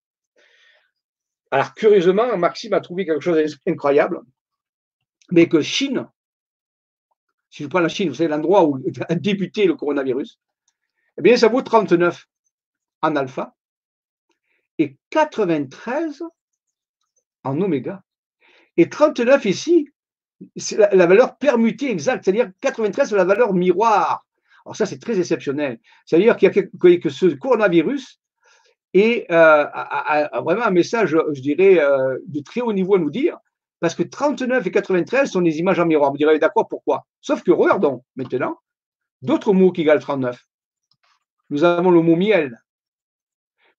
[1.50, 4.22] Alors, curieusement, Maxime a trouvé quelque chose d'incroyable,
[5.30, 6.08] mais que Chine,
[7.50, 10.40] si je prends la Chine, vous savez, l'endroit où a débuté le coronavirus,
[11.18, 12.26] eh bien, ça vaut 39
[13.02, 13.54] en alpha
[14.78, 16.22] et 93
[17.44, 18.02] en oméga.
[18.76, 19.88] Et 39 ici,
[20.56, 24.26] c'est la, valeur permutée exacte, c'est-à-dire 93 c'est la valeur miroir.
[24.64, 25.78] Alors ça, c'est très exceptionnel.
[26.06, 28.20] C'est-à-dire qu'il y a que, ce coronavirus
[28.94, 33.10] est euh, a, vraiment un message, je dirais, euh, de très haut niveau à nous
[33.10, 33.38] dire,
[33.80, 36.10] parce que 39 et 93 sont des images en miroir.
[36.10, 37.06] Vous direz, d'accord, pourquoi?
[37.20, 38.58] Sauf que regardons maintenant
[39.22, 40.38] d'autres mots qui égalent 39.
[41.50, 42.62] Nous avons le mot miel.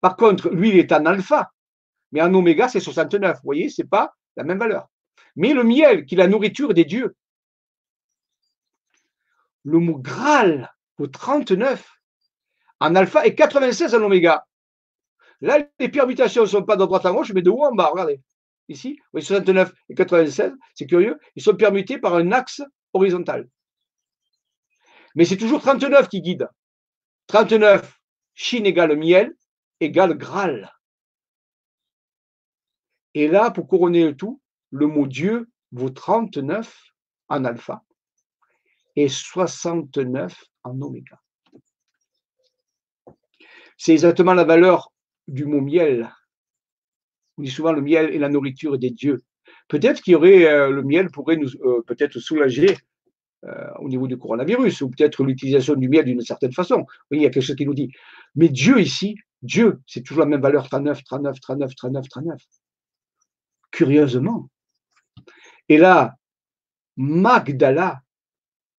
[0.01, 1.51] Par contre, lui, il est en alpha,
[2.11, 3.37] mais en oméga, c'est 69.
[3.37, 4.89] Vous voyez, ce n'est pas la même valeur.
[5.35, 7.15] Mais le miel, qui est la nourriture des dieux,
[9.63, 11.87] le mot Graal au 39
[12.79, 14.45] en alpha et 96 en oméga.
[15.41, 17.89] Là, les permutations ne sont pas de droite à gauche, mais de haut en bas.
[17.91, 18.21] Regardez.
[18.67, 21.19] Ici, oui, 69 et 96, c'est curieux.
[21.35, 22.61] Ils sont permutés par un axe
[22.93, 23.47] horizontal.
[25.15, 26.47] Mais c'est toujours 39 qui guide.
[27.27, 27.99] 39,
[28.33, 29.35] Chine égale miel,
[29.79, 30.71] égale Graal.
[33.13, 36.73] Et là, pour couronner le tout, le mot Dieu vaut 39
[37.29, 37.83] en alpha
[38.95, 41.19] et 69 en oméga.
[43.77, 44.91] C'est exactement la valeur
[45.27, 46.13] du mot miel.
[47.37, 49.23] On dit souvent le miel est la nourriture des dieux.
[49.67, 52.77] Peut-être qu'il y aurait euh, le miel pourrait nous euh, peut-être soulager
[53.45, 56.85] euh, au niveau du coronavirus ou peut-être l'utilisation du miel d'une certaine façon.
[57.09, 57.91] Oui, il y a quelque chose qui nous dit.
[58.35, 62.41] Mais Dieu ici, Dieu, c'est toujours la même valeur 39, 39, 39, 39, 39.
[63.81, 64.47] Curieusement.
[65.67, 66.15] Et là,
[66.97, 68.03] Magdala,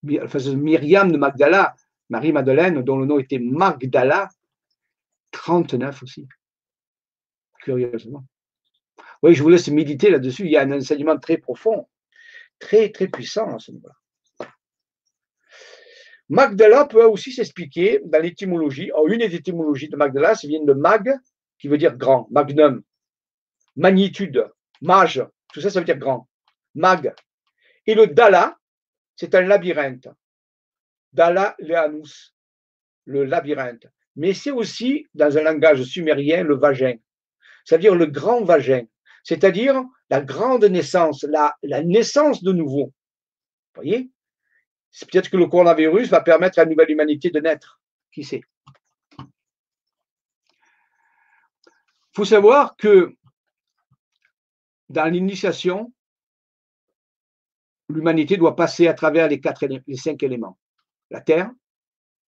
[0.05, 1.75] Myriam de Magdala,
[2.09, 4.29] Marie-Madeleine, dont le nom était Magdala,
[5.33, 6.29] 39 aussi.
[7.65, 8.25] Curieusement.
[9.25, 10.45] Oui, je vous laisse méditer là-dessus.
[10.45, 11.89] Il y a un enseignement très profond,
[12.61, 13.97] très, très puissant à ce niveau-là.
[16.29, 18.93] Magdala peut aussi s'expliquer dans l'étymologie.
[19.09, 21.13] une des étymologies de Magdala, ça vient de mag,
[21.59, 22.85] qui veut dire grand, magnum,
[23.75, 24.49] magnitude,
[24.83, 26.29] mage, tout ça, ça veut dire grand,
[26.75, 27.15] mag.
[27.87, 28.59] Et le dala,
[29.17, 30.09] c'est un labyrinthe.
[31.13, 32.35] Dala Leanus,
[33.05, 33.87] le labyrinthe.
[34.17, 36.97] Mais c'est aussi, dans un langage sumérien, le vagin,
[37.65, 38.85] c'est-à-dire le grand vagin,
[39.23, 42.87] c'est-à-dire la grande naissance, la, naissance de nouveau.
[43.75, 44.11] Vous voyez?
[44.91, 47.81] C'est peut-être que le coronavirus va permettre à la nouvelle humanité de naître.
[48.13, 48.43] Qui sait?
[49.19, 49.27] Il
[52.15, 53.15] faut savoir que
[54.93, 55.91] dans l'initiation,
[57.89, 59.41] l'humanité doit passer à travers les,
[59.97, 60.59] cinq éléments.
[61.11, 61.51] La terre,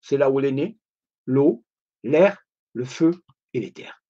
[0.00, 0.78] c'est là où elle est née,
[1.26, 1.62] l'eau,
[2.02, 2.42] l'air,
[2.72, 3.12] le feu
[3.52, 4.02] et les terres.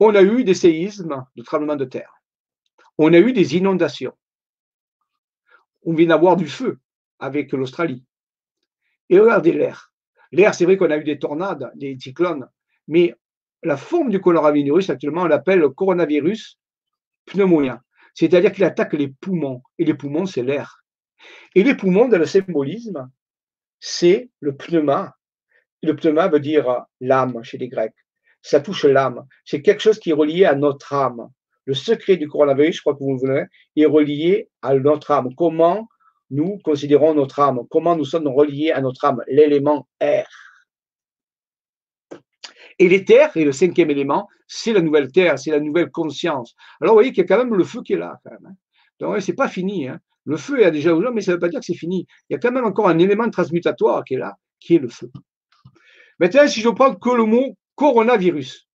[0.00, 2.12] On a eu des séismes, de tremblements de terre.
[2.98, 4.16] On a eu des inondations.
[5.84, 6.80] On vient d'avoir du feu
[7.20, 8.04] avec l'Australie.
[9.08, 9.92] Et regardez l'air.
[10.32, 12.48] L'air, c'est vrai qu'on a eu des tornades, des cyclones,
[12.88, 13.14] mais
[13.62, 16.58] la forme du coronavirus, actuellement, on l'appelle coronavirus
[17.26, 17.82] pneumonia
[18.14, 20.84] c'est-à-dire qu'il attaque les poumons, et les poumons, c'est l'air.
[21.54, 23.10] Et les poumons, dans le symbolisme,
[23.80, 25.16] c'est le pneuma.
[25.82, 27.94] Le pneuma veut dire l'âme chez les Grecs.
[28.42, 29.24] ça touche l'âme.
[29.44, 31.28] C'est quelque chose qui est relié à notre âme.
[31.64, 33.44] Le secret du coronavirus, je crois que vous le voulez,
[33.76, 35.32] est relié à notre âme.
[35.36, 35.88] Comment
[36.30, 37.60] nous considérons notre âme?
[37.70, 39.22] Comment nous sommes reliés à notre âme?
[39.28, 40.28] L'élément air.
[42.82, 46.56] Et l'éther, et le cinquième élément, c'est la nouvelle terre, c'est la nouvelle conscience.
[46.80, 48.44] Alors, vous voyez qu'il y a quand même le feu qui est là, quand même.
[48.44, 48.56] Hein.
[48.98, 49.86] Donc, c'est pas fini.
[49.86, 50.00] Hein.
[50.24, 52.08] Le feu est déjà là, mais ça ne veut pas dire que c'est fini.
[52.28, 54.88] Il y a quand même encore un élément transmutatoire qui est là, qui est le
[54.88, 55.12] feu.
[56.18, 58.68] Maintenant, si je prends que le mot coronavirus,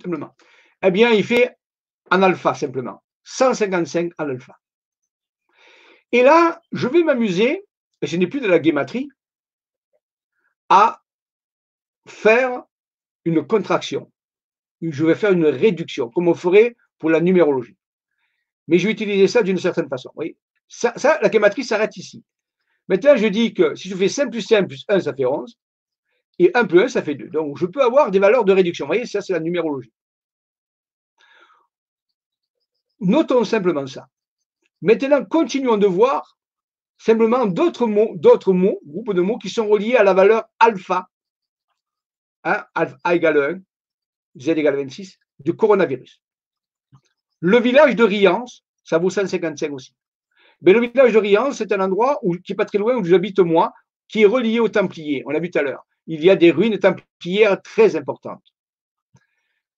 [0.00, 0.36] simplement,
[0.80, 1.56] eh bien, il fait
[2.12, 3.02] en alpha, simplement.
[3.24, 4.56] 155 en alpha.
[6.12, 7.64] Et là, je vais m'amuser,
[8.00, 9.08] et ce n'est plus de la guématrie,
[10.68, 10.99] à
[12.06, 12.62] faire
[13.24, 14.10] une contraction.
[14.80, 17.76] Je vais faire une réduction, comme on ferait pour la numérologie.
[18.68, 20.10] Mais je vais utiliser ça d'une certaine façon.
[20.14, 20.36] Oui.
[20.68, 22.24] Ça, la guématrie s'arrête ici.
[22.88, 25.58] Maintenant, je dis que si je fais 5 plus 5 plus 1, ça fait 11.
[26.38, 27.28] Et 1 plus 1, ça fait 2.
[27.28, 28.86] Donc, je peux avoir des valeurs de réduction.
[28.86, 29.92] Vous voyez, ça, c'est la numérologie.
[33.00, 34.08] Notons simplement ça.
[34.82, 36.36] Maintenant, continuons de voir
[36.98, 41.08] simplement d'autres mots, d'autres mots, groupes de mots qui sont reliés à la valeur alpha,
[42.44, 43.62] hein, A égale
[44.36, 46.22] 1, Z égale 26, du coronavirus.
[47.40, 49.94] Le village de Riance, ça vaut 155 aussi.
[50.62, 53.38] Mais le village de Riance, c'est un endroit qui n'est pas très loin où j'habite
[53.38, 53.72] moi,
[54.08, 55.22] qui est relié aux Templiers.
[55.26, 55.86] On l'a vu tout à l'heure.
[56.06, 58.44] Il y a des ruines templières très importantes.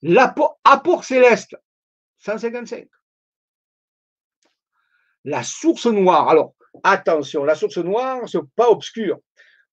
[0.03, 0.59] L'apport
[1.05, 1.57] céleste,
[2.19, 2.89] 155.
[5.25, 6.29] La source noire.
[6.29, 9.19] Alors, attention, la source noire, ce n'est pas obscur.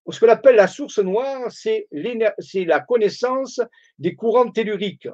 [0.10, 3.62] Ce qu'on appelle la source noire, c'est la connaissance
[4.00, 5.10] des courants telluriques,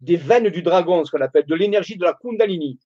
[0.00, 2.78] des veines du dragon, ce qu'on appelle de l'énergie de la Kundalini.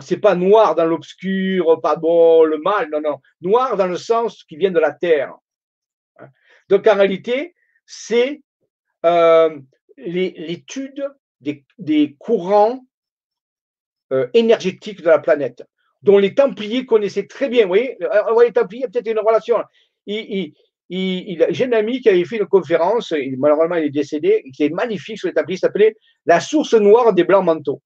[0.00, 3.20] Ce n'est pas noir dans l'obscur, pas bon, le mal, non, non.
[3.40, 5.34] Noir dans le sens qui vient de la terre.
[6.68, 7.54] Donc en réalité,
[7.84, 8.42] c'est
[9.04, 9.56] euh,
[9.96, 11.08] l'étude
[11.40, 12.84] des, courants
[14.12, 15.62] euh, énergétiques de la planète
[16.02, 17.62] dont les Templiers connaissaient très bien.
[17.62, 19.62] Vous voyez, euh, les Templiers, peut-être une relation.
[20.06, 20.54] J'ai
[20.90, 25.32] un ami qui avait fait une conférence, malheureusement il est décédé, qui est magnifique sur
[25.32, 27.80] Templiers, s'appelait La source noire des blancs manteaux.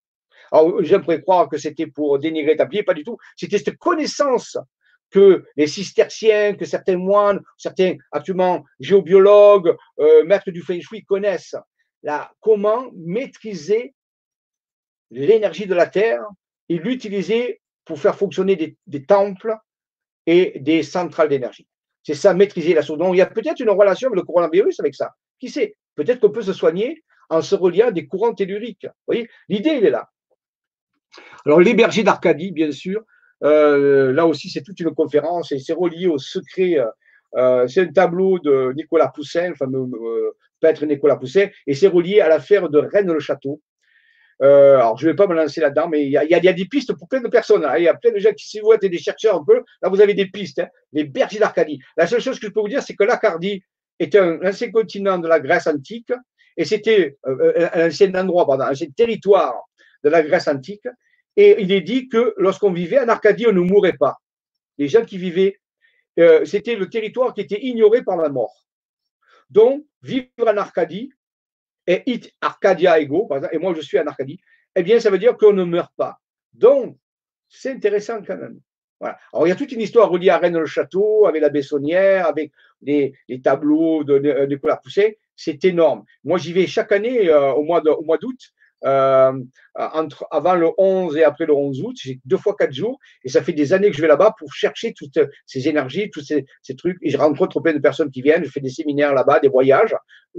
[0.53, 3.17] Alors, j'aimerais croire que c'était pour dénigrer Templiers, pas du tout.
[3.37, 4.59] C'était cette connaissance
[5.11, 11.57] que les cisterciens, que certains moines, certains actuellement géobiologues, euh, maîtres du feng shui connaissent.
[12.41, 13.95] Comment maîtriser
[15.11, 16.25] l'énergie de la Terre
[16.69, 19.57] et l'utiliser pour faire fonctionner des, temples
[20.27, 21.67] et des centrales d'énergie.
[22.03, 22.99] C'est ça, maîtriser la source.
[22.99, 25.15] Donc, il y a peut-être une relation avec le coronavirus avec ça.
[25.39, 28.85] Qui sait Peut-être qu'on peut se soigner en se reliant à des courants telluriques.
[28.85, 30.09] Vous voyez L'idée, elle est là.
[31.45, 33.03] Alors, les bergers d'Arcadie, bien sûr,
[33.43, 36.79] euh, là aussi, c'est toute une conférence et c'est relié au secret.
[36.79, 36.87] Euh,
[37.37, 39.87] euh, c'est un tableau de Nicolas Poussin, le fameux
[40.61, 43.61] peintre Nicolas Poussin, et c'est relié à l'affaire de Rennes-le-Château.
[44.43, 46.95] Euh, alors, je ne vais pas me lancer là-dedans, mais il y, a, des pistes
[46.95, 47.65] pour plein de personnes.
[47.65, 47.77] Hein.
[47.77, 49.89] Il y a plein de gens qui, si vous êtes des chercheurs un peu, là,
[49.89, 50.61] vous avez des pistes.
[50.61, 50.69] Hein.
[50.93, 51.79] Les bergers d'Arcadie.
[51.97, 53.63] La seule chose que je peux vous dire, c'est que l'Arcadie
[53.99, 56.13] est un ancien continent de la Grèce antique
[56.57, 59.55] et c'était euh, euh, un ancien endroit, pardon, un ancien territoire
[60.05, 60.89] de la Grèce antique.
[61.37, 64.17] Et il est dit que lorsqu'on vivait en Arcadie, on ne mourait pas.
[64.79, 65.61] Les gens qui vivaient,
[66.45, 68.67] c'était le territoire qui était ignoré par la mort.
[69.49, 71.13] Donc, vivre en Arcadie,
[71.91, 74.39] et it Arcadia ego, et moi je suis en Arcadie,
[74.77, 76.21] eh bien ça veut dire qu'on ne meurt pas.
[76.53, 76.97] Donc,
[77.49, 78.61] c'est intéressant quand même.
[79.01, 79.19] Voilà.
[79.33, 82.53] Alors, il y a toute une histoire reliée à Rennes-le-Château, avec la Bessonnière, avec
[82.83, 85.19] les, tableaux de, Nicolas Pousset.
[85.35, 86.05] C'est énorme.
[86.23, 88.39] Moi, j'y vais chaque année euh, au mois d'août
[88.85, 89.33] euh,
[89.75, 91.97] entre, avant le 11 et après le 11 août.
[92.01, 94.53] J'ai deux fois quatre jours et ça fait des années que je vais là-bas pour
[94.53, 96.45] chercher toutes ces énergies, tous ces,
[96.77, 96.99] trucs.
[97.03, 98.45] Et je rencontre plein de personnes qui viennent.
[98.45, 99.95] Je fais des séminaires là-bas, des voyages.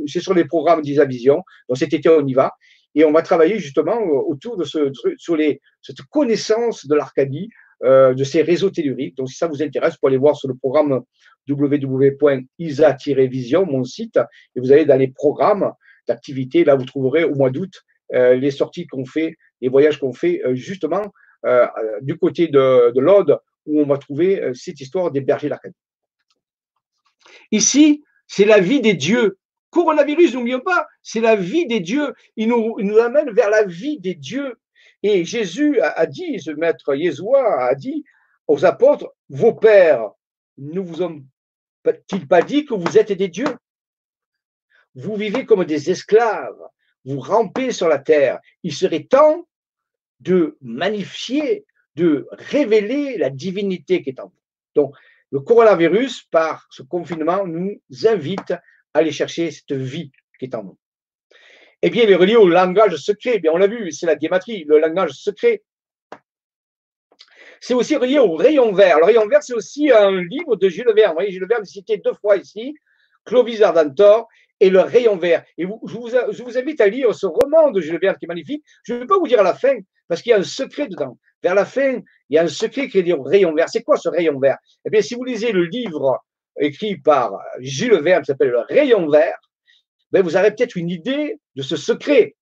[0.08, 1.44] C'est sur les programmes d'Isa Vision.
[1.70, 2.54] Donc cet été, on y va.
[2.94, 7.50] Et on va travailler justement autour de ce, sur les, cette connaissance de l'Arcadie,
[7.84, 9.18] euh, de ces réseaux telluriques.
[9.18, 11.02] Donc, si ça vous intéresse, vous pouvez aller voir sur le programme
[11.50, 14.20] www.isa-vision, mon site,
[14.56, 15.72] et vous allez dans les programmes
[16.08, 16.64] d'activité.
[16.64, 17.80] Là, vous trouverez au mois d'août euh,
[18.12, 21.14] les sorties qu'on fait, les voyages qu'on fait euh, justement
[21.46, 21.68] euh,
[22.02, 25.52] du côté de, de l'Aude, où on va trouver cette histoire des bergers.
[27.52, 29.38] Ici, c'est la vie des dieux.
[29.70, 32.14] Coronavirus, n'oublions pas, c'est la vie des dieux.
[32.36, 34.56] Il nous, nous, amène vers la vie des dieux.
[35.04, 38.04] Et Jésus a, dit, ce maître Yeshua a dit
[38.48, 40.10] aux apôtres, vos pères
[40.58, 43.56] ne vous ont-ils pas dit que vous êtes des dieux?
[44.96, 46.62] Vous vivez comme des esclaves
[47.06, 48.40] vous rampez sur la terre.
[48.64, 49.48] Il serait temps
[50.20, 51.66] de magnifier,
[51.96, 54.42] de révéler la divinité qui est en vous.
[54.76, 54.96] Donc,
[55.32, 58.54] le coronavirus, par ce confinement, nous invite
[58.94, 60.78] aller chercher cette vie qui est en nous.
[61.82, 63.34] Eh bien, il est relié au langage secret.
[63.36, 65.64] Eh bien, on l'a vu, c'est la guématrie, le langage secret.
[67.60, 69.00] C'est aussi relié au rayon vert.
[69.00, 71.12] Le rayon vert, c'est aussi un livre de Jules Verne.
[71.12, 72.76] Vous voyez, Jules Verne cité deux fois ici,
[73.24, 74.28] Clovis Ardentor
[74.62, 75.44] et le rayon vert.
[75.58, 78.64] Et je, vous, invite à lire ce roman de Jules Verne qui est magnifique.
[78.84, 79.74] Je ne vais pas vous dire à la fin,
[80.08, 81.18] parce qu'il y a un secret dedans.
[81.44, 83.68] Vers la fin, il y a un secret qui est dit rayon vert.
[83.68, 84.58] C'est quoi ce rayon vert?
[84.86, 86.20] Eh bien, si vous lisez le livre
[86.60, 89.40] écrit par Jules Verne qui s'appelle Le rayon vert,
[90.12, 92.36] ben vous aurez peut-être une idée de ce secret,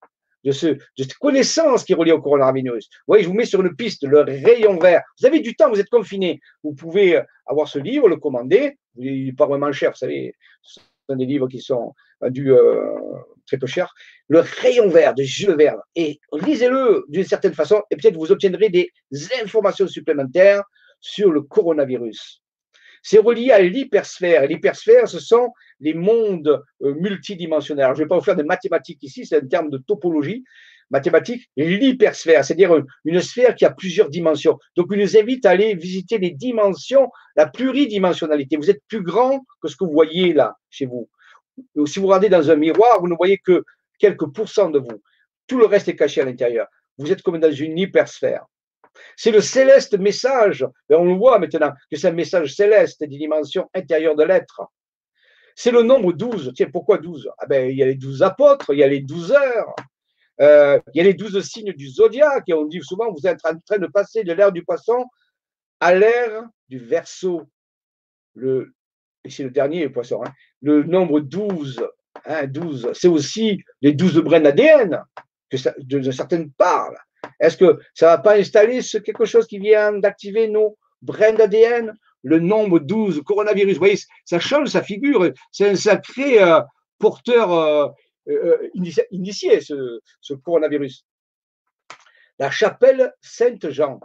[0.44, 2.88] de, de cette connaissance qui est reliée au coronavirus.
[2.90, 5.02] Vous voyez, je vous mets sur une piste, le rayon vert.
[5.18, 6.38] Vous avez du temps, vous êtes confiné.
[6.62, 8.76] Vous pouvez avoir ce livre, le commander.
[8.96, 10.34] Il n'est pas vraiment cher, vous savez.
[11.16, 12.96] Des livres qui sont vendus euh,
[13.46, 13.92] très peu cher.
[14.28, 15.80] Le rayon vert de Jules Verne.
[15.96, 18.92] Et lisez-le d'une certaine façon et peut-être vous obtiendrez des
[19.42, 20.62] informations supplémentaires
[21.00, 22.42] sur le coronavirus.
[23.02, 24.46] C'est relié à l'hypersphère.
[24.46, 27.86] L'hypersphère, ce sont les mondes euh, multidimensionnels.
[27.94, 30.44] je ne vais pas vous faire des mathématiques ici, c'est un terme de topologie
[30.90, 31.48] mathématique.
[31.56, 34.58] L'hypersphère, c'est-à-dire une sphère qui a plusieurs dimensions.
[34.76, 38.56] Donc, il nous invite à aller visiter les dimensions, la pluridimensionnalité.
[38.56, 41.08] Vous êtes plus grand que ce que vous voyez là, chez vous.
[41.86, 43.64] Si vous regardez dans un miroir, vous ne voyez que
[43.98, 45.02] quelques pourcents de vous.
[45.46, 46.66] Tout le reste est caché à l'intérieur.
[46.98, 48.44] Vous êtes comme dans une hypersphère.
[49.16, 50.66] C'est le céleste message.
[50.88, 54.62] Et on le voit maintenant que c'est un message céleste des dimensions intérieures de l'être.
[55.54, 56.52] C'est le nombre 12.
[56.54, 59.00] Tiens, pourquoi 12 ah ben, Il y a les 12 apôtres, il y a les
[59.00, 59.74] 12 heures,
[60.40, 62.44] euh, il y a les 12 signes du zodiaque.
[62.48, 65.04] Et on dit souvent, vous êtes en train de passer de l'ère du poisson
[65.80, 67.42] à l'ère du verso.
[68.34, 68.72] Le,
[69.24, 70.22] et c'est le dernier poisson.
[70.24, 70.32] Hein.
[70.62, 71.84] Le nombre 12,
[72.26, 75.02] hein, 12 c'est aussi les 12 brins d'ADN
[75.50, 75.56] que
[76.12, 76.98] certaines parlent.
[77.40, 81.92] Est-ce que ça ne va pas installer quelque chose qui vient d'activer nos brins d'ADN?
[82.22, 85.32] Le nombre 12, coronavirus, ça change sa figure.
[85.50, 86.60] C'est un sacré euh,
[86.98, 87.88] porteur euh,
[88.28, 91.06] euh, initié, ce, coronavirus.
[92.38, 94.00] La chapelle Sainte-Jean.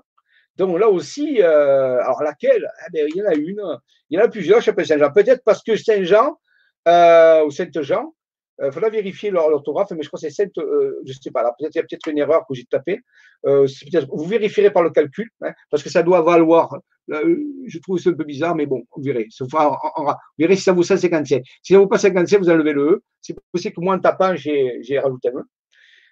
[0.56, 2.70] Donc là aussi, alors laquelle?
[2.88, 3.80] Eh bien, Il y en a une,
[4.10, 5.12] il y en a plusieurs, chapelle Saint-Jean.
[5.12, 6.40] Peut-être parce que Saint-Jean
[6.88, 8.14] ou Sainte-Jean,
[8.60, 11.32] il euh, faudra vérifier l'orthographe, mais je crois que c'est cette, euh, je ne sais
[11.32, 13.02] pas, peut-être il y a peut-être une erreur que j'ai tapée.
[13.46, 13.68] Euh,
[14.10, 16.78] vous vérifierez par le calcul, hein, parce que ça doit valoir.
[17.10, 19.28] je trouve ça un peu bizarre, mais bon, vous verrez.
[19.40, 19.48] Vous
[20.40, 21.44] verrez si ça vaut 157.
[21.62, 23.04] Si ça ne vaut pas 57, vous enlevez le E.
[23.22, 25.44] C'est possible que moi, en tapant, j'ai rajouté un E.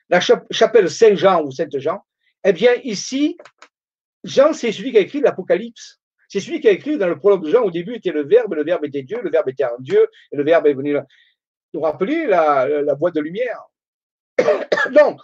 [0.09, 2.03] La chapelle Saint-Jean ou Sainte-Jean,
[2.45, 3.37] eh bien, ici,
[4.23, 6.01] Jean, c'est celui qui a écrit l'Apocalypse.
[6.27, 8.55] C'est celui qui a écrit dans le prologue de Jean, au début était le Verbe,
[8.55, 10.97] le Verbe était Dieu, le Verbe était un Dieu, et le Verbe est venu
[11.73, 13.61] vous rappelez la, boîte de lumière.
[14.91, 15.19] Donc,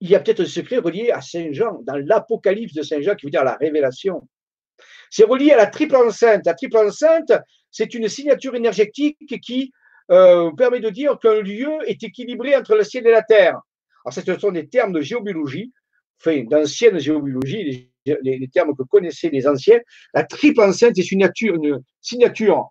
[0.00, 3.14] il y a peut-être un secret relié à Saint Jean, dans l'Apocalypse de Saint Jean,
[3.14, 4.26] qui veut dire la révélation.
[5.10, 6.46] C'est relié à la triple enceinte.
[6.46, 7.32] La triple enceinte,
[7.70, 9.72] c'est une signature énergétique qui
[10.10, 13.60] euh, permet de dire qu'un lieu est équilibré entre le ciel et la terre.
[14.04, 15.72] Alors, ce sont des termes de géobiologie,
[16.20, 19.80] enfin, d'ancienne géobiologie, les, termes que connaissaient les anciens.
[20.14, 22.70] La triple enceinte, une, une signature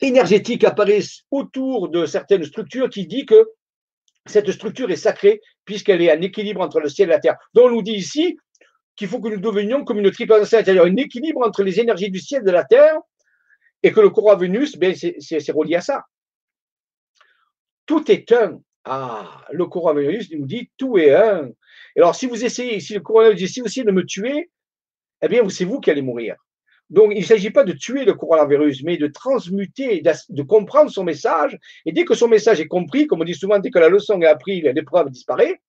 [0.00, 1.00] énergétique apparaît
[1.30, 3.48] autour de certaines structures qui dit que
[4.26, 7.36] cette structure est sacrée puisqu'elle est en équilibre entre le ciel et la terre.
[7.54, 8.36] Donc on nous dit ici
[8.96, 12.10] qu'il faut que nous devenions comme une triple enceinte, c'est-à-dire un équilibre entre les énergies
[12.10, 12.96] du ciel et de la terre,
[13.82, 16.02] et que le courant Vénus, ben, c'est relié à ça.
[17.84, 18.60] Tout est un.
[18.84, 21.50] Ah, le courant Vénus nous dit tout est un.
[21.96, 24.50] Alors, si vous essayez, si le courant dit, si vous essayez de me tuer,
[25.22, 26.36] eh bien, c'est vous qui allez mourir.
[26.88, 31.02] Donc, il ne s'agit pas de tuer le coronavirus, mais de transmuter, de comprendre son
[31.02, 31.58] message.
[31.84, 34.20] Et dès que son message est compris, comme on dit souvent, dès que la leçon
[34.22, 35.60] est apprise, l'épreuve disparaît.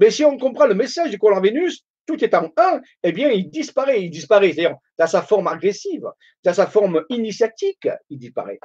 [0.00, 3.50] Eh si on comprend le message du coronavirus, tout est en un, eh bien, il
[3.50, 4.02] disparaît.
[4.02, 6.06] Il disparaît, c'est-à-dire dans sa forme agressive,
[6.44, 8.58] dans sa forme initiatique, il disparaît.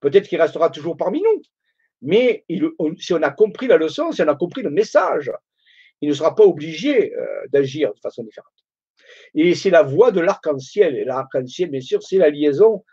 [0.00, 1.42] Peut-être qu'il restera toujours parmi nous,
[2.02, 2.44] mais
[2.98, 5.30] si on a compris la leçon, si on a compris le message,
[6.00, 8.63] il ne sera pas obligé euh, d'agir de façon différente.
[9.34, 10.96] Et c'est la voie de l'arc-en-ciel.
[10.96, 12.84] Et l'arc-en-ciel, bien sûr, c'est la liaison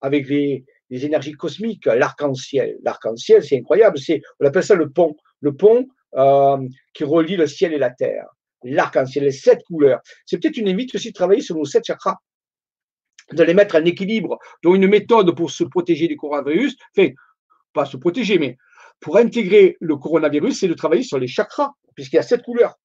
[0.00, 2.78] avec les, énergies cosmiques, l'arc-en-ciel.
[2.82, 3.98] L'arc-en-ciel, c'est incroyable.
[3.98, 5.16] C'est, on appelle ça le pont.
[5.40, 5.86] Le pont
[6.16, 8.26] euh, qui relie le ciel et la terre.
[8.64, 10.00] L'arc-en-ciel, les sept couleurs.
[10.26, 12.16] C'est peut-être une invite aussi de travailler sur nos sept chakras,
[13.32, 14.38] de les mettre en équilibre.
[14.62, 17.10] Donc, une méthode pour se protéger du coronavirus, enfin,
[17.72, 18.56] pas se protéger, mais
[19.00, 22.78] pour intégrer le coronavirus, c'est de travailler sur les chakras, puisqu'il y a sept couleurs.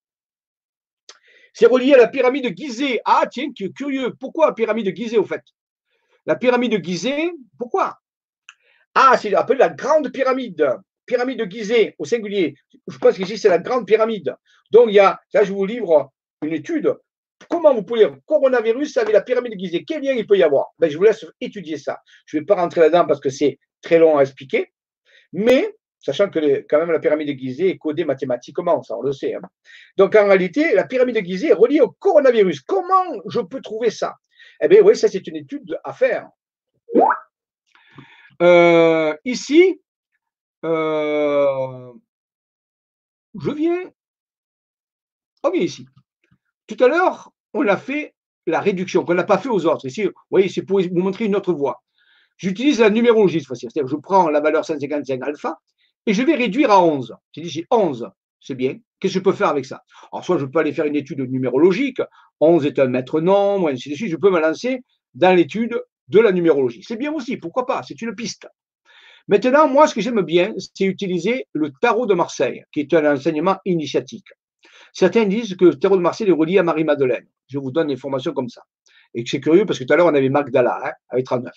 [1.57, 2.99] C'est relié à la pyramide de Gizeh.
[3.05, 4.13] Ah, tiens, curieux.
[4.19, 5.41] Pourquoi la pyramide de Gizeh, au fait?
[6.25, 7.97] La pyramide de Gizeh, pourquoi?
[8.93, 10.67] Ah, c'est appelé la grande pyramide.
[11.05, 12.55] Pyramide de Gizeh, au singulier.
[12.87, 14.35] Je pense qu'ici, c'est la grande pyramide.
[14.69, 16.11] Donc, il y a, là, je vous livre
[16.43, 16.93] une étude
[17.49, 20.67] comment vous pouvez coronavirus avec la pyramide de Gizeh Quel lien il peut y avoir?
[20.77, 21.99] Ben, Je vous laisse étudier ça.
[22.25, 24.71] Je ne vais pas rentrer là-dedans parce que c'est très long à expliquer.
[25.31, 25.73] Mais,
[26.05, 29.33] sachant que quand même la pyramide de est codée mathématiquement, ça on le sait.
[29.33, 29.41] Hein.
[29.97, 32.61] Donc en réalité, la pyramide de est reliée au coronavirus.
[32.61, 34.13] Comment je peux trouver ça?
[34.61, 36.29] Eh bien oui, ça c'est une étude à faire.
[38.41, 39.81] Euh, ici,
[40.63, 41.91] euh,
[43.39, 43.91] je viens,
[45.43, 45.87] on vient ici.
[46.67, 48.13] Tout à l'heure, on a fait
[48.45, 49.87] la réduction qu'on n'a pas fait aux autres.
[49.87, 51.81] Ici, vous voyez, c'est pour vous montrer une autre voie.
[52.37, 53.67] J'utilise la numérologie cette fois-ci.
[53.71, 55.57] C'est-à-dire que je prends la valeur 155 alpha
[56.05, 57.15] et je vais réduire à 11.
[57.31, 58.09] J'ai dit, j'ai 11.
[58.39, 58.77] C'est bien.
[58.99, 59.81] Qu'est-ce que je peux faire avec ça?
[60.11, 62.01] Alors, soit je peux aller faire une étude numérologique.
[62.39, 64.11] 11 est un maître nombre, ainsi de suite.
[64.11, 64.83] Je peux me lancer
[65.13, 66.83] dans l'étude de la numérologie.
[66.83, 67.81] C'est bien aussi, pourquoi pas?
[67.83, 68.47] C'est une piste.
[69.27, 73.15] Maintenant, moi, ce que j'aime bien, c'est utiliser le tarot de Marseille, qui est un
[73.15, 74.27] enseignement initiatique.
[74.93, 77.25] Certains disent que le tarot de Marseille est relié à Marie-Madeleine.
[77.47, 78.61] Je vous donne des informations comme ça.
[79.15, 81.51] Et c'est curieux parce que tout à l'heure, on avait Magdala hein, avec 39.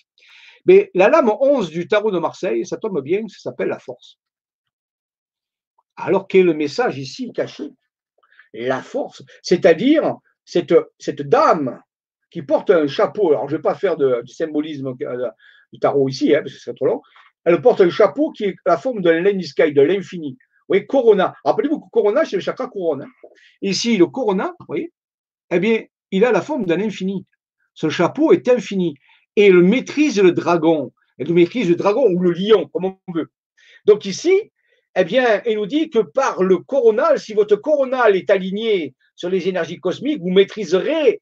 [0.64, 4.18] Mais la lame 11 du tarot de Marseille, ça tombe bien, ça s'appelle la force.
[5.98, 7.64] Alors quel est le message ici caché?
[8.54, 11.82] La force, c'est-à-dire cette, cette dame
[12.30, 13.30] qui porte un chapeau.
[13.30, 15.28] Alors, je ne vais pas faire de, du symbolisme euh,
[15.72, 17.02] du tarot ici, hein, parce que ce serait trop long.
[17.44, 20.32] Elle porte un chapeau qui est la forme de l'Enniskai, de l'infini.
[20.32, 21.34] Vous voyez, Corona.
[21.44, 23.02] Rappelez-vous que Corona, c'est le chakra couronne.
[23.02, 23.28] Hein.
[23.62, 24.92] Ici, le Corona, vous voyez,
[25.50, 27.26] eh bien, il a la forme d'un infini.
[27.74, 28.94] Ce chapeau est infini.
[29.36, 30.92] Et il maîtrise le dragon.
[31.18, 33.30] Elle maîtrise le dragon ou le lion, comme on veut.
[33.86, 34.52] Donc ici,
[34.97, 39.28] eh bien, il nous dit que par le coronal, si votre coronal est aligné sur
[39.28, 41.20] les énergies cosmiques, vous maîtriserez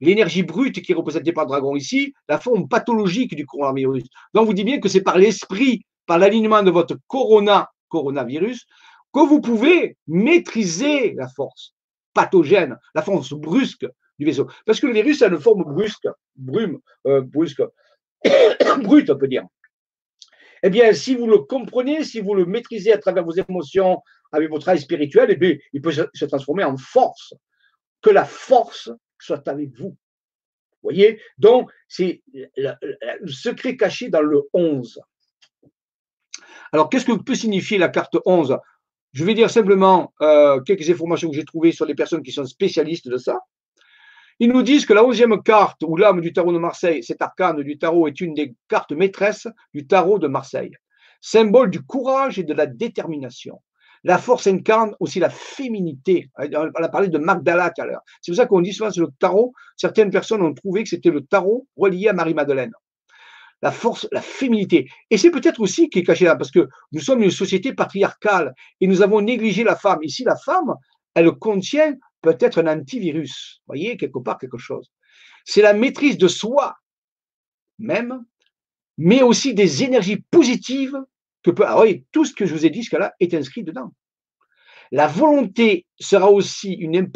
[0.00, 4.04] l'énergie brute qui est représentée par le dragon ici, la forme pathologique du coronavirus.
[4.34, 8.64] Donc, vous dites bien que c'est par l'esprit, par l'alignement de votre corona, coronavirus,
[9.12, 11.74] que vous pouvez maîtriser la force
[12.14, 13.86] pathogène, la force brusque
[14.18, 14.48] du vaisseau.
[14.66, 17.62] Parce que le virus a une forme brusque, brume, euh, brusque,
[18.82, 19.44] brute, on peut dire.
[20.62, 24.02] Eh bien, si vous le comprenez, si vous le maîtrisez à travers vos émotions,
[24.32, 27.34] avec votre travail spirituel, eh bien, il peut se transformer en force.
[28.00, 29.96] Que la force soit avec vous.
[30.82, 31.20] Vous voyez?
[31.38, 32.22] Donc, c'est
[32.56, 32.72] le,
[33.26, 35.00] secret caché dans le 11.
[36.72, 38.58] Alors, qu'est-ce que peut signifier la carte 11
[39.12, 42.44] Je vais dire simplement euh, quelques informations que j'ai trouvées sur les personnes qui sont
[42.44, 43.40] spécialistes de ça.
[44.40, 47.62] Ils nous disent que la onzième carte, ou l'âme du tarot de Marseille, cet arcane
[47.62, 50.70] du tarot est une des cartes maîtresses du tarot de Marseille,
[51.20, 53.60] symbole du courage et de la détermination.
[54.04, 56.30] La force incarne aussi la féminité.
[56.38, 58.02] On a parlé de Magdala tout à l'heure.
[58.22, 61.22] C'est pour ça qu'on dit sur le tarot, certaines personnes ont trouvé que c'était le
[61.22, 62.72] tarot relié à Marie-Madeleine.
[63.60, 64.88] La force, la féminité.
[65.10, 68.54] Et c'est peut-être aussi qui est caché là, parce que nous sommes une société patriarcale
[68.80, 69.98] et nous avons négligé la femme.
[70.02, 70.76] Ici, la femme,
[71.14, 73.60] elle contient peut-être un antivirus.
[73.60, 74.90] Vous voyez, quelque part, quelque chose.
[75.44, 76.76] C'est la maîtrise de soi
[77.78, 78.24] même,
[78.96, 80.96] mais aussi des énergies positives
[81.42, 81.64] que peut.
[81.66, 83.92] Ah oui, tout ce que je vous ai dit jusqu'à là est inscrit dedans.
[84.90, 87.10] La volonté sera aussi une,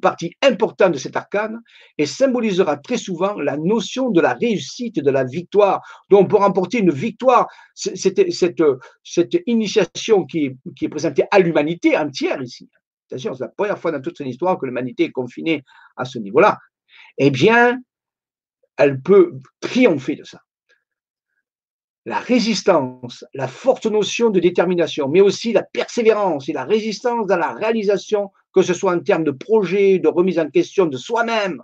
[0.00, 1.60] partie importante de cet arcane
[1.98, 5.80] et symbolisera très souvent la notion de la réussite, de la victoire.
[6.10, 8.20] Donc, pour remporter une victoire, cette,
[9.46, 12.70] initiation qui est présentée à l'humanité entière ici,
[13.18, 15.64] c'est la première fois dans toute son histoire que l'humanité est confinée
[15.96, 16.58] à ce niveau-là,
[17.18, 17.80] eh bien,
[18.76, 20.40] elle peut triompher de ça
[22.04, 27.36] la résistance, la forte notion de détermination, mais aussi la persévérance et la résistance dans
[27.36, 31.62] la réalisation, que ce soit en termes de projet, de remise en question de soi-même.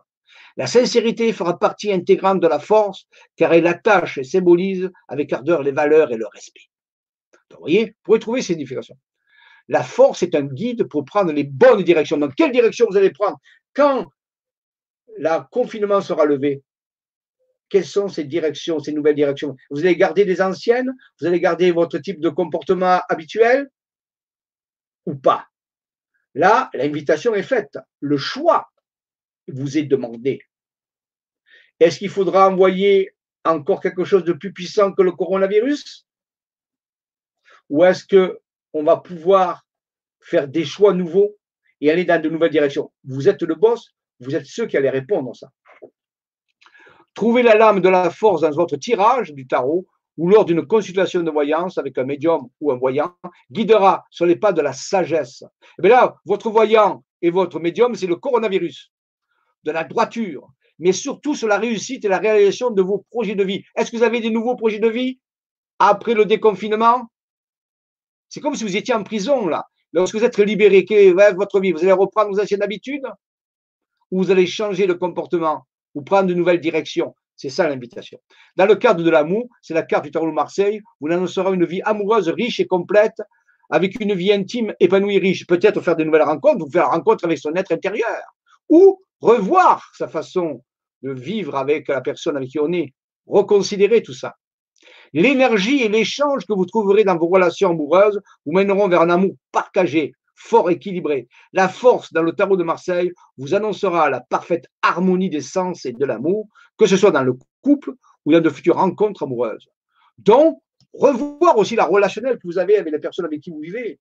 [0.56, 3.06] La sincérité fera partie intégrante de la force,
[3.36, 6.68] car elle attache et symbolise avec ardeur les valeurs et le respect.
[7.50, 8.96] vous voyez, vous pouvez trouver ces significations.
[9.68, 12.16] La force est un guide pour prendre les bonnes directions.
[12.16, 13.38] Dans quelle direction vous allez prendre
[13.74, 14.06] Quand
[15.16, 16.62] le confinement sera levé,
[17.68, 19.56] quelles sont ces directions, ces nouvelles directions?
[19.70, 20.90] Vous allez garder les anciennes?
[21.20, 23.68] Vous allez garder votre type de comportement habituel?
[25.04, 25.46] Ou pas?
[26.34, 27.78] Là, l'invitation est faite.
[28.00, 28.70] Le choix
[29.48, 30.40] vous est demandé.
[31.80, 33.14] Est-ce qu'il faudra envoyer
[33.44, 36.06] encore quelque chose de plus puissant que le coronavirus?
[37.70, 38.04] Ou est-ce
[38.78, 39.66] qu'on va pouvoir
[40.20, 41.34] faire des choix nouveaux
[41.80, 44.88] et aller dans de nouvelles directions Vous êtes le boss, vous êtes ceux qui allez
[44.88, 45.48] répondre à ça.
[47.12, 51.24] Trouvez la lame de la force dans votre tirage du tarot ou lors d'une consultation
[51.24, 53.16] de voyance avec un médium ou un voyant,
[53.50, 55.42] guidera sur les pas de la sagesse.
[55.42, 55.46] Et
[55.80, 58.92] eh bien là, votre voyant et votre médium, c'est le coronavirus,
[59.64, 60.48] de la droiture,
[60.78, 63.64] mais surtout sur la réussite et la réalisation de vos projets de vie.
[63.74, 65.18] Est-ce que vous avez des nouveaux projets de vie
[65.80, 67.08] après le déconfinement?
[68.28, 69.66] C'est comme si vous étiez en prison, là.
[69.92, 71.72] Lorsque vous êtes libéré, quelle votre vie?
[71.72, 73.06] Vous allez reprendre vos anciennes habitudes?
[74.10, 75.64] Où vous allez changer de comportement?
[75.94, 77.14] Ou prendre de nouvelles directions?
[77.36, 78.18] C'est ça l'invitation.
[78.56, 81.64] Dans le cadre de l'amour, c'est la carte du tarot de Marseille, vous annoncerez une
[81.64, 83.22] vie amoureuse riche et complète,
[83.70, 85.46] avec une vie intime épanouie riche.
[85.46, 88.22] Peut-être faire de nouvelles rencontres, vous faire la rencontre avec son être intérieur,
[88.68, 90.64] ou revoir sa façon
[91.02, 92.92] de vivre avec la personne avec qui on est,
[93.26, 94.34] reconsidérer tout ça.
[95.12, 99.34] L'énergie et l'échange que vous trouverez dans vos relations amoureuses vous mèneront vers un amour
[99.52, 101.28] partagé, fort équilibré.
[101.52, 105.92] La force dans le tarot de Marseille vous annoncera la parfaite harmonie des sens et
[105.92, 106.48] de l'amour,
[106.78, 107.92] que ce soit dans le couple
[108.24, 109.68] ou dans de futures rencontres amoureuses.
[110.18, 110.58] Donc,
[110.92, 113.98] revoir aussi la relationnelle que vous avez avec les personnes avec qui vous vivez.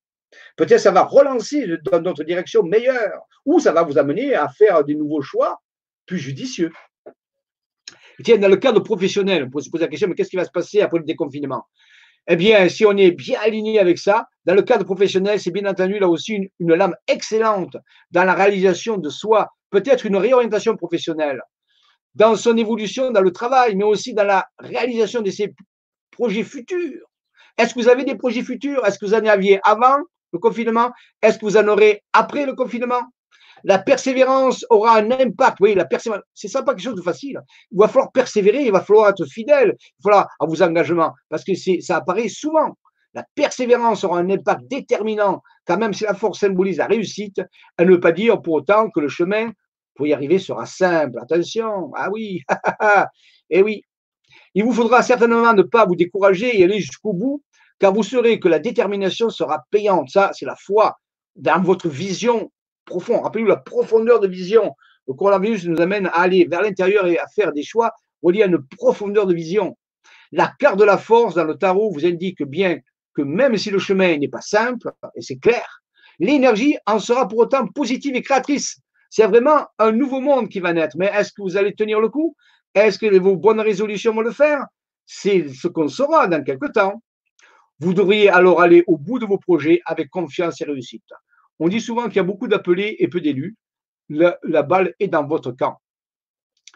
[0.56, 4.84] Peut-être ça va relancer dans notre direction meilleure, ou ça va vous amener à faire
[4.84, 5.62] des nouveaux choix
[6.06, 6.72] plus judicieux.
[8.24, 10.46] Tiens, dans le cadre professionnel, on peut se poser la question, mais qu'est-ce qui va
[10.46, 11.66] se passer après le déconfinement?
[12.28, 15.66] Eh bien, si on est bien aligné avec ça, dans le cadre professionnel, c'est bien
[15.66, 17.78] entendu là aussi une, une lame excellente
[18.12, 21.42] dans la réalisation de soi, peut-être une réorientation professionnelle,
[22.16, 25.54] dans son évolution dans le travail, mais aussi dans la réalisation de ses
[26.12, 27.06] projets futurs.
[27.58, 28.86] Est-ce que vous avez des projets futurs?
[28.86, 29.98] Est-ce que vous en aviez avant
[30.34, 30.92] le confinement?
[31.22, 33.02] Est-ce que vous en aurez après le confinement?
[33.64, 35.58] La persévérance aura un impact.
[35.60, 37.40] Oui, la persévérance, c'est ça pas quelque chose de facile.
[37.72, 41.14] Il va falloir persévérer, il va falloir être fidèle, il va falloir à vos engagements,
[41.30, 42.78] parce que ça apparaît souvent.
[43.14, 47.42] La persévérance aura un impact déterminant, quand même si la force symbolise la réussite,
[47.78, 49.52] elle ne veut pas dire pour autant que le chemin
[49.96, 51.18] pour y arriver sera simple.
[51.20, 52.54] Attention, ah oui, et
[53.50, 53.82] eh oui.
[54.54, 57.44] Il vous faudra certainement ne pas vous décourager et aller jusqu'au bout,
[57.80, 60.10] car vous saurez que la détermination sera payante.
[60.10, 60.98] Ça, c'est la foi
[61.36, 62.52] dans votre vision
[62.88, 63.22] profonde.
[63.22, 64.74] Rappelez-vous la profondeur de vision.
[65.08, 67.92] Le coronavirus nous amène à aller vers l'intérieur et à faire des choix
[68.24, 69.78] reliés à une profondeur de vision.
[70.32, 72.80] La carte de la force dans le tarot vous indique bien
[73.14, 75.82] que même si le chemin n'est pas simple, et c'est clair,
[76.20, 78.80] l'énergie en sera pour autant positive et créatrice.
[79.10, 80.98] C'est vraiment un nouveau monde qui va naître.
[80.98, 82.36] Mais est-ce que vous allez tenir le coup?
[82.76, 84.66] Est-ce que vos bonnes résolutions vont le faire?
[85.06, 87.02] C'est ce qu'on saura dans quelques temps.
[87.80, 91.10] Vous devriez alors aller au bout de vos projets avec confiance et réussite.
[91.60, 93.56] On dit souvent qu'il y a beaucoup d'appelés et peu d'élus.
[94.10, 95.78] La, balle est dans votre camp.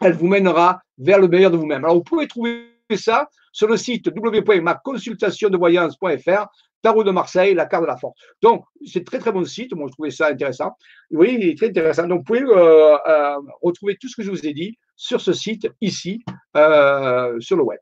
[0.01, 1.85] Elle vous mènera vers le meilleur de vous-même.
[1.85, 6.47] Alors, vous pouvez trouver ça sur le site www.maconsultationdevoyance.fr,
[6.81, 8.19] Tarot de Marseille, la carte de la force.
[8.41, 9.75] Donc, c'est très très bon site.
[9.75, 10.71] Moi, je trouvais ça intéressant.
[11.11, 12.07] Vous voyez, il est très intéressant.
[12.07, 15.33] Donc, vous pouvez euh, euh, retrouver tout ce que je vous ai dit sur ce
[15.33, 16.23] site ici,
[16.57, 17.79] euh, sur le web.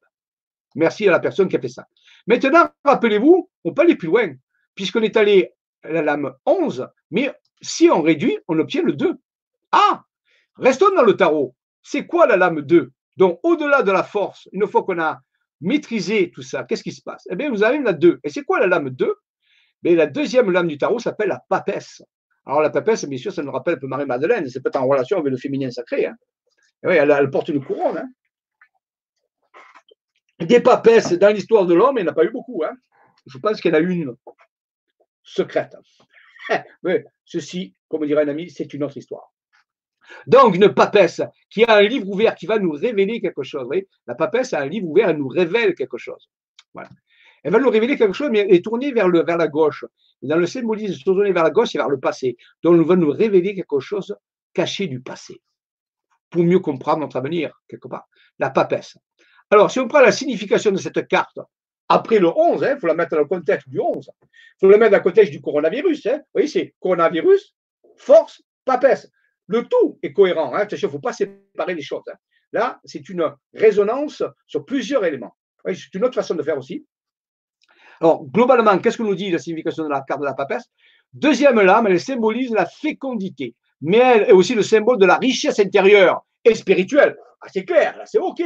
[0.75, 1.85] Merci à la personne qui a fait ça.
[2.27, 4.33] Maintenant, rappelez-vous, on peut aller plus loin,
[4.75, 5.51] puisqu'on est allé
[5.83, 7.31] la lame 11, mais
[7.61, 9.15] si on réduit, on obtient le 2.
[9.71, 10.03] Ah
[10.57, 11.55] Restons dans le tarot.
[11.81, 15.19] C'est quoi la lame 2 Donc, au-delà de la force, une fois qu'on a
[15.61, 17.27] maîtrisé tout ça, qu'est-ce qui se passe?
[17.29, 18.19] Eh bien, vous avez la 2.
[18.23, 19.13] Et c'est quoi la lame 2
[19.83, 22.03] mais La deuxième lame du tarot s'appelle la papesse.
[22.45, 24.47] Alors, la papesse, bien sûr, ça nous rappelle un peu Marie-Madeleine.
[24.49, 26.05] C'est peut-être en relation avec le féminin sacré.
[26.05, 26.15] Hein.
[26.83, 27.97] oui, elle, porte une couronne.
[27.97, 28.09] Hein.
[30.45, 32.63] Des papesses dans l'histoire de l'homme, il n'y en a pas eu beaucoup.
[32.63, 32.73] Hein.
[33.25, 34.15] Je pense qu'il y en a une
[35.29, 35.75] secrète.
[36.83, 39.31] Mais ceci, comme dirait un ami, c'est une autre histoire.
[40.25, 43.67] Donc, une papesse qui a un livre ouvert qui va nous révéler quelque chose.
[44.07, 46.29] La papesse a un livre ouvert, elle nous révèle quelque chose.
[47.43, 49.85] Elle va nous révéler quelque chose, mais elle est tournée vers, la gauche.
[50.23, 52.37] Dans le symbolisme, tournée vers la gauche, c'est vers le passé.
[52.63, 54.15] Donc, elle va nous révéler quelque chose
[54.53, 55.41] caché du passé
[56.31, 58.07] pour mieux comprendre notre avenir, quelque part.
[58.39, 58.97] La papesse.
[59.51, 61.39] Alors, si on prend la signification de cette carte,
[61.89, 64.09] après le 11, il hein, faut la mettre dans le contexte du 11.
[64.21, 64.27] Il
[64.59, 66.05] faut la mettre dans le contexte du coronavirus.
[66.05, 66.17] Hein.
[66.17, 67.55] Vous voyez, c'est coronavirus,
[67.97, 69.11] force, papesse.
[69.47, 70.55] Le tout est cohérent.
[70.55, 70.67] Hein.
[70.71, 72.03] Il ne faut pas séparer les choses.
[72.07, 72.15] Hein.
[72.53, 75.35] Là, c'est une résonance sur plusieurs éléments.
[75.65, 76.85] C'est une autre façon de faire aussi.
[77.99, 80.65] Alors, globalement, qu'est-ce que nous dit la signification de la carte de la papesse?
[81.11, 85.59] Deuxième lame, elle symbolise la fécondité, mais elle est aussi le symbole de la richesse
[85.59, 87.17] intérieure et spirituelle.
[87.41, 88.41] Ah, c'est clair, là, c'est OK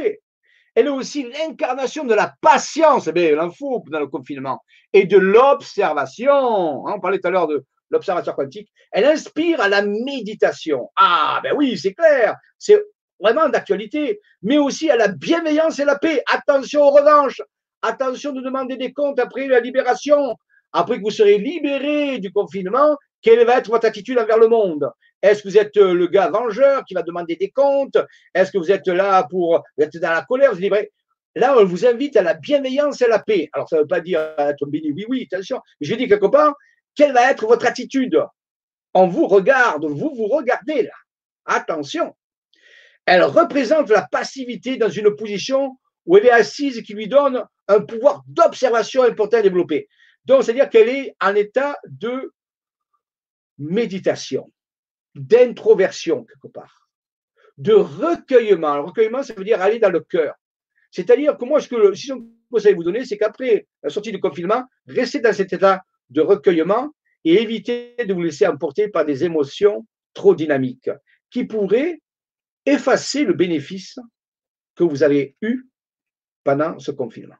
[0.74, 4.60] elle est aussi l'incarnation de la patience, eh bien, en faut dans le confinement,
[4.92, 6.86] et de l'observation.
[6.86, 8.70] Hein, on parlait tout à l'heure de l'observation quantique.
[8.92, 10.90] Elle inspire à la méditation.
[10.96, 12.82] Ah, ben oui, c'est clair, c'est
[13.20, 16.22] vraiment d'actualité, mais aussi à la bienveillance et la paix.
[16.32, 17.40] Attention aux revanches,
[17.82, 20.36] attention de demander des comptes après la libération,
[20.72, 24.90] après que vous serez libéré du confinement, quelle va être votre attitude envers le monde?
[25.24, 27.96] Est-ce que vous êtes euh, le gars vengeur qui va demander des comptes?
[28.34, 30.70] Est-ce que vous êtes là pour vous êtes dans la colère Vous dites,
[31.34, 33.48] là, on vous invite à la bienveillance et à la paix.
[33.54, 35.62] Alors, ça ne veut pas dire être béni, oui, oui, attention.
[35.80, 36.54] Je dis quelque part,
[36.94, 38.22] quelle va être votre attitude?
[38.92, 40.92] On vous regarde, vous vous regardez là.
[41.46, 42.14] Attention.
[43.06, 47.80] Elle représente la passivité dans une position où elle est assise qui lui donne un
[47.80, 49.88] pouvoir d'observation important à développer.
[50.26, 52.30] Donc, c'est-à-dire qu'elle est en état de
[53.58, 54.50] méditation,
[55.14, 56.88] d'introversion quelque part.
[57.56, 58.74] de recueillement.
[58.76, 60.34] Le recueillement, ça veut dire aller dans le cœur.
[60.90, 64.64] C'est-à-dire que moi, ce que, si je vous donner, c'est qu'après la sortie du confinement,
[64.86, 66.92] restez dans cet état de recueillement
[67.24, 70.90] et évitez de vous laisser emporter par des émotions trop dynamiques
[71.30, 72.00] qui pourraient
[72.66, 73.98] effacer le bénéfice
[74.74, 75.66] que vous avez eu
[76.44, 77.36] pendant ce confinement.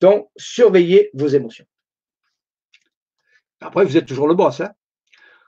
[0.00, 1.66] Donc, surveillez vos émotions.
[3.60, 4.60] Après, vous êtes toujours le boss.
[4.60, 4.72] Hein.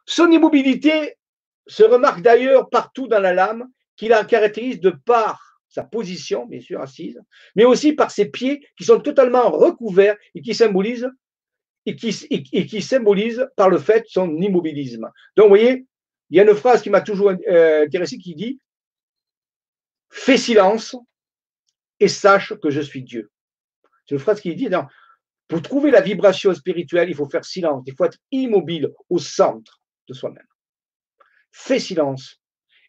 [0.07, 1.17] Son immobilité
[1.67, 6.61] se remarque d'ailleurs partout dans la lame, qui la caractérise de par sa position, bien
[6.61, 7.21] sûr, assise,
[7.57, 11.11] mais aussi par ses pieds qui sont totalement recouverts et qui symbolisent,
[11.87, 15.11] et qui, symbolisent par le fait son immobilisme.
[15.37, 15.87] Donc, vous voyez,
[16.31, 18.59] il y a une phrase qui m'a toujours euh, intéressé qui dit
[20.11, 20.97] Fais silence
[22.01, 23.31] et sache que je suis Dieu.
[24.07, 24.69] C'est une phrase qui dit
[25.49, 29.84] pour trouver la vibration spirituelle, il faut faire silence, il faut être immobile au centre
[30.09, 30.47] de soi-même.
[31.53, 32.41] Fais silence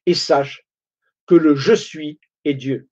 [0.05, 0.65] et sache
[1.27, 2.89] que le je suis est Dieu.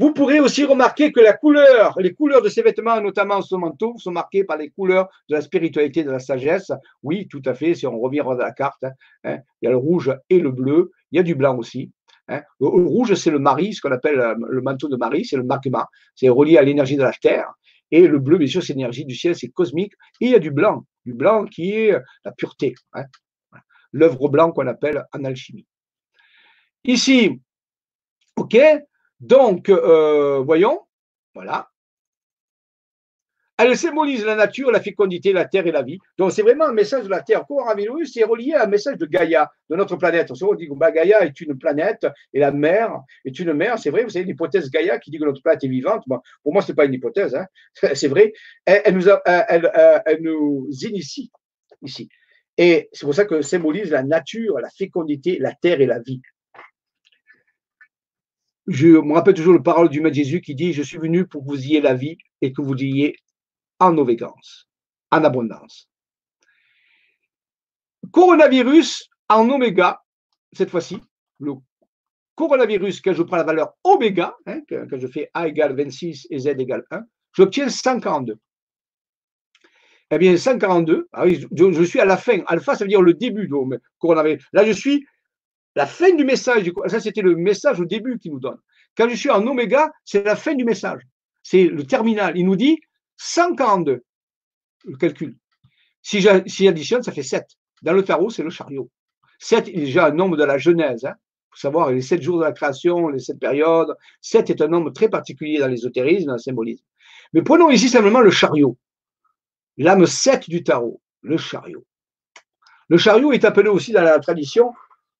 [0.00, 3.94] Vous pourrez aussi remarquer que la couleur, les couleurs de ses vêtements, notamment son manteau,
[3.98, 6.70] sont marquées par les couleurs de la spiritualité, de la sagesse.
[7.02, 8.84] Oui, tout à fait, si on revient à la carte,
[9.24, 11.90] hein, il y a le rouge et le bleu, il y a du blanc aussi.
[12.28, 12.42] Hein.
[12.60, 15.42] Le, rouge, c'est le mari, ce qu'on appelle euh, le manteau de mari, c'est le
[15.42, 17.52] magma, c'est relié à l'énergie de la terre.
[17.90, 19.94] Et le bleu, bien sûr, c'est l'énergie du ciel, c'est cosmique.
[20.20, 20.84] Et il y a du blanc,
[21.14, 23.04] blanc qui est euh, la pureté, hein.
[23.92, 25.66] l'œuvre blanc qu'on appelle en alchimie.
[26.84, 27.40] Ici,
[28.36, 28.56] OK,
[29.20, 30.86] donc, euh, voyons,
[31.34, 31.70] voilà,
[33.58, 35.98] elle symbolise la nature, la fécondité, la terre et la vie.
[36.16, 37.44] Donc, c'est vraiment un message de la terre.
[37.44, 40.30] Coronavirus, c'est relié à un message de Gaïa, de notre planète.
[40.40, 42.92] On dit que bah, Gaïa est une planète et la mer
[43.24, 43.76] est une mer.
[43.80, 46.04] C'est vrai, vous savez, l'hypothèse Gaïa qui dit que notre planète est vivante.
[46.44, 47.34] pour moi, ce n'est pas une hypothèse.
[47.34, 47.46] Hein.
[47.94, 48.32] C'est vrai.
[48.64, 51.32] Elle, nous elle, nous initie
[51.82, 52.08] ici.
[52.56, 56.20] Et c'est pour ça que symbolise la nature, la fécondité, la terre et la vie.
[58.66, 61.42] Je me rappelle toujours le parole du Maître Jésus qui dit Je suis venu pour
[61.42, 63.16] que vous ayez la vie et que vous ayez
[63.80, 64.68] en ovégance,
[65.10, 65.88] en abondance.
[68.10, 70.00] Coronavirus en oméga,
[70.52, 70.98] cette fois-ci,
[71.40, 71.54] le
[72.34, 76.38] coronavirus, quand je prends la valeur oméga, hein, quand, je fais A égale 26 et
[76.38, 77.02] Z égale 1,
[77.32, 78.38] j'obtiens 142.
[80.10, 82.38] Eh bien, 142, ah je, je, suis à la fin.
[82.46, 83.54] Alpha, ça veut dire le début du
[83.98, 84.42] coronavirus.
[84.52, 85.06] Là, je suis
[85.74, 86.72] la fin du message.
[86.86, 88.56] Ça, c'était le message au début qu'il nous donne.
[88.96, 91.02] Quand je suis en oméga, c'est la fin du message.
[91.42, 92.36] C'est le terminal.
[92.36, 92.80] Il nous dit
[93.18, 94.04] 142,
[94.84, 95.36] le calcul.
[96.02, 97.44] Si j'additionne, ça fait 7.
[97.82, 98.88] Dans le tarot, c'est le chariot.
[99.40, 101.04] 7 est déjà un nombre de la Genèse.
[101.04, 101.14] Hein.
[101.50, 103.94] faut savoir, les 7 jours de la création, les 7 périodes.
[104.22, 106.84] 7 est un nombre très particulier dans l'ésotérisme, dans le symbolisme.
[107.34, 108.78] Mais prenons ici simplement le chariot.
[109.76, 111.84] L'âme 7 du tarot, le chariot.
[112.88, 114.72] Le chariot est appelé aussi dans la tradition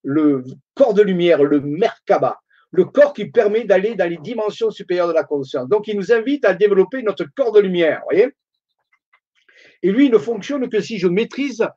[0.03, 0.43] le
[0.73, 2.39] corps de lumière, le Merkaba
[2.71, 5.67] le corps qui permet d'aller dans les dimensions supérieures de la conscience.
[5.67, 10.69] Donc, il nous invite à développer notre corps de lumière, Et lui, il ne fonctionne
[10.69, 11.67] que si je maîtrise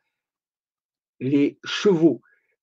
[1.20, 2.20] les chevaux,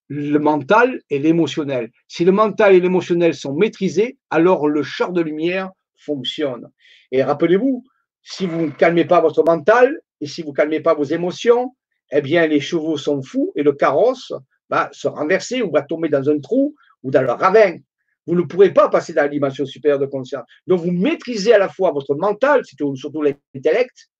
[0.08, 1.90] le mental et l'émotionnel.
[2.08, 6.68] Si le mental et l'émotionnel sont maîtrisés, alors le char de lumière fonctionne.
[7.12, 7.84] Et rappelez-vous,
[8.22, 11.74] si vous ne calmez pas votre mental et si vous ne calmez pas vos émotions,
[12.10, 14.32] eh bien, les chevaux sont fous et le carrosse
[14.68, 17.76] va se renverser ou va tomber dans un trou ou dans le ravin.
[18.26, 20.44] Vous ne pourrez pas passer dans la dimension supérieure de conscience.
[20.66, 24.10] Donc, vous maîtrisez à la fois votre mental, surtout l'intellect,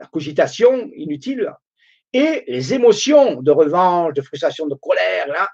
[0.00, 1.52] la cogitation inutile,
[2.12, 5.48] et les émotions de revanche, de frustration, de colère.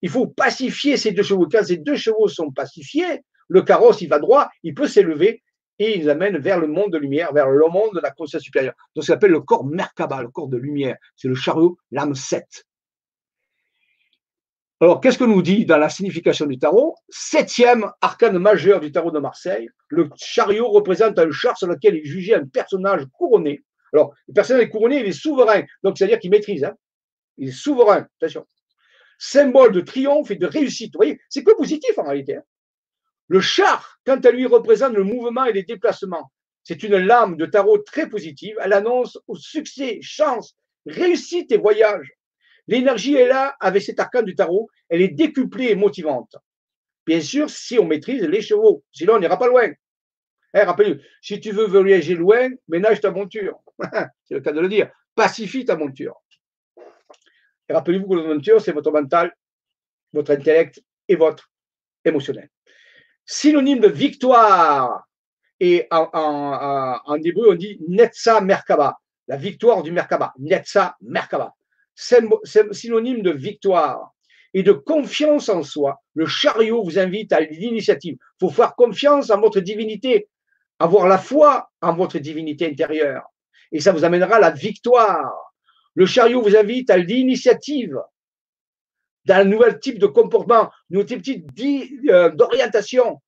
[0.00, 1.46] Il faut pacifier ces deux chevaux.
[1.50, 5.42] Quand ces deux chevaux sont pacifiés, le carrosse, il va droit, il peut s'élever
[5.78, 8.74] et il amène vers le monde de lumière, vers le monde de la conscience supérieure.
[8.94, 10.96] Donc, ça s'appelle le corps Merkaba, le corps de lumière.
[11.16, 12.44] C'est le chariot, l'âme 7.
[14.80, 16.94] Alors, qu'est-ce que nous dit dans la signification du tarot?
[17.08, 22.04] Septième arcane majeur du tarot de Marseille, le chariot représente un char sur lequel est
[22.04, 23.64] jugé un personnage couronné.
[23.92, 26.62] Alors, le personnage couronné, il est souverain, donc c'est-à-dire qu'il maîtrise.
[26.62, 26.74] Hein.
[27.38, 28.46] il est souverain, attention.
[29.18, 30.92] Symbole de triomphe et de réussite.
[30.94, 32.36] Vous voyez, c'est que positif en réalité.
[32.36, 32.42] Hein.
[33.26, 36.30] le char, quant à lui, représente le mouvement et les déplacements.
[36.62, 38.54] C'est une lame de tarot très positive.
[38.60, 40.54] Elle annonce au succès, chance,
[40.86, 42.12] réussite et voyage.
[42.68, 46.36] L'énergie est là avec cet arcane du tarot, elle est décuplée et motivante.
[47.06, 49.72] Bien sûr, si on maîtrise les chevaux, sinon on n'ira pas loin.
[50.54, 53.58] Eh, rappelez-vous, si tu veux voyager loin, ménage ta monture.
[54.24, 54.90] c'est le cas de le dire.
[55.14, 56.14] Pacifie ta monture.
[57.68, 59.34] Et rappelez-vous que la monture, c'est votre mental,
[60.12, 61.50] votre intellect et votre
[62.04, 62.50] émotionnel.
[63.24, 65.06] Synonyme de victoire.
[65.60, 70.34] Et en, hébreu, on dit Netza Merkaba, la victoire du Merkaba.
[70.38, 71.54] Netza Merkaba
[72.72, 74.14] synonyme de victoire.
[74.54, 76.00] et de confiance en soi.
[76.14, 78.16] Le chariot vous invite à l'initiative.
[78.18, 80.26] Il faut faire confiance en votre divinité,
[80.78, 83.24] avoir la foi en votre divinité intérieure.
[83.72, 85.30] Et ça vous amènera à la victoire.
[85.94, 87.98] Le chariot vous invite à l'initiative
[89.26, 91.46] dans un nouvel type de comportement, un nouvel type
[92.08, 93.20] euh, d'orientation,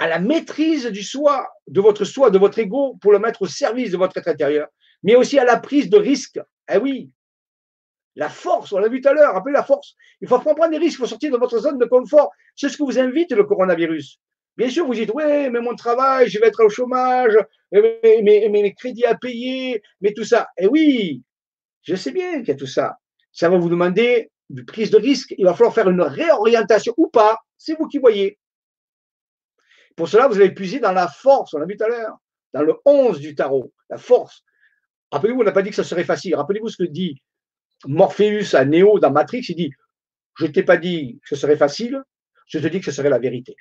[0.00, 3.46] à la maîtrise du soi, de votre soi, de votre ego, pour le mettre au
[3.46, 4.66] service de votre être intérieur,
[5.02, 6.40] mais aussi à la prise de risque.
[6.72, 7.10] Eh oui,
[8.16, 9.94] la force, on l'a vu tout à l'heure, rappelez la force.
[10.20, 12.30] Il faut prendre des risques, il faut sortir de votre zone de confort.
[12.56, 14.18] C'est ce que vous invite le coronavirus.
[14.56, 17.36] Bien sûr, vous dites, oui, mais mon travail, je vais être au chômage,
[17.72, 20.48] mais, mes crédits à payer, mais tout ça.
[20.58, 21.22] Eh oui,
[21.82, 22.98] je sais bien qu'il y a tout ça.
[23.32, 25.34] Ça va vous demander une prise de risque.
[25.38, 27.38] Il va falloir faire une réorientation ou pas.
[27.56, 28.38] C'est vous qui voyez.
[29.96, 32.16] Pour cela, vous allez puiser dans la force, on l'a vu tout à l'heure,
[32.52, 34.42] dans le 11 du tarot, la force.
[35.10, 36.34] Rappelez-vous, on n'a pas dit que ça serait facile.
[36.36, 37.20] Rappelez-vous ce que dit
[37.86, 39.72] Morpheus à Néo dans Matrix, il dit,
[40.36, 42.02] je t'ai pas dit que ce serait facile,
[42.46, 43.56] je te dis que ce serait la vérité.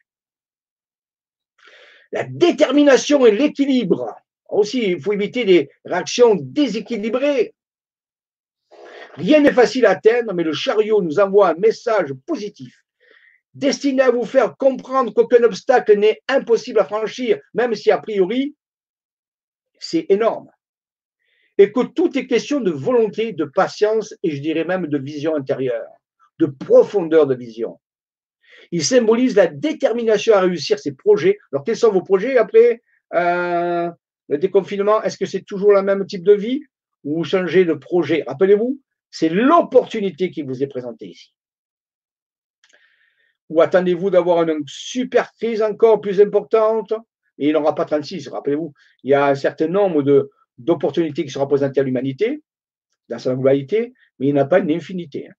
[2.12, 4.16] La détermination et l'équilibre.
[4.50, 7.54] Aussi, il faut éviter des réactions déséquilibrées.
[9.14, 12.84] Rien n'est facile à atteindre, mais le chariot nous envoie un message positif,
[13.54, 18.56] destiné à vous faire comprendre qu'aucun obstacle n'est impossible à franchir, même si a priori,
[19.80, 20.50] c'est énorme
[21.60, 25.36] et que tout est question de volonté, de patience et je dirais même de vision
[25.36, 25.91] intérieure,
[26.40, 27.80] de profondeur de vision.
[28.72, 31.38] Il symbolise la détermination à réussir ses projets.
[31.52, 32.81] Alors, quels sont vos projets après
[33.14, 33.90] euh,
[34.30, 35.03] le déconfinement?
[35.03, 36.61] Est-ce que c'est toujours le même type de vie?
[37.03, 38.23] Ou vous changez de projet?
[38.26, 38.80] Rappelez-vous,
[39.11, 41.34] c'est l'opportunité qui vous est présentée ici.
[43.49, 46.94] Ou attendez-vous d'avoir une super crise encore plus importante?
[47.38, 48.73] Et il n'y en aura pas 36, rappelez-vous.
[49.03, 50.30] Il y a un certain nombre de,
[50.60, 52.44] d'opportunités qui sera présentées à l'humanité,
[53.10, 55.30] dans sa globalité, mais il n'a pas une infinité.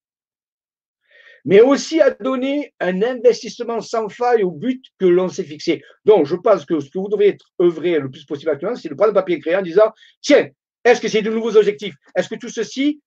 [1.45, 5.83] Mais aussi à donner un investissement sans faille au but que l'on s'est fixé.
[6.05, 8.89] Donc, je pense que ce que vous devriez être œuvrer le plus possible actuellement, c'est
[8.89, 10.49] de prendre le papier et en disant Tiens,
[10.85, 11.95] est-ce que c'est de nouveaux objectifs?
[12.15, 13.01] Est-ce que tout ceci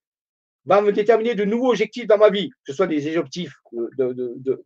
[0.65, 3.53] va me déterminer de nouveaux objectifs dans ma vie, que ce soit des objectifs
[3.97, 4.13] de,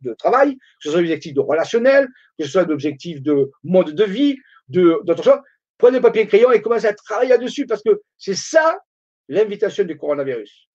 [0.00, 2.06] de travail, que ce soit des objectifs de relationnel,
[2.38, 4.36] que ce soit des objectifs de mode de vie,
[4.68, 5.40] d'autres choses
[5.78, 8.80] Prenez papier et crayon et commencez à travailler là-dessus parce que c'est ça
[9.28, 10.68] l'invitation du coronavirus.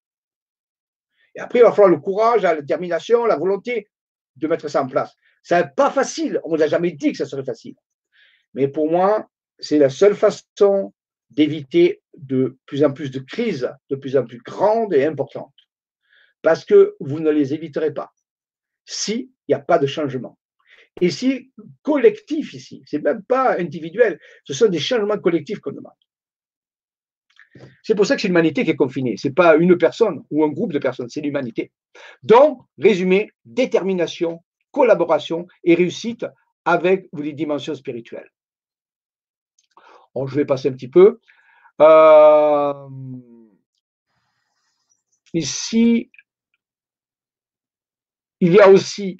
[1.36, 3.90] Et après, il va falloir le courage, la détermination, la volonté
[4.36, 5.14] de mettre ça en place.
[5.42, 6.40] Ce n'est pas facile.
[6.44, 7.76] On ne nous a jamais dit que ça serait facile.
[8.54, 9.28] Mais pour moi,
[9.60, 10.94] c'est la seule façon
[11.30, 15.54] d'éviter de plus en plus de crises, de plus en plus grandes et importantes.
[16.42, 18.14] Parce que vous ne les éviterez pas
[18.86, 20.38] s'il n'y a pas de changement.
[21.02, 21.50] C'est
[21.82, 25.94] collectif ici, c'est même pas individuel, ce sont des changements collectifs qu'on demande.
[27.84, 30.44] C'est pour ça que c'est l'humanité qui est confinée, ce n'est pas une personne ou
[30.44, 31.72] un groupe de personnes, c'est l'humanité.
[32.24, 36.26] Donc, résumé, détermination, collaboration et réussite
[36.66, 38.30] avec les dimensions spirituelles.
[40.16, 41.20] je vais passer un petit peu.
[41.82, 42.90] Euh,
[45.34, 46.10] ici,
[48.40, 49.18] il y a aussi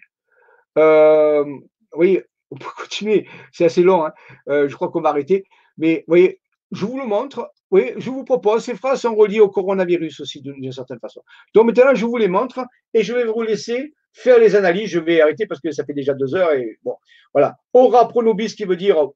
[0.78, 1.46] euh,
[1.94, 4.14] on peut continuer, c'est assez long, hein.
[4.50, 5.46] euh, je crois qu'on va arrêter.
[5.78, 6.40] Mais vous voyez,
[6.72, 10.42] je vous le montre, oui, je vous propose, ces phrases sont reliées au coronavirus aussi
[10.42, 11.22] d'une certaine façon.
[11.54, 14.90] Donc maintenant, je vous les montre et je vais vous laisser faire les analyses.
[14.90, 16.96] Je vais arrêter parce que ça fait déjà deux heures et bon,
[17.34, 17.58] voilà.
[17.74, 19.10] Ora pro nobis qui veut dire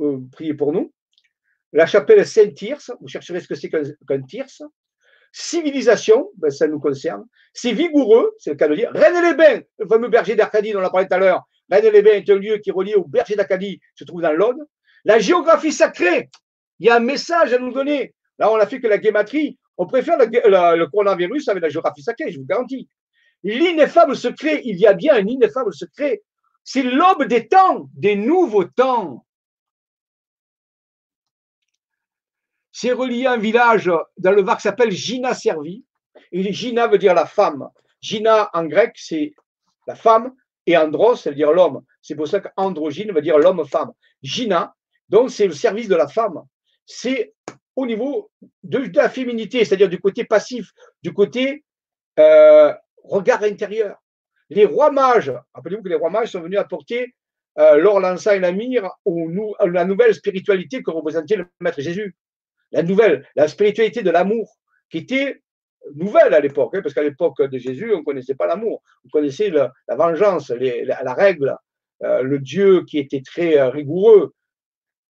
[0.00, 0.92] euh, prier pour nous.
[1.72, 4.62] La chapelle Saint-Tirce, vous chercherez ce que c'est qu'un Tirce.
[5.38, 7.22] Civilisation, ben, ça nous concerne.
[7.52, 8.90] C'est vigoureux, c'est le cas de dire.
[8.94, 11.42] Rennes-les-Bains, le fameux berger d'Arcadie dont on a parlé tout à l'heure.
[11.70, 14.56] Rennes-les-Bains est un lieu qui est relié au berger d'Arcadie, se trouve dans l'Aude.
[15.04, 16.30] La géographie sacrée,
[16.78, 18.14] il y a un message à nous donner.
[18.38, 19.58] Là, on a fait que la guématrie.
[19.76, 22.88] On préfère le coronavirus avec la géographie sacrée, je vous garantis.
[23.42, 26.22] L'ineffable secret, il y a bien un ineffable secret.
[26.64, 29.25] C'est l'aube des temps, des nouveaux temps.
[32.78, 35.82] C'est relié à un village dans le Var qui s'appelle Gina Servi.
[36.30, 37.70] Gina veut dire la femme.
[38.02, 39.32] Gina en grec, c'est
[39.86, 40.34] la femme.
[40.66, 41.80] Et andros, ça veut dire l'homme.
[42.02, 43.92] C'est pour ça qu'androgyne veut dire l'homme-femme.
[44.22, 44.74] Gina,
[45.08, 46.42] donc c'est le service de la femme.
[46.84, 47.32] C'est
[47.76, 48.30] au niveau
[48.62, 50.70] de, la féminité, c'est-à-dire du côté passif,
[51.02, 51.64] du côté
[52.18, 53.96] euh, regard intérieur.
[54.50, 57.14] Les rois mages, rappelez-vous que les rois mages sont venus apporter
[57.58, 58.90] euh, leur lança et la mire,
[59.64, 62.14] la nouvelle spiritualité que représentait le Maître Jésus
[62.72, 64.56] la nouvelle, la spiritualité de l'amour,
[64.90, 65.42] qui était
[65.94, 69.08] nouvelle à l'époque, hein, parce qu'à l'époque de Jésus, on ne connaissait pas l'amour, on
[69.08, 71.56] connaissait la, vengeance, la, règle,
[72.02, 74.34] euh, le Dieu qui était très euh, rigoureux,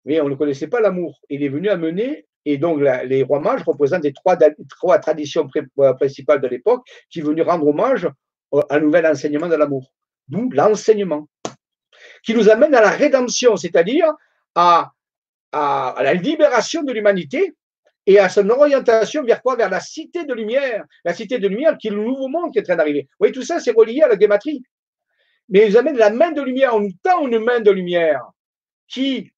[0.04, 1.20] mais on ne connaissait pas l'amour.
[1.30, 4.36] Il est venu amener Et donc, les rois mages représentent les trois,
[4.98, 8.06] traditions euh, principales de l'époque qui venaient rendre hommage
[8.52, 9.92] à un nouvel enseignement de l'amour.
[10.28, 11.28] D'où l'enseignement,
[12.24, 14.12] qui nous amène à la rédemption, c'est-à-dire
[14.54, 14.92] à,
[15.52, 17.54] à, la libération de l'humanité
[18.06, 19.56] et à son orientation vers quoi?
[19.56, 20.84] Vers la cité de lumière.
[21.04, 23.02] La cité de lumière qui est le nouveau monde qui est en train d'arriver.
[23.02, 24.62] Vous voyez, tout ça, c'est relié à la guématrie.
[25.48, 26.74] Mais il nous amène la main de lumière.
[26.74, 28.22] On nous tend une main de lumière
[28.88, 29.32] qui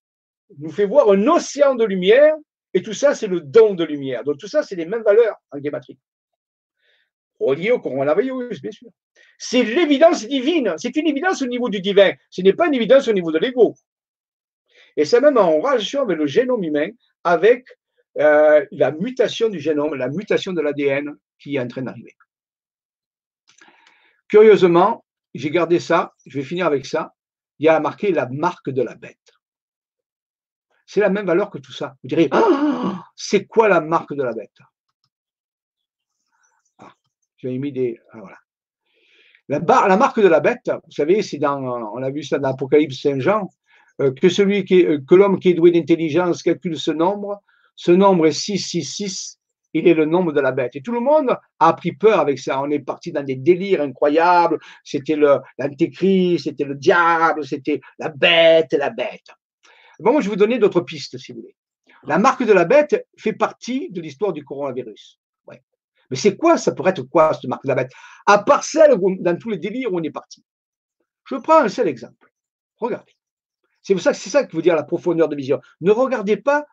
[0.58, 2.34] nous fait voir un océan de lumière
[2.74, 4.24] et tout ça, c'est le don de lumière.
[4.24, 5.98] Donc tout ça, c'est les mêmes valeurs en guématrie.
[7.40, 8.88] Relié au coronavirus, bien sûr.
[9.38, 10.74] C'est l'évidence divine.
[10.76, 12.12] C'est une évidence au niveau du divin.
[12.30, 13.74] Ce n'est pas une évidence au niveau de l'ego.
[14.96, 16.90] Et c'est même en relation avec le génome humain,
[17.24, 17.66] avec
[18.18, 22.16] euh, la mutation du génome, la mutation de l'ADN qui est en train d'arriver.
[24.28, 25.04] Curieusement,
[25.34, 27.14] j'ai gardé ça, je vais finir avec ça.
[27.58, 29.16] Il y a marqué la marque de la bête.
[30.86, 31.96] C'est la même valeur que tout ça.
[32.02, 34.58] Vous direz, ah, c'est quoi la marque de la bête?
[36.78, 36.92] Ah,
[37.36, 38.00] J'ai mis des.
[38.12, 38.38] Ah, voilà.
[39.48, 42.48] La, la, marque de la bête, vous savez, c'est dans, on a vu ça dans
[42.48, 43.46] l'Apocalypse Saint-Jean, euh,
[43.98, 47.42] que celui qui euh, que l'homme qui est doué d'intelligence calcule ce nombre.
[47.76, 49.38] Ce nombre est 666.
[49.74, 50.74] Il est le nombre de la bête.
[50.76, 52.60] Et tout le monde a pris peur avec ça.
[52.62, 54.58] On est parti dans des délires incroyables.
[54.82, 59.26] C'était l'antéchrist, c'était le diable, c'était la bête, la bête.
[60.00, 61.56] Bon, je vais vous donner d'autres pistes, si vous voulez.
[62.04, 65.20] La marque de la bête fait partie de l'histoire du coronavirus.
[65.46, 65.62] Ouais.
[66.10, 67.92] Mais c'est quoi, ça pourrait être quoi, cette marque de la bête?
[68.26, 70.44] À part celle dans tous les délires où on est parti.
[71.26, 72.32] Je prends un seul exemple.
[72.76, 73.17] Regardez.
[73.96, 75.60] C'est ça, que veut dire la profondeur de vision.
[75.80, 76.66] Ne regardez pas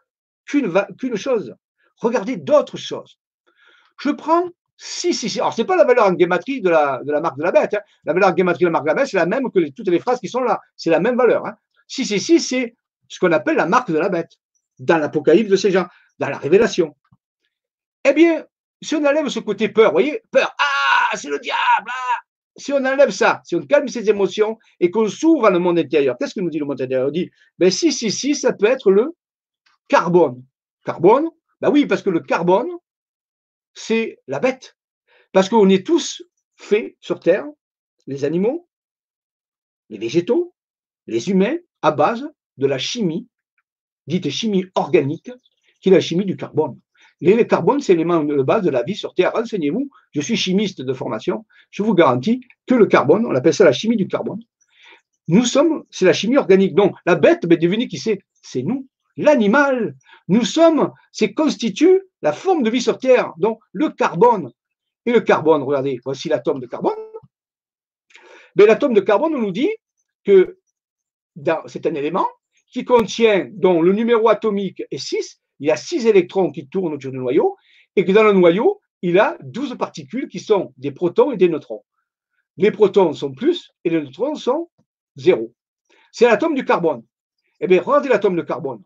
[0.45, 1.55] qu'une chose.
[1.97, 3.19] Regardez d'autres choses.
[3.99, 5.39] Je prends si, si, si.
[5.39, 7.51] Alors, ce n'est pas la valeur en guématrie de la, de la marque de la
[7.51, 7.73] bête.
[7.75, 7.79] Hein.
[8.03, 9.87] La valeur en guématrie de la marque de la bête, c'est la même que toutes
[9.87, 10.59] les phrases qui sont là.
[10.75, 11.45] C'est la même valeur.
[11.45, 11.55] Hein.
[11.87, 12.75] Si, si, si, c'est
[13.07, 14.31] ce qu'on appelle la marque de la bête,
[14.79, 15.87] dans l'Apocalypse de ces gens,
[16.19, 16.95] dans la révélation.
[18.03, 18.45] Eh bien,
[18.81, 22.04] si on enlève ce côté peur, vous voyez, peur, ah, c'est le diable, ah.
[22.57, 25.79] Si on enlève ça, si on calme ses émotions et qu'on s'ouvre à le monde
[25.79, 27.09] intérieur, qu'est-ce que nous dit le monde intérieur?
[27.09, 29.15] On dit, ben si, si, si, ça peut être le
[29.87, 30.43] carbone.
[30.85, 31.29] Carbone,
[31.61, 32.69] ben oui, parce que le carbone,
[33.73, 34.77] c'est la bête.
[35.33, 36.23] Parce qu'on est tous
[36.55, 37.45] faits sur Terre,
[38.07, 38.69] les animaux,
[39.89, 40.55] les végétaux,
[41.07, 42.27] les humains, à base
[42.57, 43.27] de la chimie,
[44.07, 45.31] dite chimie organique,
[45.81, 46.79] qui est la chimie du carbone.
[47.21, 49.31] Le carbone, c'est l'élément de base de la vie sur Terre.
[49.33, 53.63] Renseignez-vous, je suis chimiste de formation, je vous garantis que le carbone, on appelle ça
[53.63, 54.41] la chimie du carbone.
[55.27, 56.75] Nous sommes, c'est la chimie organique.
[56.75, 58.19] Donc, la bête, ben, devinez qui c'est?
[58.41, 58.87] C'est nous,
[59.17, 59.95] l'animal.
[60.27, 63.33] Nous sommes, c'est constitue la forme de vie sur Terre.
[63.37, 64.51] Donc, le carbone.
[65.05, 66.95] Et le carbone, regardez, voici l'atome de carbone.
[68.55, 69.71] Ben, l'atome de carbone, on nous dit
[70.23, 70.59] que
[71.67, 72.27] c'est un élément
[72.71, 77.11] qui contient, dont le numéro atomique est 6, il a 6 électrons qui tournent autour
[77.11, 77.55] du noyau,
[77.95, 81.49] et que dans le noyau, il a 12 particules qui sont des protons et des
[81.49, 81.83] neutrons.
[82.57, 84.69] Les protons sont plus et les neutrons sont
[85.15, 85.53] zéro.
[86.11, 87.03] C'est l'atome du carbone.
[87.59, 88.83] Eh bien, regardez l'atome de carbone.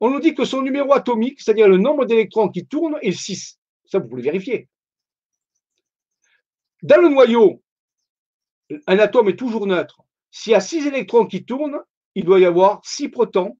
[0.00, 3.58] On nous dit que son numéro atomique, c'est-à-dire le nombre d'électrons qui tournent, est 6.
[3.86, 4.68] Ça, vous pouvez vérifier.
[6.82, 7.62] Dans le noyau,
[8.86, 10.02] un atome est toujours neutre.
[10.30, 11.80] S'il y a 6 électrons qui tournent,
[12.14, 13.58] il doit y avoir six protons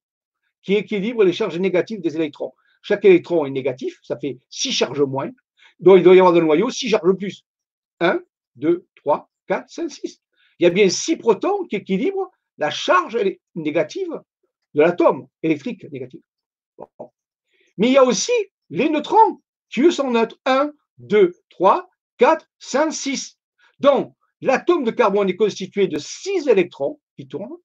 [0.64, 2.52] qui équilibrent les charges négatives des électrons.
[2.82, 5.30] Chaque électron est négatif, ça fait six charges moins.
[5.78, 7.44] Donc, il doit y avoir dans le noyau six charges plus.
[8.00, 8.20] 1,
[8.56, 10.20] 2, 3, 4, 5, 6.
[10.58, 13.18] Il y a bien six protons qui équilibrent la charge
[13.54, 14.20] négative
[14.74, 16.20] de l'atome électrique négatif.
[17.76, 18.32] Mais il y a aussi
[18.70, 20.38] les neutrons qui, eux, sont neutres.
[20.44, 21.88] 1, 2, 3,
[22.18, 23.38] 4, 5, 6.
[23.80, 27.56] Donc, l'atome de carbone est constitué de six électrons qui tournent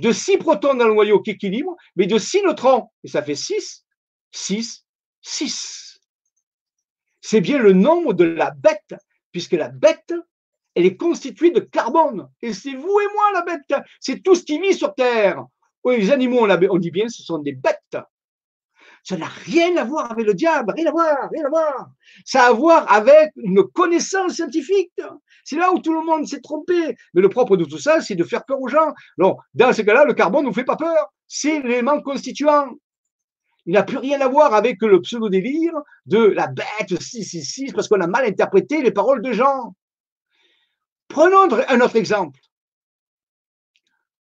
[0.00, 2.88] de 6 protons dans le noyau qui équilibre, mais de 6 neutrons.
[3.04, 3.84] Et ça fait 6,
[4.32, 4.86] 6,
[5.22, 6.00] 6.
[7.20, 8.94] C'est bien le nombre de la bête,
[9.32, 10.12] puisque la bête,
[10.74, 12.28] elle est constituée de carbone.
[12.42, 13.82] Et c'est vous et moi la bête.
[14.00, 15.44] C'est tout ce qui vit sur Terre.
[15.84, 17.96] Oui, les animaux, on dit bien, ce sont des bêtes.
[19.02, 21.90] Ça n'a rien à voir avec le diable, rien à voir, rien à voir.
[22.24, 24.92] Ça a à voir avec une connaissance scientifique.
[25.44, 26.96] C'est là où tout le monde s'est trompé.
[27.14, 28.92] Mais le propre de tout ça, c'est de faire peur aux gens.
[29.18, 31.12] Dans ce cas-là, le carbone ne nous fait pas peur.
[31.26, 32.68] C'est l'élément constituant.
[33.66, 35.74] Il n'a plus rien à voir avec le pseudo-délire
[36.06, 39.74] de la bête 666 parce qu'on a mal interprété les paroles de gens.
[41.08, 42.38] Prenons un autre exemple.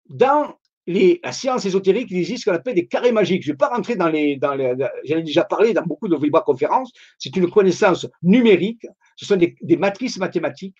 [0.09, 0.56] Dans
[0.87, 3.43] la science ésotérique, existe ce qu'on appelle des carrés magiques.
[3.43, 4.37] Je ne vais pas rentrer dans les.
[4.37, 4.73] Dans les
[5.03, 6.91] J'en ai déjà parlé dans beaucoup de vibra-conférences.
[7.19, 8.87] C'est une connaissance numérique.
[9.17, 10.79] Ce sont des, matrices mathématiques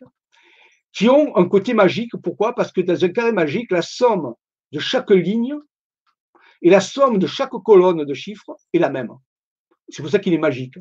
[0.94, 2.12] qui ont un côté magique.
[2.24, 2.56] Pourquoi?
[2.56, 4.34] Parce que dans un carré magique, la somme
[4.72, 5.56] de chaque ligne
[6.62, 9.12] et la somme de chaque colonne de chiffres est la même.
[9.90, 10.76] C'est pour ça qu'il est magique.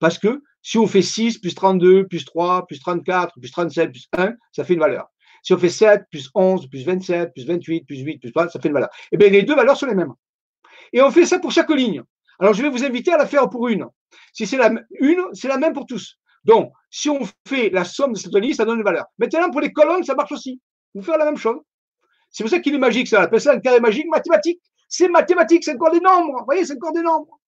[0.00, 4.08] Parce que si on fait 6 plus 32, plus 3, plus 34, plus 37, plus
[4.16, 5.08] 1, ça fait une valeur.
[5.44, 8.58] Si on fait 7, plus 11, plus 27, plus 28, plus 8, plus 3, ça
[8.58, 8.88] fait une valeur.
[9.12, 10.14] Eh bien, les deux valeurs sont les mêmes.
[10.90, 12.02] Et on fait ça pour chaque ligne.
[12.40, 13.86] Alors, je vais vous inviter à la faire pour une.
[14.32, 16.18] Si c'est la une, c'est la même pour tous.
[16.44, 19.04] Donc, si on fait la somme de cette ligne, ça donne une valeur.
[19.18, 20.62] Maintenant, pour les colonnes, ça marche aussi.
[20.94, 21.60] Vous faites la même chose.
[22.30, 23.20] C'est pour ça qu'il est magique, ça.
[23.20, 24.62] On appelle ça un carré magique mathématique.
[24.88, 26.38] C'est mathématique, c'est encore des nombres.
[26.38, 27.38] Vous voyez, c'est encore des nombres.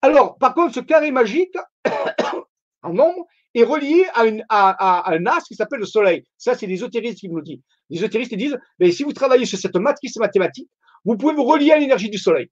[0.00, 1.54] Alors, par contre, ce carré magique,
[2.82, 6.24] en nombre, est relié à, une, à, un as qui s'appelle le soleil.
[6.38, 7.62] Ça, c'est l'ésotérisme qui nous le dit.
[7.90, 10.68] Les ésotéristes disent, mais si vous travaillez sur cette matrice mathématique,
[11.04, 12.48] vous pouvez vous relier à l'énergie du soleil.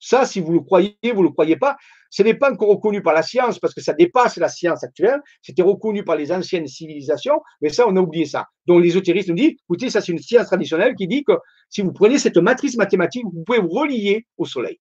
[0.00, 1.76] Ça, si vous le croyez, vous ne le croyez pas,
[2.10, 5.20] ce n'est pas encore reconnu par la science parce que ça dépasse la science actuelle.
[5.42, 8.46] C'était reconnu par les anciennes civilisations, mais ça, on a oublié ça.
[8.66, 11.32] Donc, les ésotéristes nous disent, écoutez, ça, c'est une science traditionnelle qui dit que
[11.68, 14.78] si vous prenez cette matrice mathématique, vous pouvez vous relier au soleil,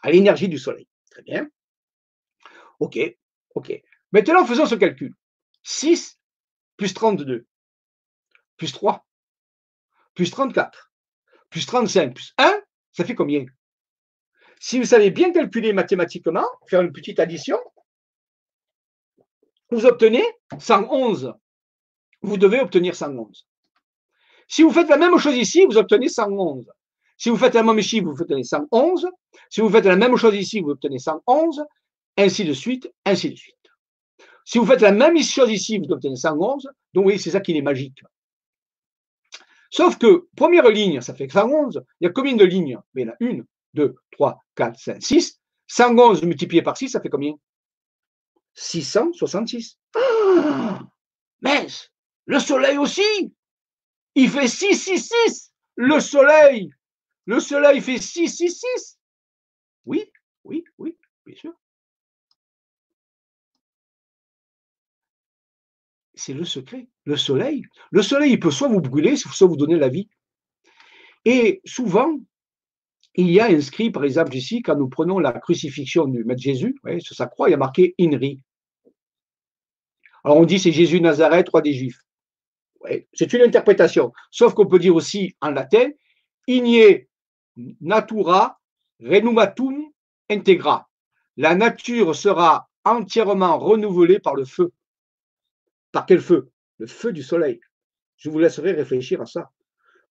[0.00, 0.86] à l'énergie du soleil.
[1.10, 1.48] Très bien.
[2.78, 2.98] OK,
[3.54, 3.82] OK.
[4.12, 5.14] Maintenant, faisons ce calcul.
[5.62, 6.18] 6
[6.76, 7.46] plus 32,
[8.56, 9.06] plus 3,
[10.14, 10.92] plus 34,
[11.50, 12.60] plus 35, plus 1,
[12.92, 13.44] ça fait combien?
[14.60, 17.58] Si vous savez bien calculer mathématiquement, faire une petite addition,
[19.70, 20.24] vous obtenez
[20.58, 21.34] 111.
[22.22, 23.48] Vous devez obtenir 111.
[24.46, 26.70] Si vous faites la même chose ici, vous obtenez 111.
[27.16, 29.08] Si vous faites la même ici, vous obtenez 111.
[29.48, 31.64] Si vous faites la même chose ici, vous obtenez 111
[32.16, 33.61] ainsi de suite, ainsi de suite.
[34.44, 37.56] Si vous faites la même chose ici, vous obtenez 111, donc oui, c'est ça qui
[37.56, 38.02] est magique.
[39.70, 42.78] Sauf que, première ligne, ça fait 111, il y a combien de lignes?
[42.94, 43.44] Il y en a une,
[43.74, 45.38] deux, trois, quatre, cinq, six.
[45.68, 47.32] 111 multiplié par 6, ça fait combien?
[48.54, 49.78] 666.
[49.94, 50.80] Ah
[51.40, 51.90] Mince!
[52.26, 53.34] Le soleil aussi!
[54.14, 56.70] Il fait 666 Le soleil!
[57.24, 58.98] Le soleil fait 666
[59.86, 60.12] Oui,
[60.44, 61.54] oui, oui, bien sûr.
[66.24, 66.86] C'est le secret.
[67.04, 67.64] Le soleil.
[67.90, 70.08] Le soleil, il peut soit vous brûler, soit vous donner la vie.
[71.24, 72.16] Et souvent,
[73.14, 76.76] il y a inscrit, par exemple, ici, quand nous prenons la crucifixion du Maître Jésus,
[77.00, 78.40] sur sa croix, il y a marqué INRI.
[80.24, 82.00] Alors on dit c'est Jésus Nazareth, roi des Juifs.
[83.12, 84.12] c'est une interprétation.
[84.30, 85.90] Sauf qu'on peut dire aussi en latin,
[86.46, 87.06] Igne
[87.80, 88.60] natura
[89.00, 89.90] renumatum
[90.30, 90.88] integra.
[91.36, 94.72] La nature sera entièrement renouvelée par le feu.
[95.92, 96.50] Par quel feu?
[96.78, 97.60] Le feu du soleil.
[98.16, 99.50] Je vous laisserai réfléchir à ça.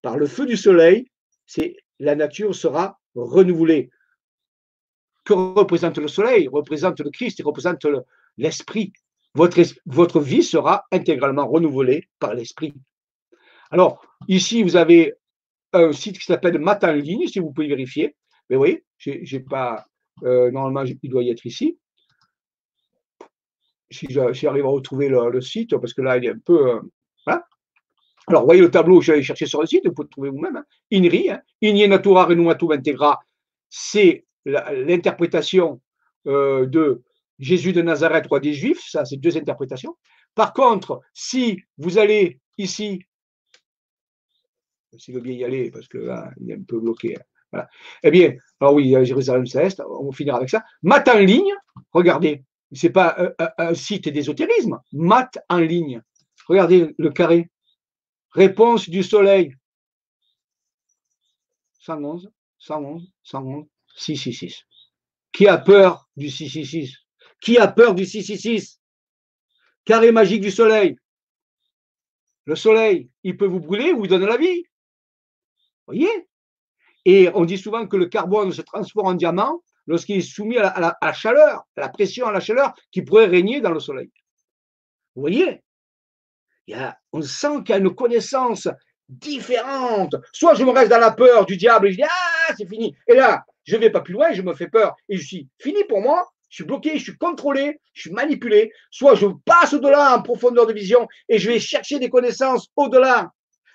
[0.01, 1.11] Par le feu du soleil,
[1.45, 3.89] c'est la nature sera renouvelée.
[5.25, 6.47] Que représente le soleil?
[6.47, 7.85] Représente le Christ, il représente
[8.37, 8.93] l'esprit.
[9.33, 12.73] votre, vie sera intégralement renouvelée par l'esprit.
[13.69, 15.13] Alors, ici, vous avez
[15.73, 18.15] un site qui s'appelle Matin ligne, si vous pouvez vérifier.
[18.49, 19.85] Mais oui, j'ai pas.
[20.23, 21.77] Euh, normalement, il doit y être ici
[23.91, 26.75] si j'arrive à retrouver le, site, parce que là, il est un peu.
[26.75, 26.79] Euh,
[27.27, 27.41] hein.
[28.27, 30.55] Alors, voyez le tableau, je vais chercher sur le site, vous pouvez le trouver vous-même.
[30.55, 30.65] Hein.
[30.91, 31.41] INRI, hein.
[31.61, 33.19] Inie Natura Renumatum Integra,
[33.69, 35.81] c'est l'interprétation
[36.27, 37.03] euh, de
[37.39, 39.97] Jésus de Nazareth, roi des Juifs, ça, c'est deux interprétations.
[40.35, 43.03] Par contre, si vous allez ici,
[44.97, 47.17] s'il veut bien y aller, parce que là, il est un peu bloqué.
[47.51, 47.67] Voilà.
[48.03, 50.63] Eh bien, alors oui, Jérusalem Céleste, on va finir avec ça.
[50.83, 51.53] Matin ligne,
[51.91, 52.43] regardez,
[52.73, 56.01] c'est pas un, site d'ésotérisme, maths en ligne.
[56.47, 57.49] Regardez le carré.
[58.31, 59.55] Réponse du soleil.
[61.79, 63.65] 111, 111, 111,
[63.95, 64.65] 666.
[65.33, 66.95] Qui a peur du 666
[67.41, 68.79] Qui a peur du 666
[69.83, 70.95] Carré magique du soleil.
[72.45, 74.63] Le soleil, il peut vous brûler ou vous donner la vie.
[75.87, 76.27] Voyez?
[77.05, 79.61] Et on dit souvent que le carbone se transforme en diamant
[79.91, 83.61] lorsqu'il est soumis à la, chaleur, à la pression, à la chaleur qui pourrait régner
[83.61, 84.09] dans le soleil.
[85.15, 85.61] Vous voyez?
[87.11, 88.67] On sent qu'il y a une connaissance
[89.09, 90.15] différente.
[90.31, 92.95] Soit je me reste dans la peur du diable et je dis Ah, c'est fini.
[93.07, 95.47] Et là, je ne vais pas plus loin, je me fais peur et je suis
[95.59, 96.27] fini pour moi.
[96.49, 98.71] Je suis bloqué, je suis contrôlé, je suis manipulé.
[98.89, 103.31] Soit je passe au-delà en profondeur de vision et je vais chercher des connaissances au-delà.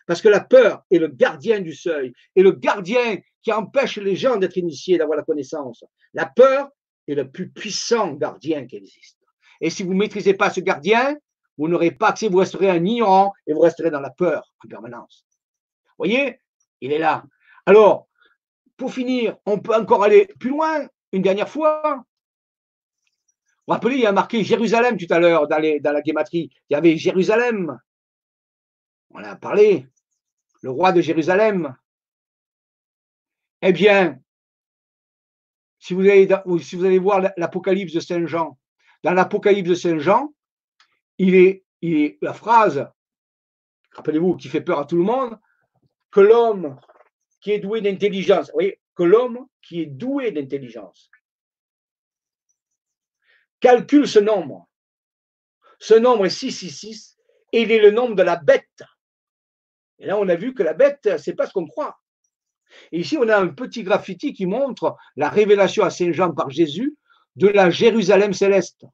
[0.06, 2.12] Parce que la peur est le gardien du seuil.
[2.36, 5.84] Et le gardien qui empêche les gens d'être initiés, d'avoir la connaissance.
[6.14, 6.68] La peur
[7.08, 9.18] est le plus puissant gardien qui existe.
[9.60, 11.16] Et si vous ne maîtrisez pas ce gardien,
[11.58, 14.68] vous n'aurez pas accès, vous resterez un ignorant et vous resterez dans la peur en
[14.68, 15.26] permanence.
[15.84, 16.40] Vous voyez
[16.80, 17.24] Il est là.
[17.64, 18.08] Alors,
[18.76, 21.82] pour finir, on peut encore aller plus loin, une dernière fois.
[21.84, 22.02] Vous
[23.68, 26.50] vous rappelez, il y a marqué Jérusalem tout à l'heure dans, dans la guématrie.
[26.68, 27.78] Il y avait Jérusalem.
[29.10, 29.86] On en a parlé.
[30.66, 31.76] Le roi de Jérusalem.
[33.62, 34.20] Eh bien,
[35.78, 38.58] si vous allez, voir l'Apocalypse de Saint Jean,
[39.04, 40.34] dans l'Apocalypse de Saint Jean,
[41.18, 42.90] il est, il est la phrase,
[43.92, 45.38] rappelez-vous, qui fait peur à tout le monde,
[46.10, 46.80] que l'homme
[47.40, 51.12] qui est doué d'intelligence, voyez, que l'homme qui est doué d'intelligence
[53.60, 54.68] calcule ce nombre.
[55.78, 57.18] Ce nombre est 666
[57.52, 58.82] et il est le nombre de la bête.
[59.98, 61.98] Et là, on a vu que la bête, c'est pas ce qu'on croit.
[62.92, 66.50] Et ici, on a un petit graffiti qui montre la révélation à Saint Jean par
[66.50, 66.96] Jésus
[67.36, 68.84] de la Jérusalem céleste.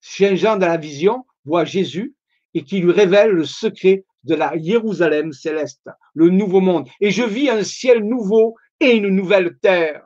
[0.00, 2.14] Saint Jean, dans la vision, voit Jésus
[2.54, 6.88] et qui lui révèle le secret de la Jérusalem céleste, le nouveau monde.
[7.00, 10.04] Et je vis un ciel nouveau et une nouvelle terre.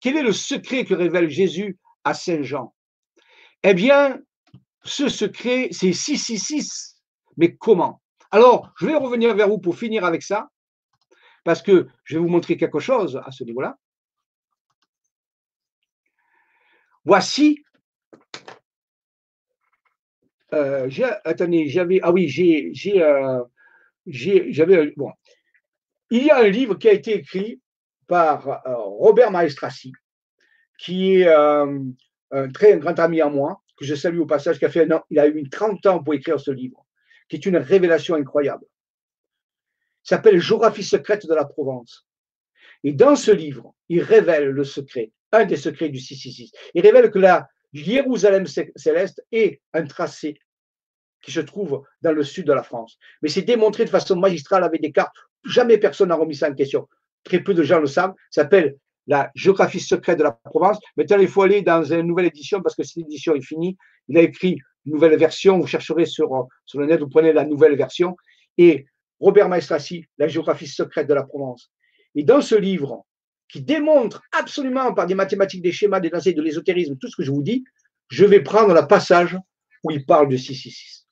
[0.00, 2.74] Quel est le secret que révèle Jésus à Saint Jean?
[3.62, 4.20] Eh bien,
[4.84, 7.02] ce secret, c'est 666.
[7.36, 8.00] Mais comment?
[8.30, 10.50] Alors, je vais revenir vers vous pour finir avec ça,
[11.44, 13.78] parce que je vais vous montrer quelque chose à ce niveau-là.
[17.04, 17.64] Voici.
[20.52, 20.90] Euh,
[21.24, 22.00] attendez, j'avais.
[22.02, 22.72] Ah oui, j'ai.
[23.02, 23.42] Euh,
[24.06, 24.92] j'avais.
[24.96, 25.10] Bon.
[26.10, 27.60] Il y a un livre qui a été écrit
[28.06, 29.92] par euh, Robert Maestrassi,
[30.78, 34.70] qui est un très grand ami à moi, que je salue au passage, qui a
[34.70, 36.84] fait il a eu 30 ans pour écrire ce livre,
[37.28, 38.64] qui est une révélation incroyable.
[40.04, 42.06] Il s'appelle Géographie secrète de la Provence.
[42.84, 46.52] Et dans ce livre, il révèle le secret, un des secrets du 666.
[46.74, 50.38] Il révèle que la Jérusalem céleste est un tracé
[51.20, 52.96] qui se trouve dans le sud de la France.
[53.22, 55.14] Mais c'est démontré de façon magistrale avec des cartes.
[55.44, 56.88] Jamais personne n'a remis ça en question.
[57.24, 58.14] Très peu de gens le savent.
[58.30, 58.76] S'appelle
[59.06, 60.78] la géographie secrète de la Provence.
[60.96, 63.76] Maintenant, il faut aller dans une nouvelle édition parce que cette édition est finie.
[64.06, 64.58] Il a écrit
[64.88, 65.58] nouvelle version.
[65.58, 68.16] Vous chercherez sur, sur le net, vous prenez la nouvelle version.
[68.56, 68.86] Et
[69.20, 71.70] Robert Maestrassi, La géographie secrète de la Provence.
[72.14, 73.04] Et dans ce livre,
[73.48, 77.22] qui démontre absolument par des mathématiques, des schémas, des lancers, de l'ésotérisme, tout ce que
[77.22, 77.64] je vous dis,
[78.08, 79.36] je vais prendre le passage
[79.84, 81.06] où il parle de 666.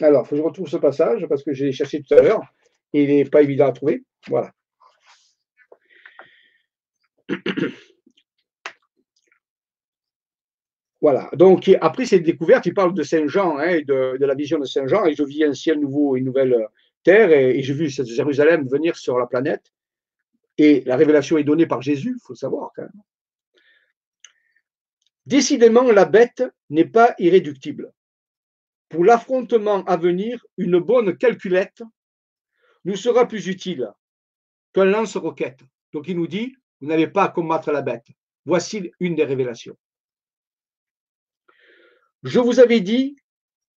[0.00, 2.42] Alors, il faut que je retrouve ce passage parce que j'ai cherché tout à l'heure
[2.92, 4.04] et il n'est pas évident à trouver.
[4.28, 4.52] Voilà.
[11.00, 11.30] Voilà.
[11.34, 15.14] Donc, après cette découverte, il parle de Saint-Jean, hein, de, la vision de Saint-Jean, et
[15.14, 16.68] je vis un ciel nouveau et une nouvelle
[17.04, 19.72] terre, et, j'ai vu cette Jérusalem venir sur la planète.
[20.56, 23.02] Et la révélation est donnée par Jésus, il faut le savoir quand même.
[25.24, 27.92] Décidément, la bête n'est pas irréductible.
[28.88, 31.82] Pour l'affrontement à venir, une bonne calculette
[32.84, 33.92] nous sera plus utile
[34.72, 35.60] qu'un lance-roquette.
[35.92, 38.06] Donc il nous dit, vous n'avez pas à combattre la bête.
[38.44, 39.76] Voici une des révélations.
[42.22, 43.16] Je vous avais dit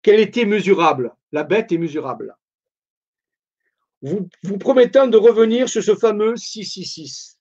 [0.02, 1.14] qu'elle était mesurable.
[1.30, 2.36] La bête est mesurable.
[4.02, 7.38] Vous, promettant de revenir sur ce fameux 666,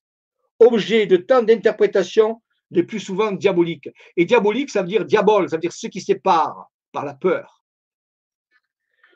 [0.60, 3.90] objet de tant d'interprétations, les plus souvent diaboliques.
[4.16, 7.64] Et diabolique, ça veut dire diabole, ça veut dire ce qui sépare par la peur.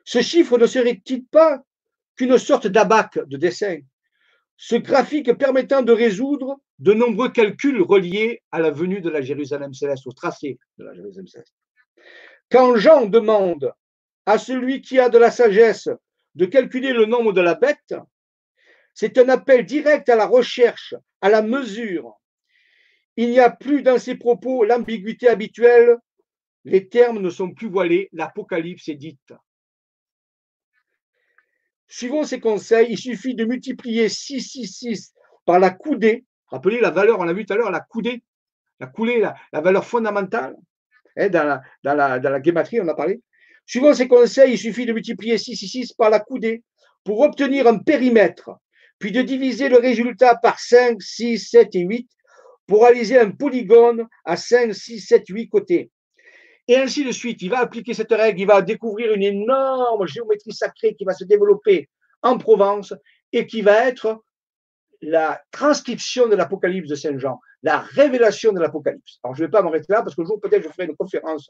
[0.03, 1.63] Ce chiffre ne serait-il pas
[2.15, 3.79] qu'une sorte d'abac de dessin?
[4.57, 9.73] Ce graphique permettant de résoudre de nombreux calculs reliés à la venue de la Jérusalem
[9.73, 11.55] céleste, au tracé de la Jérusalem céleste.
[12.49, 13.73] Quand Jean demande
[14.25, 15.89] à celui qui a de la sagesse
[16.35, 17.95] de calculer le nombre de la bête,
[18.93, 22.13] c'est un appel direct à la recherche, à la mesure.
[23.17, 25.97] Il n'y a plus dans ses propos l'ambiguïté habituelle,
[26.63, 29.33] les termes ne sont plus voilés, l'Apocalypse est dite.
[31.97, 35.13] Suivant ces conseils, il suffit de multiplier 666
[35.45, 36.25] par la coudée.
[36.47, 38.21] Rappelez la valeur, on l'a vu tout à l'heure, la coudée,
[38.81, 40.57] la coulée, la, valeur fondamentale.
[41.15, 43.21] Hein, dans, la, dans, la, dans la guématrie, on a parlé.
[43.65, 46.63] Suivant ces conseils, il suffit de multiplier 666 par la coudée
[47.05, 48.49] pour obtenir un périmètre,
[48.99, 52.09] puis de diviser le résultat par 5, 6, 7 et 8
[52.67, 55.91] pour réaliser un polygone à 5, 6, 7, 8 côtés
[56.67, 57.41] et ainsi de suite.
[57.41, 61.23] Il va appliquer cette règle, il va découvrir une énorme géométrie sacrée qui va se
[61.23, 61.89] développer
[62.21, 62.93] en Provence
[63.31, 64.23] et qui va être
[65.01, 69.19] la transcription de l'Apocalypse de Saint Jean, la révélation de l'Apocalypse.
[69.23, 71.49] Alors, je ne vais pas m'arrêter là parce que jour peut-être je ferai une conférence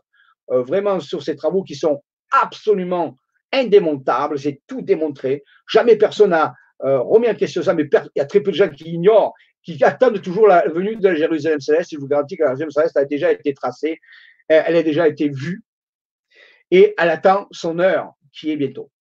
[0.51, 2.01] euh, vraiment sur ces travaux qui sont
[2.31, 3.15] absolument
[3.51, 5.43] indémontables, c'est tout démontré.
[5.69, 8.55] Jamais personne n'a euh, remis en question ça, mais il y a très peu de
[8.55, 9.33] gens qui ignorent,
[9.63, 11.91] qui attendent toujours la venue de la Jérusalem céleste.
[11.93, 13.99] Je vous garantis que la Jérusalem céleste a déjà été tracée
[14.47, 15.63] elle a déjà été vue
[16.71, 18.91] et elle attend son heure qui est bientôt.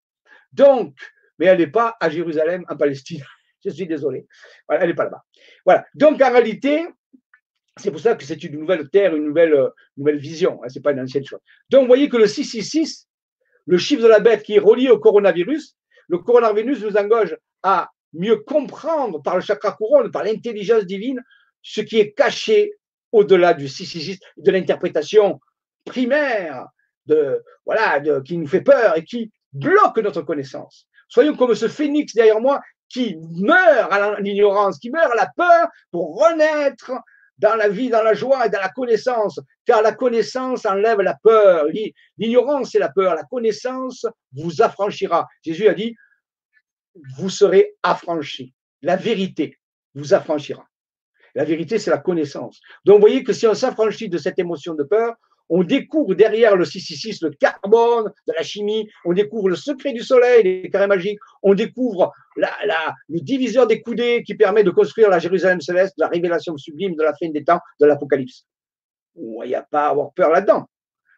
[0.52, 0.94] Donc,
[1.38, 3.22] mais elle n'est pas à Jérusalem, en Palestine.
[3.64, 4.26] Je suis désolé.
[4.68, 5.24] elle n'est pas là-bas.
[5.64, 5.86] Voilà.
[5.94, 6.86] Donc, en réalité,
[7.78, 10.62] c'est pour ça que c'est une nouvelle terre, une nouvelle, nouvelle vision.
[10.62, 11.40] Hein, ce n'est pas une ancienne chose.
[11.70, 13.08] Donc, vous voyez que le 666,
[13.66, 15.76] le chiffre de la bête qui est relié au coronavirus.
[16.08, 21.20] Le coronavirus nous engage à mieux comprendre par le chakra couronne, par l'intelligence divine,
[21.62, 22.72] ce qui est caché
[23.14, 25.40] au-delà du 666, de l'interprétation
[25.84, 26.66] primaire,
[27.06, 30.88] de, voilà, qui nous fait peur et qui bloque notre connaissance.
[31.08, 35.68] Soyons comme ce phénix derrière moi qui meurt à l'ignorance, qui meurt à la peur
[35.92, 36.90] pour renaître
[37.38, 41.14] dans la vie, dans la joie et dans la connaissance, car la connaissance enlève la
[41.14, 41.66] peur.
[42.18, 43.14] L'ignorance et la peur.
[43.14, 45.28] La connaissance vous affranchira.
[45.42, 45.94] Jésus a dit,
[47.16, 48.54] vous serez affranchis.
[48.82, 49.58] La vérité
[49.94, 50.66] vous affranchira.
[51.34, 52.60] La vérité, c'est la connaissance.
[52.84, 55.14] Donc, vous voyez que si on s'affranchit de cette émotion de peur,
[55.48, 60.02] on découvre derrière le 666 le carbone de la chimie, on découvre le secret du
[60.02, 65.18] soleil, les carrés magiques, on découvre le diviseur des coudées qui permet de construire la
[65.18, 68.46] Jérusalem céleste, la révélation sublime de la fin des temps, de l'Apocalypse.
[69.16, 70.68] Il n'y a pas à avoir peur là-dedans.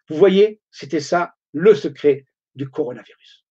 [0.09, 2.24] Vous voyez, c'était ça le secret
[2.55, 3.44] du coronavirus.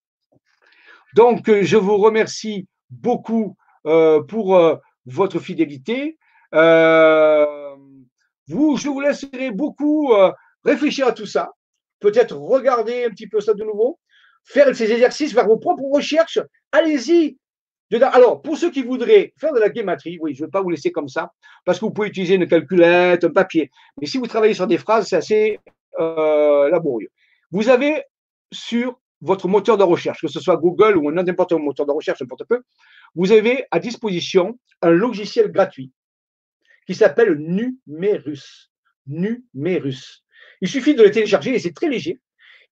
[1.15, 3.55] Donc, je vous remercie beaucoup
[3.85, 4.75] euh, pour euh,
[5.05, 6.17] votre fidélité.
[6.55, 7.75] Euh,
[8.47, 10.13] vous, je vous laisserai beaucoup
[10.63, 11.51] réfléchir à tout ça,
[11.99, 13.99] peut-être regarder un petit peu ça de nouveau,
[14.43, 16.39] faire ces exercices, faire vos propres recherches.
[16.71, 17.37] Allez-y.
[18.01, 20.71] Alors, pour ceux qui voudraient faire de la guématrie, oui, je ne vais pas vous
[20.71, 21.31] laisser comme ça,
[21.65, 23.69] parce que vous pouvez utiliser une calculette, un papier.
[24.01, 25.59] Mais si vous travaillez sur des phrases, c'est assez
[25.99, 27.09] euh, laborieux.
[27.51, 28.03] Vous avez
[28.51, 32.21] sur votre moteur de recherche, que ce soit Google ou n'importe quel moteur de recherche,
[32.21, 32.61] n'importe peu,
[33.13, 35.91] vous avez à disposition un logiciel gratuit
[36.85, 38.71] qui s'appelle Numerus.
[39.07, 40.23] Numerus.
[40.61, 42.19] Il suffit de le télécharger et c'est très léger.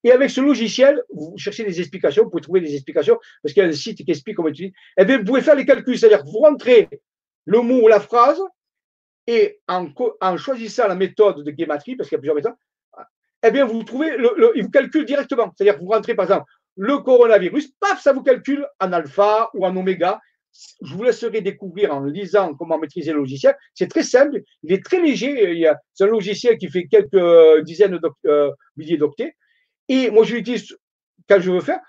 [0.04, 3.64] Et avec ce logiciel, vous cherchez des explications, vous pouvez trouver des explications, parce qu'il
[3.64, 4.74] y a un site qui explique comment utiliser.
[4.98, 6.90] Eh bien, vous pouvez faire les calculs, c'est-à-dire que vous rentrez
[7.46, 8.42] le mot ou la phrase,
[9.28, 9.88] et en,
[10.38, 12.56] choisissant la méthode de guématrie, parce qu'il y a plusieurs méthodes,
[13.46, 15.54] eh bien, vous trouvez, le, il vous calcule directement.
[15.56, 19.66] C'est-à-dire que vous rentrez, par exemple, le coronavirus, paf, ça vous calcule en alpha ou
[19.66, 20.20] en oméga,
[20.82, 23.56] je vous laisserai découvrir en lisant comment maîtriser le logiciel.
[23.74, 25.66] C'est très simple, il est très léger.
[25.94, 29.36] C'est un logiciel qui fait quelques dizaines de euh, milliers d'octets.
[29.90, 30.78] Et moi, je l'utilise
[31.28, 31.80] quand je veux faire.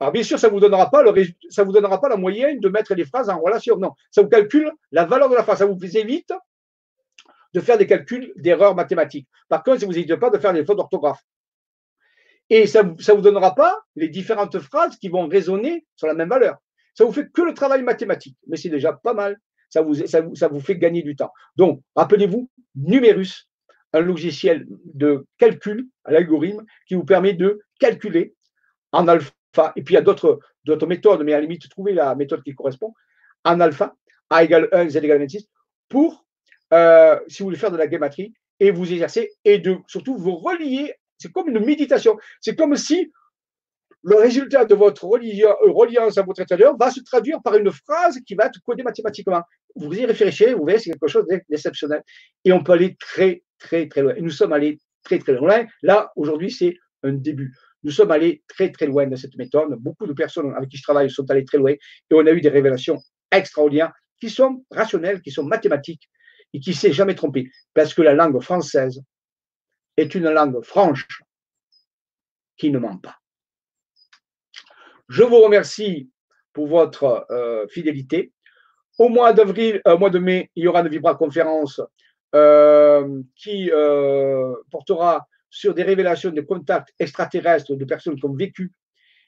[0.00, 1.04] Alors, bien sûr, ça ne vous, donnera pas
[1.50, 3.76] ça vous donnera pas la moyenne de mettre les phrases en relation.
[3.76, 5.58] Non, ça vous calcule la valeur de la phrase.
[5.58, 6.32] Ça vous évite
[7.54, 9.28] de faire des calculs d'erreurs mathématiques.
[9.48, 11.22] Par contre, ça ne vous évite pas de faire des fautes d'orthographe.
[12.50, 16.28] Et ça ne vous donnera pas les différentes phrases qui vont résonner sur la même
[16.28, 16.58] valeur.
[16.94, 19.38] Ça vous fait que le travail mathématique, mais c'est déjà pas mal.
[19.70, 21.32] Ça vous, ça, vous, ça vous fait gagner du temps.
[21.56, 23.48] Donc, rappelez-vous, Numerus,
[23.92, 28.34] un logiciel de calcul à l'algorithme qui vous permet de calculer
[28.92, 29.72] en alpha.
[29.76, 32.42] Et puis, il y a d'autres, d'autres méthodes, mais à la limite, trouvez la méthode
[32.42, 32.92] qui correspond.
[33.44, 33.94] En alpha,
[34.30, 35.48] A égale 1, Z égale 26,
[35.88, 36.24] pour,
[36.72, 40.36] euh, si vous voulez faire de la gématrie, et vous exercer, et de surtout vous
[40.36, 40.94] relier.
[41.18, 42.16] C'est comme une méditation.
[42.40, 43.12] C'est comme si
[44.02, 48.18] le résultat de votre euh, reliance à votre intérieur va se traduire par une phrase
[48.26, 49.42] qui va être codée mathématiquement.
[49.76, 52.02] Vous y réfléchissez, vous verrez, c'est quelque chose d'exceptionnel.
[52.44, 54.14] Et on peut aller très, très, très loin.
[54.18, 55.66] Nous sommes allés très, très loin.
[55.82, 57.54] Là, aujourd'hui, c'est un début.
[57.84, 59.74] Nous sommes allés très, très loin de cette méthode.
[59.78, 61.72] Beaucoup de personnes avec qui je travaille sont allées très loin.
[61.72, 61.78] Et
[62.12, 62.98] on a eu des révélations
[63.30, 66.08] extraordinaires qui sont rationnelles, qui sont mathématiques
[66.52, 67.50] et qui ne s'est jamais trompé.
[67.74, 69.00] Parce que la langue française
[69.96, 71.06] est une langue franche
[72.56, 73.21] qui ne ment pas.
[75.12, 76.08] Je vous remercie
[76.54, 78.32] pour votre euh, fidélité.
[78.98, 81.82] Au mois d'avril, au euh, mois de mai, il y aura une Vibra conférence
[82.34, 83.70] euh, qui
[84.70, 88.72] portera sur des révélations de contacts extraterrestres de personnes qui ont vécu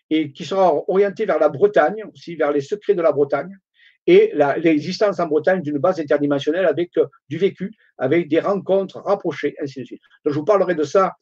[0.08, 3.54] et qui sera orientée vers la Bretagne, aussi vers les secrets de la Bretagne
[4.06, 4.32] et
[4.62, 6.92] l'existence en Bretagne d'une base interdimensionnelle avec
[7.28, 10.02] du vécu, avec des rencontres rapprochées, ainsi de suite.
[10.24, 11.12] Je vous parlerai de ça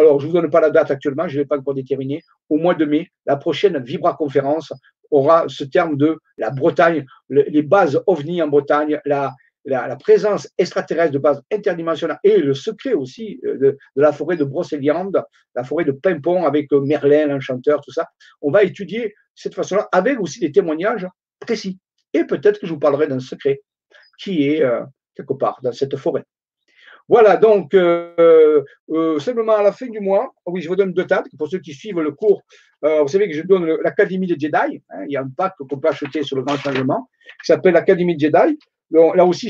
[0.00, 2.22] alors, je ne vous donne pas la date actuellement, je ne l'ai pas encore déterminé.
[2.48, 4.72] Au mois de mai, la prochaine Vibra conférence
[5.10, 9.34] aura ce terme de la Bretagne, les bases OVNI en Bretagne, la,
[10.00, 15.22] présence extraterrestre de base interdimensionnelle et le secret aussi euh, de, la forêt de Brocéliande,
[15.54, 18.08] la forêt de Pimpon avec euh, Merlin, l'enchanteur, tout ça.
[18.40, 21.06] On va étudier cette façon-là avec aussi des témoignages
[21.40, 21.78] précis.
[22.14, 23.60] Et peut-être que je vous parlerai d'un secret
[24.18, 24.82] qui est euh,
[25.14, 26.24] quelque part dans cette forêt.
[27.10, 30.92] Voilà, donc euh, euh, simplement à la fin du mois, oh oui, je vous donne
[30.92, 32.40] deux dates pour ceux qui suivent le cours.
[32.84, 34.80] Euh, vous savez que je donne l'Académie des Jedi.
[34.90, 37.10] Hein, il y a un pack qu'on peut acheter sur le grand changement
[37.42, 38.56] qui s'appelle l'Académie de Jedi.
[38.92, 39.48] là aussi,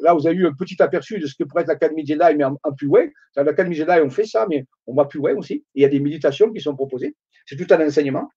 [0.00, 2.44] là vous avez eu un petit aperçu de ce que pourrait être l'Académie Jedi, mais
[2.44, 3.04] en, plus loin.
[3.36, 5.66] L'Académie Jedi, on fait ça, mais on va plus loin aussi.
[5.74, 7.14] il y a des méditations qui sont proposées.
[7.44, 8.30] C'est tout un enseignement.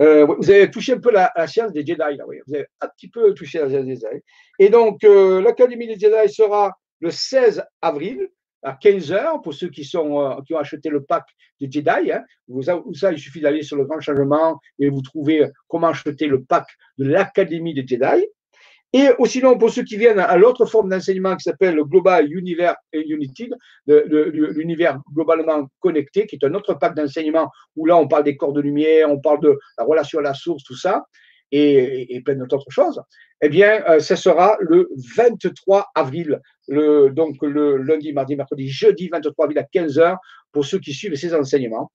[0.00, 2.38] vous avez touché un peu la, science des Jedi, là, oui.
[2.48, 4.20] Vous avez un petit peu touché la science des Jedi.
[4.58, 8.28] Et donc, l'Académie des Jedi sera le 16 avril
[8.62, 11.24] à 15 heures pour ceux euh, qui ont acheté le pack
[11.60, 12.12] de Jedi.
[12.12, 12.24] Hein.
[12.48, 16.66] Il suffit d'aller sur le grand changement et vous trouvez comment acheter le pack
[16.98, 18.26] de l'Académie de Jedi.
[18.96, 22.76] Et sinon, pour ceux qui viennent à l'autre forme d'enseignement qui s'appelle le Global Universe
[22.92, 23.52] United,
[23.88, 28.52] l'univers globalement connecté, qui est un autre pack d'enseignement où là, on parle des corps
[28.52, 31.06] de lumière, on parle de la relation à la source, tout ça,
[31.56, 33.00] et, plein d'autres choses,
[33.40, 39.44] eh bien, euh, ce sera le 23 avril, donc le lundi, mardi, mercredi, jeudi 23
[39.44, 40.16] avril à 15h
[40.52, 41.92] pour ceux qui suivent ces enseignements.